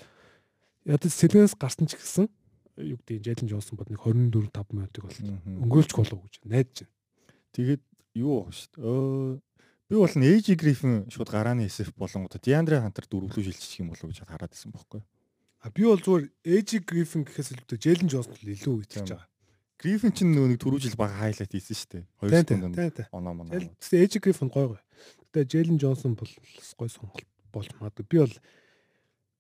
[0.85, 2.27] ядаж сэлгэнээс гарсан ч гэсэн
[2.83, 5.19] юу гэдэг Джейлен Джонсон бод нэг 24 5 минутыг бол
[5.71, 6.95] өнгөрүүлчих болов гэж найдаж байна.
[7.55, 7.83] Тэгээд
[8.19, 9.41] юу шүү дээ.
[9.91, 14.23] Би бол AJ Griffin шууд гарааны SF болонгод Диандре Хантер дөрвөлөө шилжчих юм болов гэж
[14.23, 15.03] хараад байсан байхгүй.
[15.61, 19.05] А би бол зүгээр AJ Griffin гэхээс илүүтэй Джейлен Джонсон л илүү Тийм.
[19.05, 19.27] байгаа.
[19.81, 22.05] Griffin ч нөгөө нэг түрүү жил бага хайлайт хийсэн шүү дээ.
[22.21, 23.09] Хоёр Тийм тийм секунд тийм тийм.
[23.13, 23.61] оноо моноо.
[23.81, 24.81] Тэгсэн AJ Griffin гой гой.
[25.33, 26.33] Гэтэ Джейлен Джонсон бол
[26.81, 28.05] гой сонголт болж магадгүй.
[28.09, 28.35] Би бол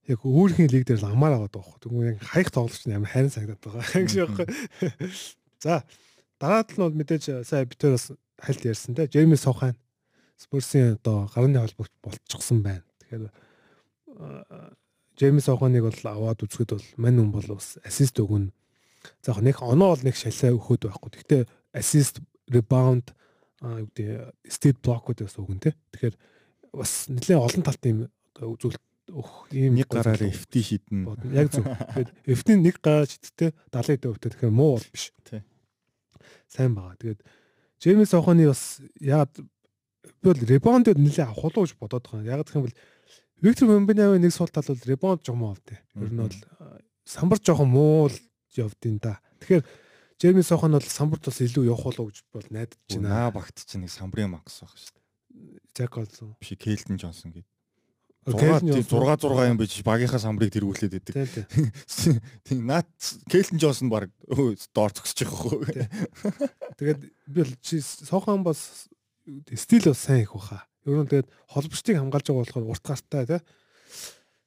[0.08, 1.80] яг өөрхийн лиг дээр л амаар аваад байгаа байхгүй.
[1.88, 3.84] Тэгвэл яг хаях тоглогч нь амар хайрын санагдаад байгаа.
[3.96, 4.46] Гэж байхгүй.
[5.60, 5.84] За
[6.40, 9.08] дараад нь бол мэдээж сая битээр бас хальт ярьсан те.
[9.08, 9.76] Джейми Сохан
[10.40, 12.84] Спурсийн одоо гарны холбогч болчихсон байна.
[13.04, 13.28] Тэгэхээр
[15.20, 18.50] аа, Джейми Соханыг бол аваад үзэхэд бол мань хүн бол бас ассист өгнө.
[19.20, 21.10] За яг нэг оноо бол нэг шалсаа өгөхөд байхгүй.
[21.20, 21.42] Гэхдээ
[21.76, 23.12] ассист, rebound
[23.60, 25.76] аа юу гэдэг state block-уудаас өгнө те.
[25.92, 26.16] Тэгэхээр
[26.72, 28.00] бас нэлээд олон талтай юм
[28.32, 31.04] одоо үзүүлэлт өгөх ийм нэг гараар FT шидэн.
[31.36, 31.68] Яг зөв.
[31.68, 32.10] Тэгээд
[32.40, 35.12] F-ийн нэг гараа шидтэй 70 дэвтэй тэгэхээр муу бол биш.
[35.28, 35.44] Тий.
[36.48, 36.96] Сайн байгаа.
[36.96, 37.20] Тэгээд
[37.80, 42.38] Джеймс Охоны бас яад би бол ребаундд нэлээ авах уу гэж бодоод байгаа.
[42.38, 42.76] Яг гэх юм бол
[43.40, 45.80] Виктор Вембинявын нэг сул тал бол ребаунд жоо муу авдээ.
[45.96, 46.36] Ер нь бол
[47.04, 48.16] самбар жоохон муу л
[48.56, 49.20] явдیں۔ да.
[49.40, 49.64] Тэгэхээр
[50.20, 53.08] Жерми Сохон бол самбарт бас илүү явах болов гэж бол найдаж байна.
[53.08, 55.00] Наа багт чинь нэг самбрын макс байх шүү дээ.
[55.72, 56.36] Жак Олсон.
[56.36, 57.48] Биш Кейлтон Джонсон гэдэг.
[58.28, 61.48] Келлен 6 6 6 юм биш багийнхаа самбрыг тэргүүлээд байдаг.
[62.44, 62.92] Тийм наад
[63.32, 64.12] Кейлтон Джонсон баг
[64.76, 65.88] доор зогсож байгаа хөө.
[66.76, 67.00] Тэгээд
[67.32, 68.92] би бол чи Сохон бас
[69.56, 70.68] стил бас сайн их баха.
[70.88, 73.40] Ер нь тэгээд холбогчдыг хамгаалж байгаа болохоор урт гартаа тий.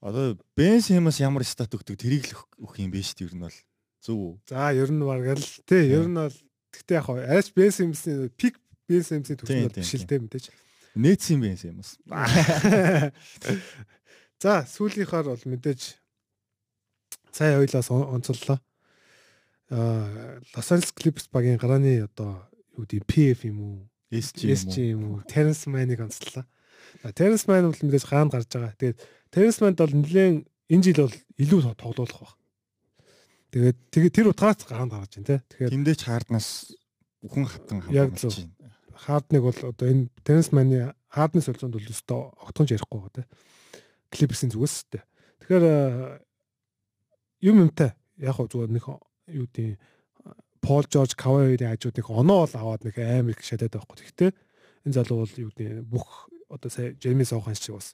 [0.01, 3.57] Одоо Бен Симас ямар стат өгдөг тэрийг л өгөх юм биш үү ер нь бол
[4.01, 4.33] зөв үү?
[4.49, 5.93] За ер нь баг л тий.
[5.93, 6.33] Ер нь бол
[6.73, 8.57] гэхдээ яг арайч Бен Симсийн пик
[8.89, 10.45] Бен Симсийн төвчнөр Тийм, тийм, биш л дээ мэдээж.
[10.97, 11.95] Нээц юм Бен Симас.
[14.43, 16.01] За сүүлийнхаар бол мэдээж
[17.31, 18.59] цай ойлоос онцоллоо.
[19.71, 22.43] Аа Лос Анжелес Clippers багийн гарааны одоо
[22.75, 23.77] юу гэдэг PF юм уу?
[24.19, 25.17] SG юм уу?
[25.25, 26.45] Terrence Mann-ыг онцлоо.
[27.17, 28.77] Terrence Mann бол мэдээж хаана гарч байгаа.
[28.77, 28.97] Тэгээд
[29.33, 32.35] Terrence Mann бол нэлээд энэ жил бол илүү тоглоулах баг.
[33.53, 35.37] Тэгээд тэгээд тэр утгаас хаана гарч байна те.
[35.49, 36.49] Тэгэхээр Тэндээ ч хаарднаас
[37.25, 38.53] бүхэн хатан хамгаалж байна.
[38.93, 43.29] Хардныг бол одоо энэ Terrence Mann-ы Хардны солилцоонд бол өстой огтхонч ярихгүй байгаа те.
[44.13, 45.05] Clippers-ийн зүгээс те.
[45.41, 46.21] Тэгэхээр
[47.49, 49.77] юм юмтай яг хөө зүгээр нэг юу гэдэг
[50.63, 54.07] Пол Жорж Кавайрийн хажууд нэг оноо бол аваад нэг амар их шатаад байхгүй.
[54.07, 54.31] Гэхдээ
[54.87, 57.93] энэ залуу бол юу гэдэг бүх одоо сая Жерми Саухан шиг бас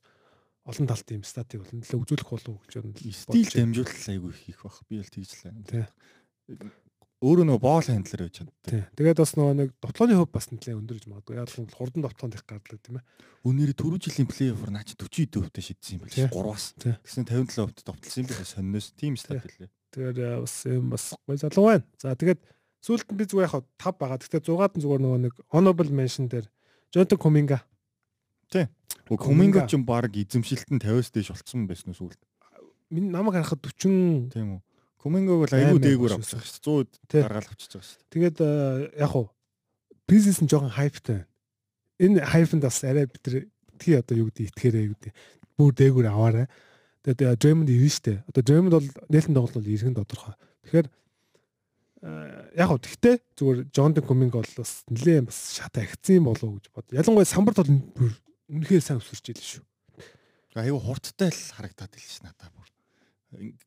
[0.70, 3.74] олон талт юм статик бол нэлээ үзүүлэх болов уу гэж бодож Стил байна.
[3.74, 4.78] дамжуулалт айгүй их их бах.
[4.86, 5.90] Би л тэгж л байна.
[7.20, 8.86] Өөрөө нөгөө боол хандлаар байж чаддаг.
[8.96, 11.36] Тэгээд бас нөгөө нэг дотлооны хөв бас нэлээ өндөр гэж магадгүй.
[11.36, 13.04] Яг л хурдан дотлоонд их гардаг тийм ээ.
[13.44, 16.16] Үнээр түрүү жилийн плей-оффор наа чи 40 дөвтэй шидсэн юм байна.
[16.16, 16.32] Тий.
[16.32, 16.66] 3-аас.
[16.80, 16.96] Тий.
[17.04, 18.48] Тэгсэн 57 өвд довтлсон юм байна.
[18.48, 19.68] Сонноос тийм стат хэлээ.
[19.92, 21.84] Тэгээд э, бас юм бас гой залуу байна.
[22.00, 22.40] За тэгээд
[22.84, 24.20] сүүлд нь би зүгээр яг 5 байгаа.
[24.20, 26.48] Гэхдээ 6-аад нь зүгээр нөгөө нэг honorable mention дээр
[26.90, 27.60] Jonathan Kuminga
[29.18, 32.22] Коминго ч юм баг эзэмшилтэн 50-аас дээш болцсон байсан уу сүүлд.
[32.90, 34.62] миний намайг харахад 40 Тийм үү.
[35.02, 37.10] Комингог бол айгүй Аймаг дээгүүр авчих шүү дээ.
[37.10, 37.22] 100 Тий.
[37.22, 38.10] гаргаал авчиж байгаа шүү дээ.
[38.14, 38.52] Тэгээд э,
[39.00, 39.28] яг уу
[40.06, 41.30] бизнес нь жоохон хайптай байна.
[41.98, 43.46] Энэ хайпнд бас арай бид нар
[43.80, 45.12] тий одоо юу гэдэг итгээрэй гэдэг.
[45.58, 46.46] Бүр дээгүүр аваарай.
[47.06, 48.14] Тэгээд э, Draymond ирнэ штэ.
[48.28, 50.36] Одоо Draymond бол нээлтэн тоглолт иргэн тодорхой.
[50.68, 50.88] Тэгэхээр
[52.00, 56.72] яг уу тэгтээ зүгээр Jonathan Kuminga бол бас нэлээд бас шат агцсан болов уу гэж
[56.72, 56.88] бод.
[56.96, 57.76] Ялангуяа самбарт бол
[58.48, 59.66] үнэхээр сайн өсөрч ийлээ шүү.
[60.56, 62.68] Айгүй хурдтай л харагдаад ийл ш надаа бүр.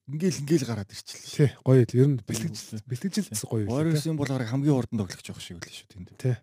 [0.09, 1.53] Ингээл ингээл гараад ирчихлээ.
[1.53, 2.80] Тий гоё л ер нь бэлтгэж Тий.
[2.89, 3.68] бэлтгэжилсэн гоё.
[3.68, 6.11] Warriors юм бол хамгийн хурдан тоглож явах шиг үлээ шүү тэнд.
[6.18, 6.37] Тий.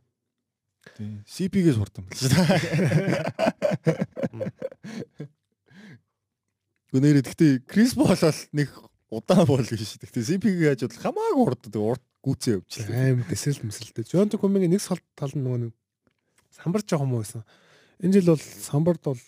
[0.95, 1.25] Тий.
[1.25, 2.31] CP-гээс хурдан байл шүү.
[6.89, 8.69] Гүнээр гэхдээ Крис Пол бол нэг
[9.09, 9.97] удаан бол биш.
[9.97, 12.87] Гэхдээ CP-г яаж бол хамаагүй хурдан урд гүцээ өвчлээ.
[12.93, 14.05] Аим дэсэл мэсэлтэй.
[14.05, 14.81] Jonathan Kuminga нэг
[15.15, 15.73] тал нь нөгөө нэг
[16.53, 17.43] самбар жоохон муу байсан.
[18.03, 19.19] Энэ жил бол самбарт бол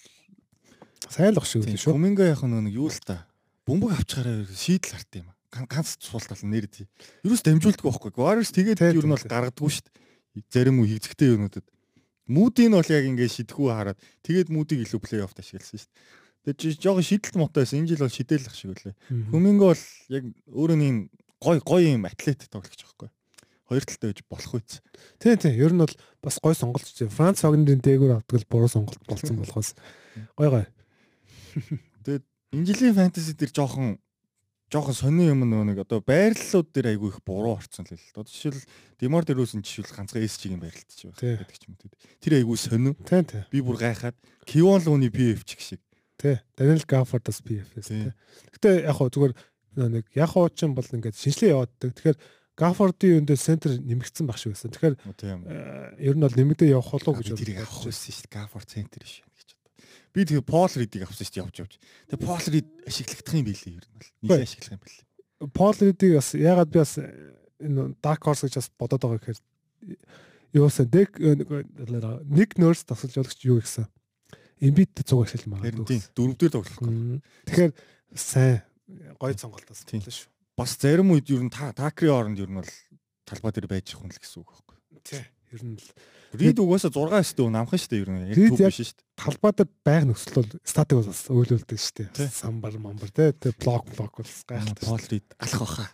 [1.10, 1.96] сайн л ах шиг үлээ шүү.
[1.96, 3.26] Коминго яах нэг юу л та.
[3.66, 5.28] Бөмбөг авчгаараа шийдэл харт юм.
[5.52, 6.88] Ган- Ганц суул тал нэр тий.
[7.24, 8.12] Юус дамжуулдаг байхгүй.
[8.16, 10.44] Warriors тэгээд ер нь бол гаргадаггүй шүү дээ.
[10.48, 11.68] Зарим үе хийгдэгтэй юмнуудад.
[12.32, 16.21] Мүүдийн бол яг ингэ шидэхүү хараад тэгээд мүүдийг илүү плей-офф ашигласан шүү дээ.
[16.42, 17.80] Тэгээд жоохон шидэлт байсан.
[17.86, 18.96] Энэ жил бол шидэлэх шиг үлээ.
[19.30, 20.96] Коминго бол яг өөрөө нэг
[21.38, 23.10] гой гой юм атлет тоглож байгаа байхгүй.
[23.70, 24.82] Хоёр талтай байж болох үз.
[25.22, 25.54] Тий, тий.
[25.54, 27.06] Ер нь бол бас гой сонголт чи.
[27.06, 29.78] Франц хогнодын дээгүүр авдаг л буруу сонголт болсон болохоос
[30.36, 30.66] гой гой.
[32.52, 33.96] Энэ жилийн фэнтези дээр жоохон
[34.72, 38.12] жоохон сони юм нөгөө нэг одоо байрлалууд дээр айгүй их буруу орцсон л л.
[38.12, 38.60] Одоо жишээл
[39.00, 41.12] Демар дээрөөсөн жишээл ганцхан SG-ийн байралтаж Тий.
[41.16, 41.92] байгаа гэдэг ч юм уу.
[42.24, 42.96] Тэр айгүй сонин.
[43.08, 43.44] Тий, тий.
[43.52, 45.82] Би бүр гайхаад Кивон Луны PF чиг шиг.
[46.22, 46.38] Тий.
[46.54, 48.14] Daniel Gafford-ас PFS Тий.
[48.54, 49.34] Гэтэ яг хоо зүгээр
[49.90, 51.98] нэг яг хоо ч юм бол ингээд шинжилгээ явааддаг.
[51.98, 52.18] Тэгэхээр
[52.62, 54.70] Gafford-ийн өндөө центр нэмэгдсэн баг шиг байсан.
[54.70, 58.36] Тэгэхээр э, ер нь бол нэмэгдээ явах болов уу гэж бодож байсан шүү дээ.
[58.38, 59.72] Гафор центр биш гэж бодоо.
[60.14, 61.74] Би тэгээ Пол Ридийг авсан шүү дээ явж явж.
[62.12, 64.12] Тэгээ Пол Рид ашиглахдах юм билээ ер нь бол.
[64.22, 65.06] Нэг ашиглах юм билээ.
[65.58, 67.08] Пол Ридийг бас ягаад би бас э,
[67.66, 69.40] энэ Dark Horse гэж бас бодоод байгаа гэхээр
[70.54, 73.88] юусан дек нэг нөрс тасалж явуулагч юу гэсэн.
[74.62, 75.86] Эмбит 100 ашиглаж магадгүй.
[75.90, 76.82] тийм дөрөв дээр тоглох.
[76.86, 77.22] Мм.
[77.50, 77.72] Тэгэхээр
[78.14, 78.62] сайн
[79.18, 80.00] гоё сонголтоос Тийм.
[80.06, 80.30] боллоо шүү.
[80.58, 82.70] Бас зарим үед ер нь та такрын оронд ер нь бол
[83.26, 84.78] талбай дээр байж хүн л гэсэн үг байхгүй.
[85.02, 85.24] Тий.
[85.52, 85.90] Ер нь л
[86.32, 88.24] Рид угаасаа 6 өстөө намхан шүү дээ ер нь.
[88.32, 89.04] Яг- биш дээ.
[89.20, 91.80] талбай дээр байг нөхцөл бол статик бол бас өөлөлдөг
[92.16, 92.30] дээ.
[92.32, 93.36] Самбар мамбар тий.
[93.36, 94.86] Тэгээ блок блок бол гайхалтай.
[94.88, 95.86] Пол Рид алах баха.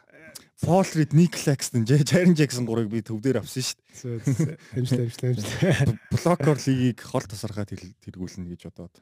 [0.62, 4.56] Пол Рид, Ник Лакстон, Жарен Жексон гурыг би төв дээр авсан шүү шүү.
[4.74, 5.52] Амжилт амжилт амжилт.
[5.62, 6.00] дээ.
[6.10, 7.70] Блокор лигийг хол тасархаад
[8.02, 8.98] тэргүүлнэ гэж бодоод.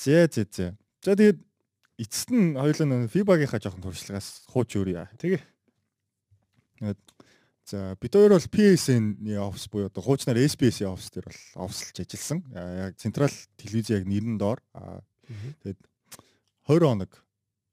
[0.00, 0.66] Зэ зэ зэ.
[1.04, 1.38] За тэгээд
[2.00, 5.12] эцэст нь хоёулаа FIBA-гийнхаа жоохон туршлагаас хууч өөрье.
[5.20, 5.44] Тэгээ.
[7.64, 12.40] За бид хоёр бол PSN-ийн офис буюу одоо хуучнаар SBS-ийн офис дээр бол офсэлж ажилласан.
[12.52, 14.60] А, Яг централ телевиз яг нэрэн доор
[15.64, 15.80] Тэгээд
[16.68, 17.12] 20 хоног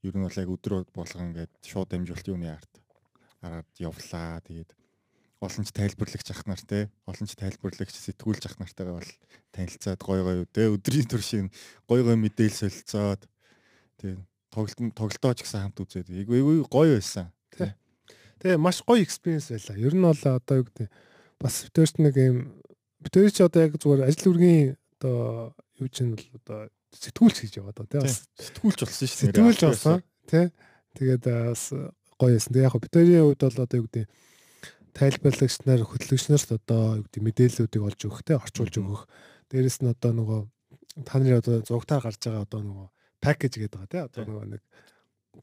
[0.03, 2.73] ер нь бол яг өдөр болгон ингээд шууд дамжуулт юуны арт
[3.41, 4.41] араад явлаа.
[4.45, 4.72] Тэгээд
[5.41, 9.11] олон ч тайлбарлагч ах нар те олон ч тайлбарлагч сэтгүүлч ах нартайгаа бол
[9.53, 11.48] танилцаад гой гой те өдрийн туршийн
[11.90, 13.26] гой гой мэдээлэл солилцоод
[13.98, 14.22] тэгээд
[14.53, 17.34] тоглолт тоглолтооч гэсэн хамт үзээд эйгүй гоё байсан.
[17.57, 17.73] Тий.
[18.44, 19.78] Тэгээ маш гоё экспириенс байлаа.
[19.82, 20.88] Ер нь бол одоо юу гэдэг
[21.41, 22.38] бас битэрч нэг юм
[23.02, 28.03] битэрч одоо яг зүгээр ажил үргийн одоо юу чинь бол одоо сэтгүүлч гэж яваад одоо
[28.03, 28.15] тий.
[28.51, 29.27] Сэтгүүлч болсон шүү дээ.
[29.31, 29.97] Сэтгүүлч болсон
[30.27, 30.45] тий.
[30.99, 31.63] Тэгээд бас
[32.19, 32.51] гоё байсан.
[32.51, 34.05] Тэгээ яг битэрийн хувьд бол одоо юу гэдэг
[34.91, 39.03] тайлбарлагч нар хөтлөгч нарт одоо юу гэдэг мэдээллүүдийг олж өгөх тий орчуулж өгөх.
[39.47, 40.41] Дээрэс нь одоо нөгөө
[41.07, 42.88] та нарын одоо зургатаар гарч байгаа одоо нөгөө
[43.23, 44.61] пакэж гэдэг байгаа тий одоо нөгөө нэг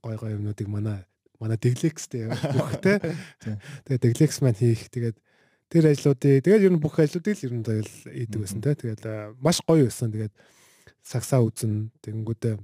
[0.04, 1.08] гой гой юмнуудыг манай
[1.40, 2.98] манай Deglex-тэй явуулах тий.
[3.88, 5.16] Тэгээд Deglex маань хийх тэгээд
[5.72, 8.74] тэр ажлуудыг тэгээд ер нь бүх ажлуудыг л ер нь тэгэл ийдэг байсан тий.
[8.76, 9.02] Тэгээд
[9.40, 10.12] маш гоё байсан.
[10.12, 10.34] Тэгээд
[11.02, 12.56] сагсаа үзэн тэгэнгүүтээ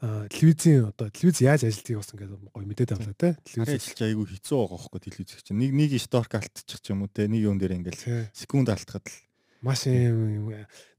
[0.00, 3.36] телевизийн одоо телевиз яаж ажилтгийг бас ингээд гоё мэдээд авлаа те.
[3.44, 5.60] Телевиз ажиллаж айгүй хэцүү байгаа хөөхгүй телевиз чинь.
[5.60, 9.16] Нэг нэг сторк алтчих юм уу те нэг юм дээр ингээд секунд алтахад л.
[9.60, 10.48] Маш юм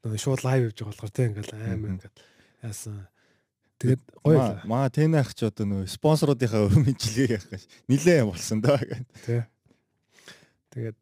[0.06, 2.16] нөгөө шууд лайв хийж байгаа болохоор те ингээд аим ингээд
[2.62, 3.10] яасан.
[3.82, 8.78] Тэгээд гоё маа тэн ах ч одоо нөгөө спонсоруудынхаа өмжилгээ яах гэж нилээ болсон даа
[8.78, 9.18] гэдэг.
[9.26, 9.42] Тий.
[10.78, 11.02] Тэгээд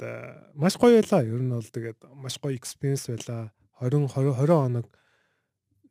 [0.55, 1.27] маш гоё байлаа.
[1.27, 3.51] Ер нь бол тэгээд маш гоё экспириенс байлаа.
[3.79, 4.87] 20 20 20 хоног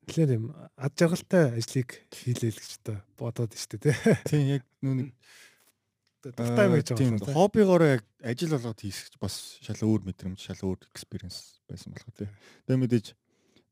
[0.09, 3.95] нэлээд юм ад жаргалтай ажлыг хийлээ л гэж одоо бодоод штэ тий.
[4.29, 5.13] Тийм яг нүг
[6.25, 7.35] дуртай байж байгаа.
[7.37, 12.29] Хоббигоор яг ажил болгоод хийх бас шал өөр мэдрэмж, шал өөр экспириенс байсан болох тий.
[12.67, 13.07] Тэгээд мэдээж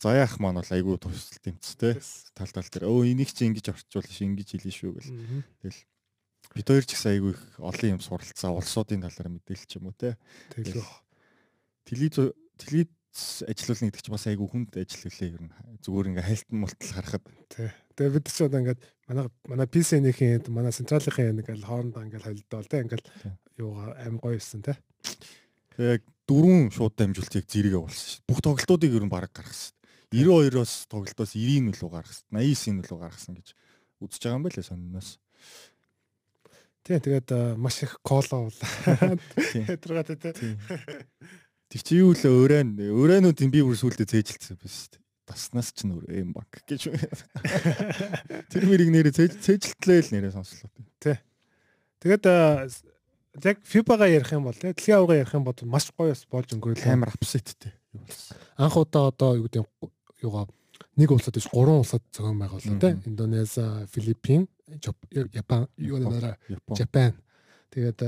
[0.01, 1.97] заяах маань бол айгүй тусал тэмцтэй
[2.37, 5.13] тал тал дээр өө энийг чи ингэж орчуул ш ингэж хэлээ шүү гэл.
[5.65, 5.81] Тэгэл
[6.53, 10.21] бид хоёр ч гэсэн айгүй их олон юм суралцаа улсуудын талаар мэдээлч юм уу те.
[10.53, 10.85] Тэгэл
[11.89, 12.93] телевиз телевиз
[13.49, 15.53] ажиллуулна гэдэг чинь бас айгүй хүнд ажил үлээ ер нь
[15.83, 17.71] зүгээр ингээ хайлтан мултал харахад тий.
[17.97, 22.85] Тэгээ бид ч одоо ингээд манай манай PC-ийн манай централын ингээл хоорондоо ингээл холилдоо те
[22.85, 23.07] ингээл
[23.57, 24.77] юугаа аим гоё юмсан те.
[25.77, 28.27] Тэгээ дөрвөн шууд дамжуултыг зэрэг явуулсан шүү.
[28.29, 29.73] Бүх тоглолтуудыг ер нь бараг гаргасан.
[30.13, 32.27] 92-оос тоглолтоос 90-ийн нөлөө гаргасан.
[32.31, 33.49] 89-ийн нөлөө гаргасан гэж
[34.03, 35.11] үзэж байгаа юм байлээ сониноос.
[36.87, 39.19] Тийм тэгээд маш их коло уулаа.
[39.83, 40.55] Тэргаат тий.
[41.77, 45.05] Тэг чи юу л өрөөнд өрөөнүүдийн би бүр сүулдэ цээжилсэн биш үү?
[45.29, 46.89] Таснаас ч нүр эм банк гэж.
[48.49, 50.73] Тэр мэрийг нэрээ цээжилтлээ л нэрээ сонслоо.
[50.97, 51.21] Тий.
[52.01, 52.25] Тэгээд
[53.45, 56.89] яг FIBA-га ярих юм бол дэлхийн авгаа ярих юм бол маш гоё болж өнгөрөөл.
[56.89, 58.41] Амар апсеттэй юу болсон.
[58.57, 59.69] Анх удаа одоо юу гэдэг
[60.25, 60.49] юугаа
[60.97, 63.61] нэг улсад биш гурван улсад зохион байгуулсан тийм Индонез,
[63.93, 66.41] Филиппин, Япон, юу нэрэ
[66.73, 67.13] Japan.
[67.69, 68.01] Тэгээд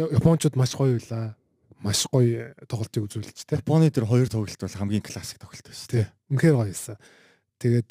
[0.00, 1.36] Япончууд маш гоё байлаа.
[1.84, 3.60] Маш гоё тоглолтыг үзүүлж тийм.
[3.60, 6.08] Японы тэр хоёр тоглолт бол хамгийн классик тоглолт байсан тийм.
[6.32, 6.96] Үнэхээр гоё байсан.
[7.60, 7.90] Тэгээд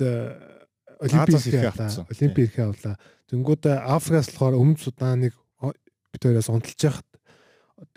[1.01, 1.89] Олимпик явлаа.
[2.09, 2.95] Олимпик явлаа.
[3.29, 7.09] Тэнгүүд Африкаас болохоор өмнөд Суданыг бид хоёроос унталж яхад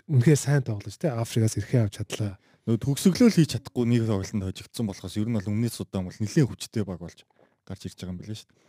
[0.05, 1.17] үнэхээр сайн тоглож тийм.
[1.17, 2.37] Африкаас ирэхээ авч чадлаа
[2.69, 6.49] нөгөө төгсөглөөл хийж чадахгүй нэг тоглолтод хожигдсон болохоос ер нь бол өмнөд судаан бол нэлээд
[6.53, 7.25] хүчтэй баг болж
[7.65, 8.61] гарч ирж байгаа юм билээ шүү дээ.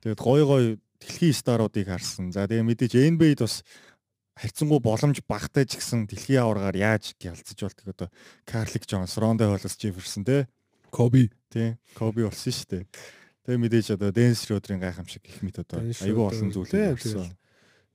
[0.00, 0.64] Тэгээд гой гой
[1.04, 2.32] дэлхийн старуудыг харсан.
[2.32, 3.60] За тэгээ мэдээж NBA-д бас
[4.40, 8.08] харьцангуй боломж багтай ч гэсэн дэлхийн аваргаар яаж ялцаж болтыг одоо
[8.48, 10.48] Карлик Джонс, Рондо Холлс Джефферсон те
[10.88, 12.84] Коби тий Коби болсон шүү дээ.
[13.44, 17.28] Тэгээ мэдээж одоо Дэнс Шрёдрийн гайхамшиг их мэт одоо айгүй олон зүйлээ болсон.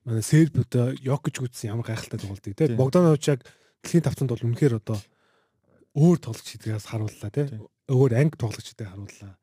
[0.06, 3.42] Манай Серб одоо Йокич гүйтсэн ямар гайхалтай тоглолтыг те Богданович яг
[3.82, 5.02] дэлхийн тавцанд бол үнэхээр одоо
[5.98, 7.50] өөр тоглогч гэдгээс харууллаа тий.
[7.90, 9.34] Өөр анги тоглогчдыг харууллаа.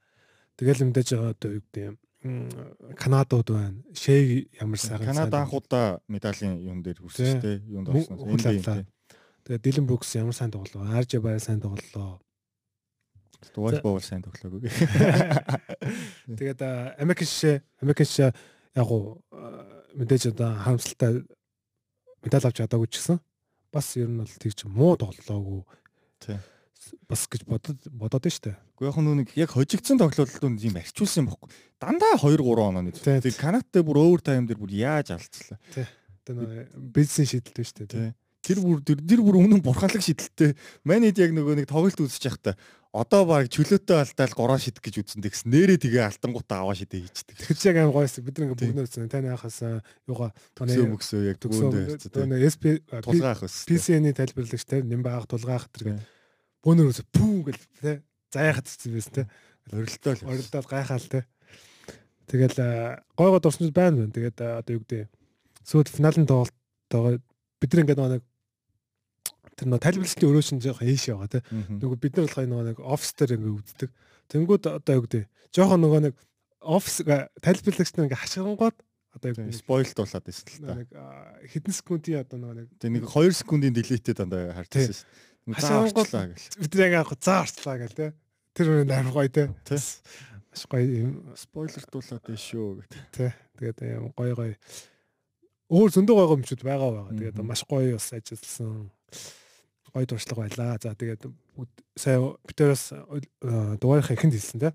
[0.55, 3.83] Тэгэл мэдээж одоо юу гэдэг юм Канадууд байна.
[3.95, 7.59] Шэй ямар сайхан Канада анх удаа медалийн юун дээр хүрсэн шүү дээ.
[7.67, 8.87] Юунд орсноос.
[9.43, 10.87] Тэгээ Дилэн Брукс ямар сайн тоглоо.
[10.87, 12.23] Арж бай сайн тоглолоо.
[13.55, 14.71] Дуул боол сайн тоглоогүй.
[16.39, 16.63] Тэгээд
[17.03, 18.31] Америк шишээ, Америк шишээ
[18.79, 19.21] яг уу
[19.99, 21.27] мэдээж одоо харамсалтай
[22.25, 23.19] медаль авч чадаагүй ч гэсэн
[23.73, 25.63] бас ер нь бол тэгж муу тоглолоогүй
[26.23, 26.39] Тий.
[27.09, 28.57] Бас гэж бодод бодоод нь штэ.
[28.81, 31.51] Уу яг нүг яг хожигдсан тоглолтууд юм арчулсан юм бохгүй.
[31.79, 32.99] Дандаа 2 3 оноо нэг.
[32.99, 35.61] Тэг Канадтай бүр өөр тайм дээр бүр яаж алдчихлаа.
[35.75, 35.87] Тий.
[36.27, 37.87] Одоо бизнес шийдэлтэй штэ.
[37.87, 38.11] Тий.
[38.43, 40.59] Тэр бүр тэр бүр өмнө бурханлаг шийдэлтэй.
[40.83, 42.57] Манайд яг нөгөө нэг тоглолт үзэж явахдаа
[42.93, 47.37] одоо баг чөлөөтэй алдаал гураа шидэх гэж үзсэн тэгс нэрээ тэгээ алтангуудаа аваа шидэ хийчихдэг.
[47.41, 49.09] Тэр чинь яг аим гойсон бид нэг бүгнөө үзсэн.
[49.09, 49.65] Таны хахаас
[50.05, 51.73] юугаа төгсөө мөксөө яг төгсөө
[52.53, 53.65] SP тулгаах ус.
[53.65, 56.05] PC-ний тайлбарлагч те нэм баах тулгаах тэр гэдэг.
[56.63, 57.93] Бөөнөр үсэ пүү гэл те
[58.33, 59.23] заяахад цэцэн байсан те.
[59.73, 60.15] Орилдоо.
[60.31, 61.27] Орилдоод гайхаал те.
[62.31, 64.15] Тэгэл гойгоо дурсамж байна байна.
[64.15, 65.11] Тэгээд одоо юу гэдэг
[65.67, 67.23] сүйд финалын тоглолт
[67.61, 68.23] бид ингээд нэг
[69.59, 71.43] тэр нөө тайлбарлалтын өрөө шин жоохон ээш те.
[71.51, 71.79] Мгм.
[71.83, 73.91] Нөгөө бид нар болохоор нөгөө нэг офис дээр ингээ үздэг.
[74.33, 75.23] Тэнгүүд одоо юу гэдэг
[75.53, 76.15] жоохон нөгөө нэг
[76.63, 78.77] офис тайлбарлагч нар ингээ хашгирангууд
[79.13, 80.75] одоо гэдэг Спойлд болоод байсан л та.
[80.79, 80.89] нэг
[81.53, 85.05] хэдэн секундын одоо нэг нэг 2 секундын делетед дандаа харчихсан шүү.
[85.05, 85.32] дээ.
[85.47, 86.49] За Хашаангууд- орчлаа гэл.
[86.63, 88.07] бид яг заа арчлаа гэл те.
[88.55, 89.51] Тэр үнэ амар гоё те.
[90.53, 93.01] Маш гоё юм Спойлердуулаад байна шүү гэдэг.
[93.11, 93.31] тий.
[93.59, 94.55] Тэгээд юм гоё гоё
[95.73, 97.17] өөр зөндөө гоё юмчуд байгаа байгаа.
[97.19, 98.91] Тэгээд маш гоё бас ажилласан.
[99.93, 100.79] Гоё туршлага байлаа.
[100.81, 101.27] За тэгээд
[101.97, 102.85] сая битээрээс
[103.81, 104.71] дугаарынхаа эхэнд хэлсэн те.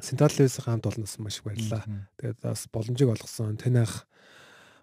[0.00, 1.82] Сенталлээс хамт олноос маш их баярлалаа.
[1.86, 2.06] Мгм.
[2.18, 4.06] Тэгээд бас боломжийг олгосон танах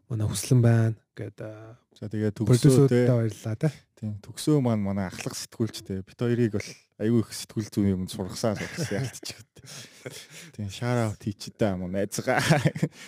[0.10, 0.96] манай хүслэн байна.
[1.16, 3.70] Гээд аа, За тэгээ төгсөө продюсерудаа те.
[3.96, 6.04] Тийм төгсөө маань манай ахлах сэтгүүлч те.
[6.04, 6.68] Бит хоёрыг бол
[7.00, 9.40] аюу их сэтгүүл зүүн юм сургасан сургасан ялтчих.
[10.60, 12.44] Тийм шаар аут хийчихдээ юм найзгаа.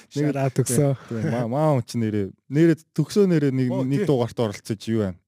[0.08, 0.96] Шараа төгсөө.
[1.12, 5.20] Тийм маа маа ч нэрээ нэрээ төгсөө нэрээ нэг нэг дугаарт оролцож юу байна.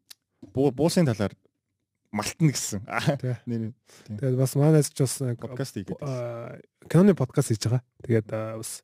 [0.56, 1.35] Буу- Буусын талаар
[2.15, 2.88] малтна гэсэн.
[4.07, 6.56] Тэгээд бас манайс ч бас нэг подкаст хийгээд аа,
[6.88, 7.84] киноны подкаст хийж байгаа.
[8.07, 8.81] Тэгээд аа, бас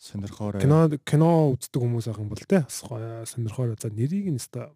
[0.00, 4.40] сонирхоор кино кино үздэг хүмүүс ах юм бол те бас гоё сонирхоор за нэрийг нь
[4.40, 4.72] өста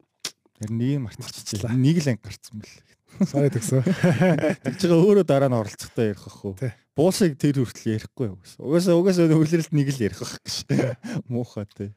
[0.60, 1.72] тэр нэг мартчихлаа.
[1.72, 2.76] Нэг л анги гарцсан бэл.
[3.24, 3.82] сая төгсөө.
[4.66, 6.54] Тэгж байгаа өөрөө дараа нь оролцохтой ярих ах уу.
[6.58, 6.72] Тий.
[6.94, 8.60] Буусыг тэр хүртэл ярихгүй юу гэсэн.
[8.62, 10.54] Угаасаа угаасаа үлрэлт нэг л ярих ах гэж.
[11.30, 11.90] Муухай тий.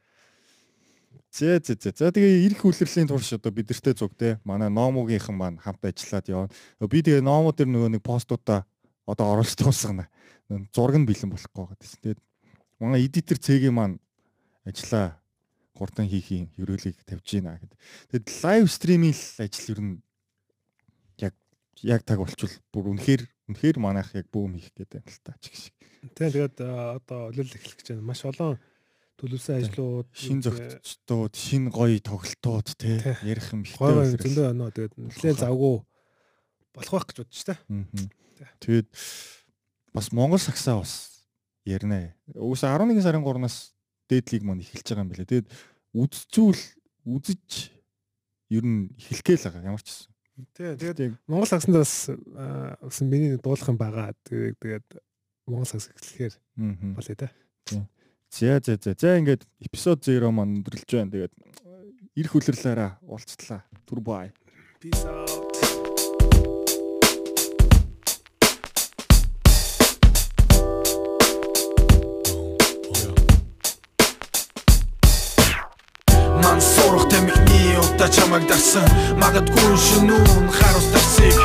[1.33, 1.93] Зэ зэ зэ.
[1.97, 4.37] За тэгээ ирэх үлрэлийн турш одоо бидэртэй зүг те.
[4.45, 6.53] Манай номогийнхан маань хамт ажиллаад явна.
[6.85, 8.65] Би тэгээ номо дээр нөгөө нэг постуудаа
[9.05, 10.09] одоо оруулж дуусгана.
[10.73, 11.77] Зураг нь бэлэн болохгүй байгаа.
[11.77, 12.21] Тэгээд
[12.79, 13.97] манай эдитер цэгийн маань
[14.65, 15.17] ажиллаа
[15.77, 17.73] хурдан хийх юм хөрөөлийг тавьж гинэ гэд.
[18.11, 19.95] Тэгэд лайв стримийн л ажил ер нь
[21.21, 21.33] яг
[21.85, 23.21] яг таг болчвол бүр үнэхээр
[23.53, 25.75] үнэхээр манайх яг бүүм хийх гэдэг л та чиг шиг.
[26.17, 28.09] Тийм тэгээд одоо олол эхлэх гэж байна.
[28.09, 28.57] Маш олон
[29.17, 33.01] төлөвлөсөн ажлууд Шин зохицтууд, шин гоё тоглолтууд Тий.
[33.25, 35.81] ярих юм ихтэй гоё зөндөө оноо тэгээд нэлээд завгүй
[36.77, 37.57] болох байх гэж бодчих та.
[38.61, 38.89] Тэгээд
[39.93, 41.16] бас Монгол сагсаа бас
[41.67, 42.15] ярина.
[42.33, 43.75] Угсаа 11 сарын 3-наас
[44.07, 45.27] дээдлийг маань эхэлж байгаа юм билээ.
[45.27, 45.47] Тэгээд
[45.93, 46.61] үдцүүл
[47.07, 47.47] үзэж
[48.55, 50.09] ер нь эхлэхээ л байгаа ямар ч гэсэн.
[50.55, 54.15] Тий тэгээд Монгол сагсанд бас аа, бас миний дуулах юм байгаа.
[54.23, 54.87] Тэгээд тэгээд
[55.47, 56.33] Монгол сагс эхлэхээр
[56.95, 57.29] болъё те.
[58.31, 58.95] За за за.
[58.95, 61.11] За ингээд эпизод 0 маань өндөрлж байна.
[61.11, 61.33] Тэгээд
[62.15, 63.63] ирэх үлрэлээрээ уулзтлаа.
[63.87, 64.31] Түр бай.
[64.79, 65.46] Peace out.
[78.07, 78.87] Удаа чамайг дарсан
[79.19, 81.35] Магадгүй шөнүүн харуус дарсыг.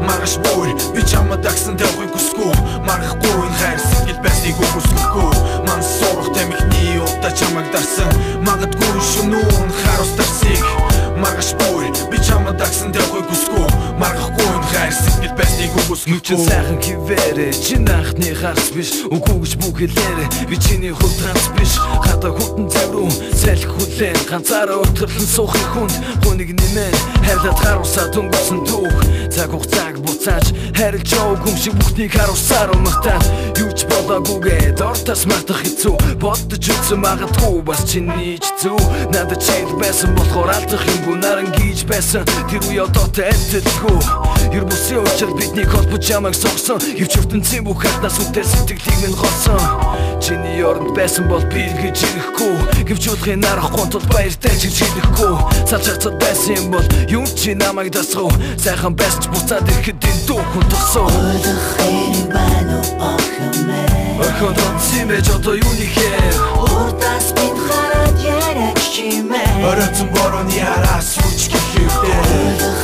[0.00, 2.52] Маргаш бүр би чамаа дагсан тавхыг хүсгүй
[2.88, 5.32] Маргахгүй энэ хайр сэтгэл байсныг үгүйсэхгүй
[5.68, 8.12] Ман сурах тамхины удаа чамайг дарсан.
[8.48, 13.66] Магадгүй шөнүүн харуус дарсыг Маргаш бүр би чамаа дагсан тавхыг хүсгүй
[14.00, 18.90] Маргахгүй энэ хайр сэтгэл байсныг Нүчин үгүйсэхгүй сайхан хിവэрэ чин анхны харс биш.
[19.06, 21.78] Үгүй гэж бүх хэлээрэ би чиний хувь транс биш.
[22.02, 24.18] Хата хүтэн завруу салхи хүлэн.
[24.26, 25.94] Ганцаараа өтрлөн суухын хүнд.
[26.26, 26.96] Хүнийг нэмэн.
[27.22, 28.98] Хайрлаад харуулсаа дөнгөсөн түүх.
[29.30, 30.46] Цаг хугацааг буцааж.
[30.74, 33.24] Харилж яваг юм шиг бүхнийг харуулсаар умартаад
[33.62, 34.74] юу ч болоогүйгээ.
[34.74, 36.18] Дортас мартах хэцүү.
[36.18, 38.82] Боддож үзсэн магадгүй бас чиний ч зүв
[39.14, 42.26] надад чил байсан болохоор алдах юмгүй наран гийж байсан.
[42.50, 44.00] Тэр үе одоотой адилгүй
[44.52, 46.80] Ер бусын учраас бидний холбож ямайг согсон.
[46.96, 49.60] Евч ертөнцийн бүх хатнаас үдээ сэтгэлийг минь голсон.
[50.22, 52.86] Чиний оронд байсан бол би гэж ирэхгүй.
[52.88, 55.34] Гэвч удахын арахгүй тул баяртай ч хэлэхгүй
[55.68, 58.32] Салж хацад байсан юм бол юм чи намайг дасгав?
[58.56, 61.10] Сайхан байсан ч буцаад ирэхэд энэ дүүхэн тусав.
[61.76, 66.32] Хайрыг байна уу охимээ Охин тонцсон байж одоо юу нэхээ
[66.64, 68.15] Уртас бид хараад
[68.56, 72.20] яриач чимээ Оройцон борооны араас юу ч гэхээвдээ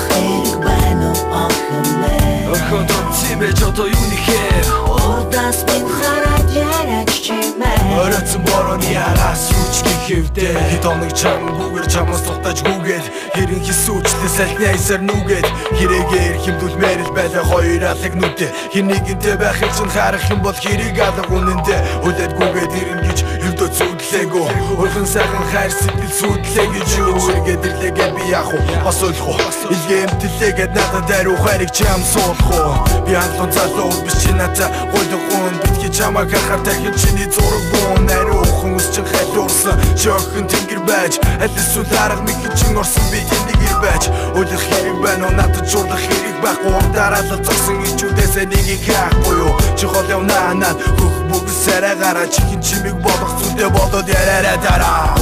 [0.08, 7.76] Хайрыг байна уу охимээ Охин тонцсон байж одоо юу нэхээ Уртас бид хараад яриач чимээ
[8.04, 14.66] Оройцон борооны араас юу ч гэхээвдээ Хэд оног чамгүйгээр чамаас тухтаж гүгээд Хэрэн хисүүчлээ салтны
[14.68, 18.48] айсаар нүгээд Хэрэгээр хэмдүүлмээр л байлаа хоёр алаг нүдэ.
[18.76, 23.18] Хэр нэгэнтэй байхыг чинь харах юм бол хэрэг алга үнэндээ Үлээд гүгээд ирэн гэж
[23.48, 23.68] ердөө
[24.12, 29.40] зүудлээгөө Урхан сайхан хайр сэтгэл сүтлээ гэж юу Үргээд ирлээгээд би яах уу бас ойлгох
[29.40, 29.72] уу?
[29.72, 33.04] Илгээ эмтэлээгээд надад даруй хайрыг чи ам суулах уу?
[33.06, 38.76] Би хандлуун залуу биш чи надаа гойлгоон битгий чамаа харахаар дахин чиний зураг буун Ариухан
[38.76, 43.76] үсчин хайлуурсан чи охин тэнгэр байж Аль эсвэл арга нэг чин орсон би энийг ир
[43.80, 44.12] байж.
[44.36, 45.36] Үлэх хэрэг байна уу?
[45.40, 49.52] Надад жуулах хэрэг байхгүй Дараалал зогсон ичүүдээс нэгийг хаахгүй юу?
[49.78, 53.68] Чи хол явнаа над хөх бүгд сарай гараа Чихэн чимиг болох зүдэ
[54.02, 55.14] болоод яраарай дараа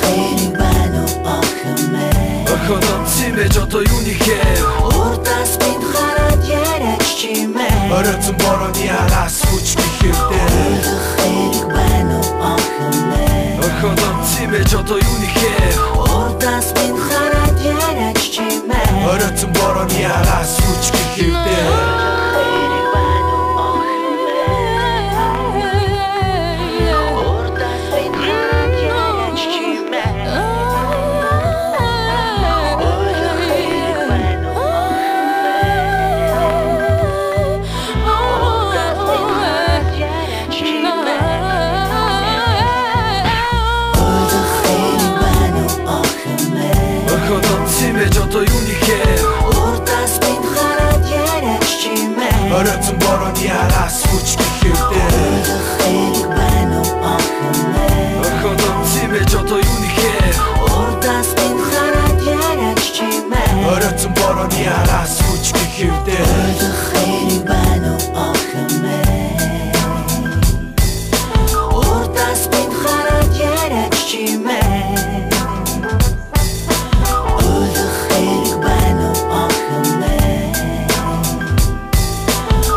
[0.00, 7.92] Хайрыг байна уу охимээ Охин тонцсон чимээж одоо юуны хээр Урдаас бид хараад яриач чимээ
[7.92, 15.76] Оройцон борооны араас хүч гэхэвдээ Ойлгох хэрэг байна уу охинээ Орхондоо чимээж одоо юуны хээр
[15.94, 21.97] Урдаас бид хараад яриач чимээ Оройцон борооны араас хүч гэхэвдээ
[64.68, 66.24] араас хүч гэхэвдээ
[66.84, 69.72] Хэрэг байна уу охинээ
[71.72, 75.28] Урдаас бид хараад яриач чимээ
[77.38, 80.52] Ойлгох хэрэг байна уу охинээ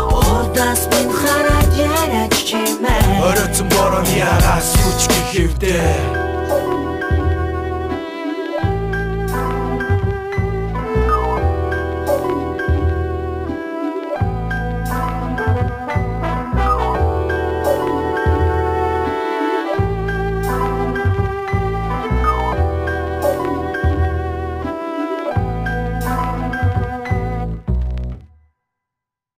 [0.00, 6.01] Урдаас бид хараад яриач чимээ Оройцон борооны араас хүч гэхэвдээ